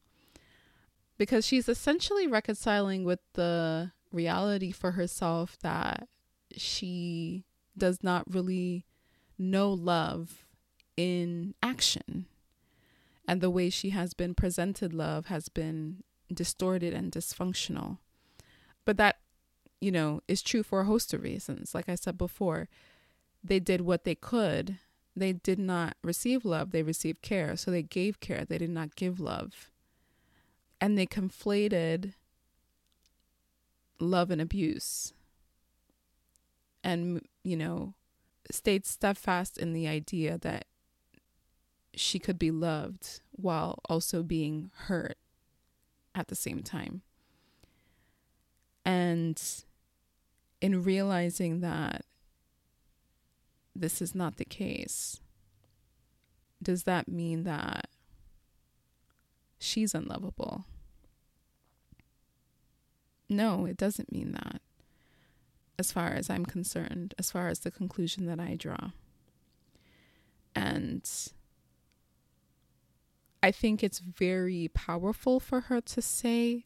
Because 1.17 1.47
she's 1.47 1.69
essentially 1.69 2.27
reconciling 2.27 3.05
with 3.05 3.21
the 3.35 3.93
reality 4.13 4.71
for 4.71 4.93
herself 4.93 5.59
that 5.63 6.09
she 6.57 7.45
does 7.77 8.03
not 8.03 8.33
really 8.33 8.85
know 9.39 9.71
love 9.71 10.45
in 10.97 11.55
action. 11.63 12.27
And 13.27 13.41
the 13.41 13.51
way 13.51 13.71
she 13.71 13.91
has 13.91 14.15
been 14.15 14.35
presented 14.35 14.95
love 14.95 15.27
has 15.27 15.49
been 15.49 16.03
distorted 16.33 16.95
and 16.95 17.13
dysfunctional. 17.13 17.99
But 18.85 18.97
that, 18.97 19.19
you 19.81 19.93
know, 19.93 20.23
is 20.29 20.43
true 20.43 20.63
for 20.63 20.81
a 20.81 20.87
host 20.87 21.13
of 21.13 21.23
reasons. 21.23 21.75
Like 21.75 21.89
I 21.89 21.95
said 21.95 22.17
before, 22.17 22.69
they 23.45 23.61
did 23.61 23.83
what 23.83 24.05
they 24.05 24.15
could 24.15 24.79
they 25.19 25.33
did 25.33 25.59
not 25.59 25.97
receive 26.03 26.45
love, 26.45 26.71
they 26.71 26.83
received 26.83 27.23
care. 27.23 27.57
So 27.57 27.71
they 27.71 27.83
gave 27.83 28.21
care, 28.21 28.45
they 28.45 28.59
did 28.59 28.71
not 28.71 28.97
give 28.97 29.21
love. 29.21 29.71
And 30.81 30.97
they 30.97 31.07
conflated 31.07 32.15
love 33.99 34.31
and 34.31 34.41
abuse. 34.41 35.13
And, 36.85 37.27
you 37.43 37.57
know, 37.57 37.95
stayed 38.51 38.87
steadfast 38.87 39.59
in 39.59 39.73
the 39.73 39.89
idea 39.89 40.39
that 40.39 40.67
she 41.95 42.19
could 42.19 42.39
be 42.39 42.51
loved 42.51 43.21
while 43.33 43.81
also 43.89 44.23
being 44.23 44.71
hurt 44.85 45.19
at 46.15 46.29
the 46.29 46.35
same 46.35 46.63
time. 46.63 47.03
And 48.85 49.41
in 50.61 50.83
realizing 50.83 51.61
that 51.61 52.05
this 53.75 54.03
is 54.03 54.15
not 54.15 54.37
the 54.37 54.45
case, 54.45 55.21
does 56.63 56.85
that 56.85 57.09
mean 57.09 57.45
that 57.45 57.89
she's 59.59 59.95
unlovable? 59.95 60.65
No, 63.29 63.67
it 63.67 63.77
doesn't 63.77 64.13
mean 64.13 64.33
that, 64.33 64.61
as 65.79 65.93
far 65.93 66.09
as 66.09 66.31
I'm 66.31 66.47
concerned, 66.47 67.15
as 67.19 67.31
far 67.31 67.49
as 67.49 67.61
the 67.61 67.71
conclusion 67.71 68.27
that 68.27 68.41
I 68.41 68.55
draw. 68.55 68.93
And 70.55 71.09
I 73.43 73.51
think 73.53 73.85
it's 73.85 74.01
very 74.01 74.69
powerful 74.75 75.39
for 75.39 75.61
her 75.63 75.81
to 75.81 76.03
say 76.03 76.65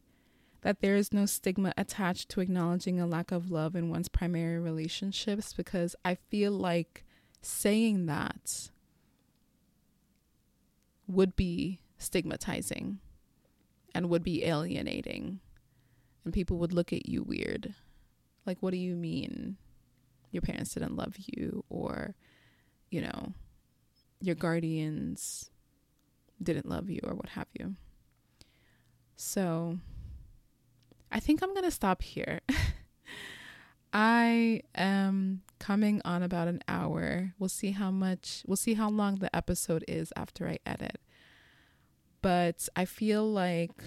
that 0.63 0.79
there 0.79 0.95
is 0.95 1.13
no 1.13 1.25
stigma 1.25 1.73
attached 1.77 2.29
to 2.29 2.39
acknowledging 2.39 2.99
a 2.99 3.05
lack 3.05 3.31
of 3.31 3.51
love 3.51 3.75
in 3.75 3.89
one's 3.89 4.07
primary 4.07 4.57
relationships 4.57 5.53
because 5.53 5.95
I 6.03 6.15
feel 6.15 6.51
like 6.51 7.05
saying 7.41 8.05
that 8.05 8.69
would 11.05 11.35
be 11.35 11.81
stigmatizing 11.97 12.99
and 13.93 14.09
would 14.09 14.23
be 14.23 14.45
alienating. 14.45 15.41
And 16.23 16.33
people 16.33 16.57
would 16.57 16.73
look 16.73 16.93
at 16.93 17.09
you 17.09 17.23
weird. 17.23 17.75
Like, 18.45 18.57
what 18.61 18.71
do 18.71 18.77
you 18.77 18.95
mean 18.95 19.57
your 20.31 20.41
parents 20.41 20.73
didn't 20.73 20.95
love 20.95 21.15
you? 21.17 21.65
Or, 21.69 22.15
you 22.89 23.01
know, 23.01 23.33
your 24.21 24.35
guardians 24.35 25.51
didn't 26.41 26.69
love 26.69 26.89
you, 26.89 27.01
or 27.03 27.13
what 27.13 27.29
have 27.29 27.47
you. 27.53 27.75
So, 29.17 29.79
I 31.13 31.19
think 31.19 31.43
I'm 31.43 31.53
going 31.53 31.63
to 31.63 31.71
stop 31.71 32.01
here. 32.01 32.41
I 33.93 34.61
am 34.73 35.43
coming 35.59 36.01
on 36.03 36.23
about 36.23 36.47
an 36.47 36.63
hour. 36.67 37.35
We'll 37.37 37.49
see 37.49 37.71
how 37.71 37.91
much, 37.91 38.43
we'll 38.47 38.57
see 38.57 38.73
how 38.73 38.89
long 38.89 39.17
the 39.17 39.33
episode 39.33 39.85
is 39.87 40.11
after 40.15 40.47
I 40.47 40.57
edit. 40.65 40.99
But 42.23 42.67
I 42.75 42.85
feel 42.85 43.31
like 43.31 43.83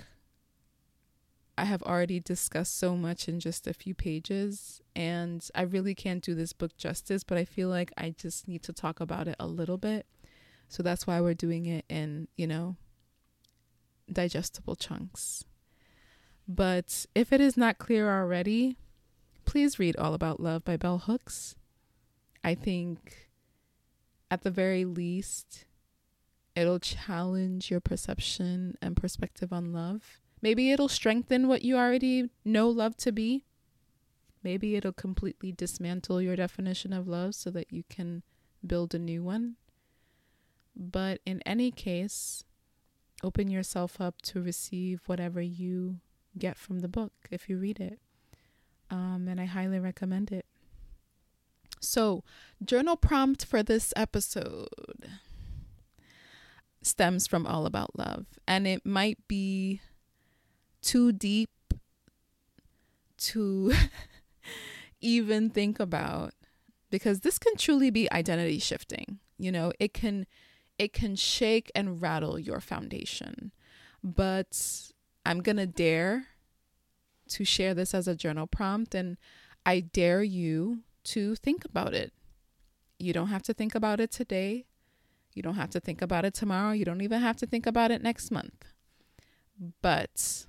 I 1.59 1.65
have 1.65 1.83
already 1.83 2.21
discussed 2.21 2.79
so 2.79 2.97
much 2.97 3.29
in 3.29 3.41
just 3.41 3.67
a 3.67 3.75
few 3.75 3.95
pages, 3.95 4.81
and 4.95 5.49
I 5.53 5.63
really 5.63 5.95
can't 5.95 6.23
do 6.23 6.35
this 6.35 6.53
book 6.53 6.77
justice, 6.77 7.25
but 7.25 7.39
I 7.39 7.45
feel 7.45 7.69
like 7.69 7.93
I 7.97 8.15
just 8.17 8.47
need 8.47 8.63
to 8.65 8.73
talk 8.73 9.01
about 9.01 9.27
it 9.27 9.37
a 9.41 9.49
little 9.49 9.79
bit. 9.79 10.07
So 10.69 10.85
that's 10.85 11.07
why 11.09 11.21
we're 11.21 11.35
doing 11.35 11.67
it 11.67 11.85
in, 11.89 12.29
you 12.37 12.47
know, 12.47 12.77
digestible 14.13 14.77
chunks. 14.77 15.45
But 16.49 17.07
if 17.15 17.33
it 17.33 17.41
is 17.41 17.57
not 17.57 17.79
clear 17.79 18.09
already, 18.09 18.77
please 19.45 19.79
read 19.79 19.97
All 19.97 20.15
About 20.15 20.41
Love 20.41 20.65
by 20.65 20.77
Bell 20.77 20.99
Hooks. 20.99 21.57
I 22.45 22.55
think 22.55 23.31
at 24.31 24.43
the 24.43 24.51
very 24.51 24.85
least, 24.85 25.65
it'll 26.55 26.79
challenge 26.79 27.71
your 27.71 27.81
perception 27.81 28.77
and 28.81 28.97
perspective 28.97 29.53
on 29.53 29.73
love. 29.73 30.21
Maybe 30.41 30.71
it'll 30.71 30.89
strengthen 30.89 31.49
what 31.49 31.63
you 31.63 31.77
already 31.77 32.31
know 32.45 32.69
love 32.69 32.97
to 32.99 33.13
be. 33.13 33.45
Maybe 34.43 34.77
it'll 34.77 34.93
completely 34.93 35.51
dismantle 35.51 36.23
your 36.23 36.37
definition 36.37 36.93
of 36.93 37.09
love 37.09 37.35
so 37.35 37.51
that 37.51 37.73
you 37.73 37.83
can 37.89 38.23
build 38.65 38.95
a 38.95 38.99
new 38.99 39.25
one. 39.25 39.57
But 40.77 41.21
in 41.27 41.43
any 41.45 41.73
case, 41.73 42.45
open 43.25 43.51
yourself 43.51 44.01
up 44.01 44.23
to 44.23 44.43
receive 44.43 45.03
whatever 45.07 45.41
you 45.41 46.01
get 46.39 46.57
from 46.57 46.81
the 46.81 46.89
book 46.89 47.13
if 47.31 47.49
you 47.49 47.59
read 47.59 47.81
it. 47.81 47.99
Um, 48.91 49.27
and 49.29 49.41
I 49.41 49.47
highly 49.47 49.79
recommend 49.79 50.31
it. 50.31 50.47
So, 51.81 52.25
journal 52.65 52.97
prompt 52.97 53.45
for 53.45 53.63
this 53.63 53.93
episode 53.97 54.69
stems 56.83 57.27
from 57.27 57.47
All 57.47 57.67
About 57.67 57.99
Love, 57.99 58.27
and 58.47 58.67
it 58.67 58.87
might 58.87 59.19
be 59.29 59.81
too 60.83 61.13
deep 61.13 61.51
to 63.19 63.73
even 65.01 65.51
think 65.51 65.81
about 65.81 66.33
because 66.91 67.21
this 67.21 67.39
can 67.39 67.57
truly 67.57 67.91
be 67.91 68.11
identity 68.13 68.59
shifting. 68.59 69.19
You 69.39 69.53
know, 69.53 69.73
it 69.79 69.93
can 69.93 70.27
it 70.79 70.93
can 70.93 71.17
shake 71.17 71.71
and 71.75 72.01
rattle 72.01 72.39
your 72.39 72.61
foundation. 72.61 73.53
But 74.03 74.93
I'm 75.27 75.43
going 75.43 75.57
to 75.57 75.67
dare 75.67 76.29
to 77.31 77.45
share 77.45 77.75
this 77.75 77.95
as 77.95 78.07
a 78.07 78.15
journal 78.15 78.47
prompt 78.47 78.95
and 78.95 79.17
I 79.65 79.81
dare 79.81 80.23
you 80.23 80.83
to 81.05 81.35
think 81.35 81.65
about 81.65 81.95
it. 81.95 82.13
You 82.99 83.13
don't 83.13 83.29
have 83.29 83.43
to 83.43 83.55
think 83.55 83.75
about 83.75 83.99
it 83.99 84.13
today. 84.13 84.67
You 85.35 85.43
don't 85.43 85.57
have 85.57 85.71
to 85.71 85.81
think 85.81 86.01
about 86.01 86.25
it 86.25 86.33
tomorrow. 86.33 86.73
You 86.73 86.85
don't 86.85 87.01
even 87.01 87.21
have 87.21 87.37
to 87.39 87.47
think 87.47 87.67
about 87.67 87.91
it 87.91 88.03
next 88.03 88.31
month. 88.31 88.67
But 89.83 90.47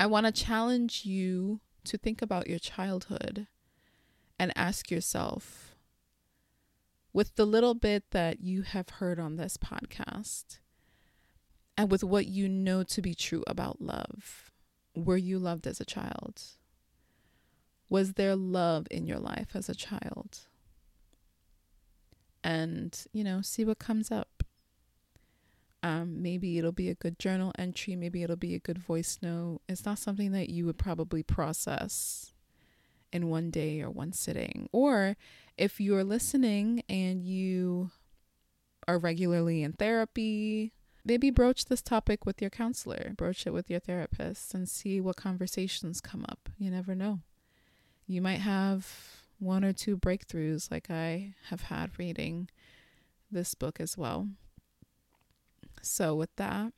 I 0.00 0.06
want 0.06 0.26
to 0.26 0.32
challenge 0.32 1.04
you 1.04 1.60
to 1.84 1.98
think 1.98 2.22
about 2.22 2.48
your 2.48 2.58
childhood 2.58 3.46
and 4.38 4.52
ask 4.56 4.90
yourself 4.90 5.76
with 7.12 7.36
the 7.36 7.44
little 7.44 7.74
bit 7.74 8.04
that 8.10 8.40
you 8.40 8.62
have 8.62 8.88
heard 8.88 9.20
on 9.20 9.36
this 9.36 9.56
podcast 9.58 10.58
and 11.76 11.90
with 11.90 12.04
what 12.04 12.26
you 12.26 12.48
know 12.48 12.82
to 12.84 13.02
be 13.02 13.14
true 13.14 13.42
about 13.46 13.82
love, 13.82 14.50
were 14.94 15.16
you 15.16 15.38
loved 15.38 15.66
as 15.66 15.80
a 15.80 15.84
child? 15.84 16.42
Was 17.88 18.14
there 18.14 18.36
love 18.36 18.86
in 18.90 19.06
your 19.06 19.18
life 19.18 19.48
as 19.54 19.68
a 19.68 19.74
child? 19.74 20.40
And, 22.42 22.96
you 23.12 23.24
know, 23.24 23.40
see 23.40 23.64
what 23.64 23.78
comes 23.78 24.10
up. 24.10 24.44
Um, 25.82 26.22
maybe 26.22 26.58
it'll 26.58 26.72
be 26.72 26.88
a 26.88 26.94
good 26.94 27.18
journal 27.18 27.52
entry. 27.58 27.96
Maybe 27.96 28.22
it'll 28.22 28.36
be 28.36 28.54
a 28.54 28.60
good 28.60 28.78
voice 28.78 29.18
note. 29.20 29.60
It's 29.68 29.84
not 29.84 29.98
something 29.98 30.32
that 30.32 30.48
you 30.48 30.64
would 30.66 30.78
probably 30.78 31.22
process 31.22 32.32
in 33.12 33.28
one 33.28 33.50
day 33.50 33.82
or 33.82 33.90
one 33.90 34.12
sitting. 34.12 34.68
Or 34.72 35.16
if 35.58 35.80
you're 35.80 36.04
listening 36.04 36.82
and 36.88 37.22
you 37.22 37.90
are 38.88 38.98
regularly 38.98 39.62
in 39.62 39.72
therapy, 39.72 40.72
maybe 41.04 41.30
broach 41.30 41.66
this 41.66 41.82
topic 41.82 42.24
with 42.24 42.40
your 42.40 42.50
counselor, 42.50 43.12
broach 43.16 43.46
it 43.46 43.52
with 43.52 43.70
your 43.70 43.80
therapist, 43.80 44.54
and 44.54 44.68
see 44.68 45.00
what 45.00 45.16
conversations 45.16 46.00
come 46.00 46.24
up. 46.28 46.48
You 46.58 46.70
never 46.70 46.94
know. 46.94 47.20
You 48.06 48.22
might 48.22 48.40
have 48.40 48.86
one 49.38 49.64
or 49.64 49.72
two 49.72 49.96
breakthroughs, 49.96 50.70
like 50.70 50.90
I 50.90 51.34
have 51.48 51.62
had 51.62 51.98
reading 51.98 52.48
this 53.30 53.54
book 53.54 53.80
as 53.80 53.98
well. 53.98 54.28
So, 55.82 56.14
with 56.14 56.34
that, 56.36 56.72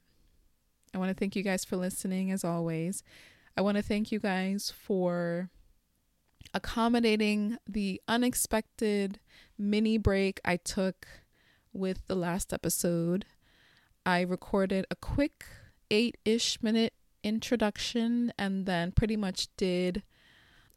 I 0.94 0.98
want 0.98 1.10
to 1.10 1.14
thank 1.14 1.36
you 1.36 1.42
guys 1.42 1.64
for 1.64 1.76
listening 1.76 2.32
as 2.32 2.44
always. 2.44 3.02
I 3.56 3.60
want 3.60 3.76
to 3.76 3.82
thank 3.82 4.10
you 4.10 4.18
guys 4.18 4.72
for 4.76 5.50
accommodating 6.52 7.58
the 7.68 8.00
unexpected 8.08 9.20
mini 9.58 9.98
break 9.98 10.40
I 10.44 10.56
took 10.56 11.06
with 11.72 12.06
the 12.06 12.14
last 12.14 12.52
episode. 12.52 13.26
I 14.06 14.20
recorded 14.20 14.86
a 14.88 14.94
quick 14.94 15.44
eight 15.90 16.16
ish 16.24 16.62
minute 16.62 16.94
introduction 17.24 18.32
and 18.38 18.64
then 18.64 18.92
pretty 18.92 19.16
much 19.16 19.48
did 19.56 20.04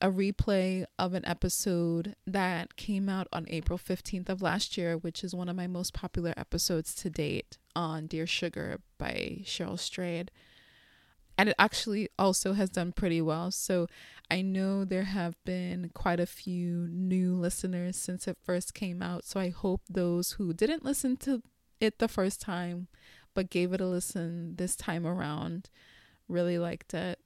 a 0.02 0.10
replay 0.10 0.86
of 0.98 1.14
an 1.14 1.24
episode 1.28 2.16
that 2.26 2.76
came 2.76 3.08
out 3.08 3.28
on 3.32 3.46
April 3.50 3.78
15th 3.78 4.30
of 4.30 4.42
last 4.42 4.78
year, 4.78 4.98
which 4.98 5.24
is 5.24 5.36
one 5.36 5.48
of 5.48 5.56
my 5.56 5.68
most 5.68 5.94
popular 5.94 6.34
episodes 6.38 6.96
to 6.96 7.12
date 7.12 7.60
on 7.76 8.08
Dear 8.08 8.26
Sugar 8.26 8.80
by 8.98 9.42
Cheryl 9.44 9.78
Strayed. 9.78 10.32
And 11.38 11.50
it 11.50 11.56
actually 11.60 12.10
also 12.18 12.54
has 12.54 12.72
done 12.72 12.94
pretty 12.94 13.22
well. 13.22 13.52
So 13.52 13.86
I 14.32 14.42
know 14.42 14.86
there 14.86 15.04
have 15.04 15.36
been 15.46 15.92
quite 15.94 16.20
a 16.20 16.26
few 16.26 16.88
new 16.90 17.36
listeners 17.36 17.96
since 17.96 18.28
it 18.28 18.38
first 18.42 18.74
came 18.74 19.04
out. 19.04 19.24
So 19.24 19.40
I 19.40 19.50
hope 19.50 19.82
those 19.88 20.32
who 20.34 20.52
didn't 20.52 20.84
listen 20.84 21.16
to 21.18 21.44
it 21.80 22.00
the 22.00 22.08
first 22.08 22.42
time 22.42 22.88
but 23.34 23.50
gave 23.50 23.74
it 23.74 23.82
a 23.82 23.86
listen 23.86 24.56
this 24.56 24.76
time 24.76 25.06
around 25.06 25.70
really 26.30 26.60
liked 26.60 26.94
it. 26.94 27.20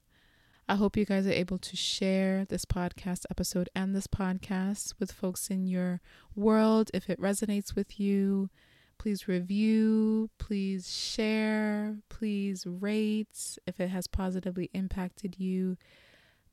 I 0.66 0.76
hope 0.76 0.96
you 0.96 1.04
guys 1.04 1.26
are 1.26 1.32
able 1.32 1.58
to 1.58 1.76
share 1.76 2.46
this 2.46 2.64
podcast 2.64 3.26
episode 3.30 3.68
and 3.76 3.94
this 3.94 4.06
podcast 4.06 4.94
with 4.98 5.12
folks 5.12 5.48
in 5.48 5.66
your 5.66 6.00
world. 6.34 6.90
If 6.94 7.10
it 7.10 7.20
resonates 7.20 7.76
with 7.76 8.00
you, 8.00 8.48
please 8.96 9.28
review, 9.28 10.30
please 10.38 10.90
share, 10.90 11.98
please 12.08 12.64
rate 12.66 13.58
if 13.66 13.78
it 13.78 13.88
has 13.88 14.06
positively 14.06 14.70
impacted 14.72 15.38
you. 15.38 15.76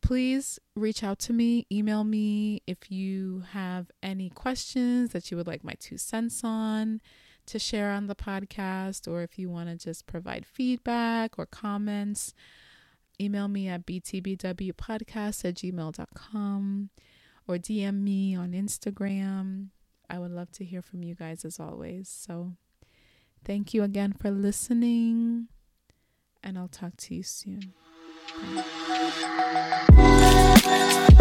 Please 0.02 0.60
reach 0.76 1.04
out 1.04 1.20
to 1.20 1.32
me, 1.32 1.66
email 1.72 2.04
me 2.04 2.64
if 2.68 2.92
you 2.92 3.44
have 3.52 3.92
any 4.04 4.30
questions 4.30 5.12
that 5.14 5.32
you 5.32 5.38
would 5.38 5.48
like 5.48 5.64
my 5.64 5.76
two 5.80 5.98
cents 5.98 6.44
on 6.44 7.00
to 7.48 7.60
share 7.60 7.92
on 7.92 8.08
the 8.08 8.16
podcast, 8.16 9.08
or 9.08 9.22
if 9.22 9.38
you 9.38 9.50
want 9.50 9.70
to 9.70 9.76
just 9.76 10.08
provide 10.08 10.46
feedback 10.46 11.38
or 11.38 11.46
comments 11.46 12.34
email 13.22 13.48
me 13.48 13.68
at 13.68 13.86
btbwpodcast 13.86 15.46
at 15.46 15.56
gmail.com 15.56 16.90
or 17.48 17.56
DM 17.56 18.02
me 18.02 18.36
on 18.36 18.52
Instagram. 18.52 19.68
I 20.10 20.20
would 20.20 20.32
love 20.32 20.52
to 20.54 20.66
hear 20.66 20.82
from 20.82 21.04
you 21.04 21.16
guys 21.16 21.46
as 21.46 21.60
always. 21.60 22.10
So 22.10 22.54
thank 23.46 23.74
you 23.74 23.84
again 23.84 24.14
for 24.14 24.32
listening, 24.32 25.48
and 26.44 26.58
I'll 26.58 26.68
talk 26.68 26.98
to 26.98 27.16
you 27.16 27.24
soon. 27.24 27.74
Bye. 30.64 31.18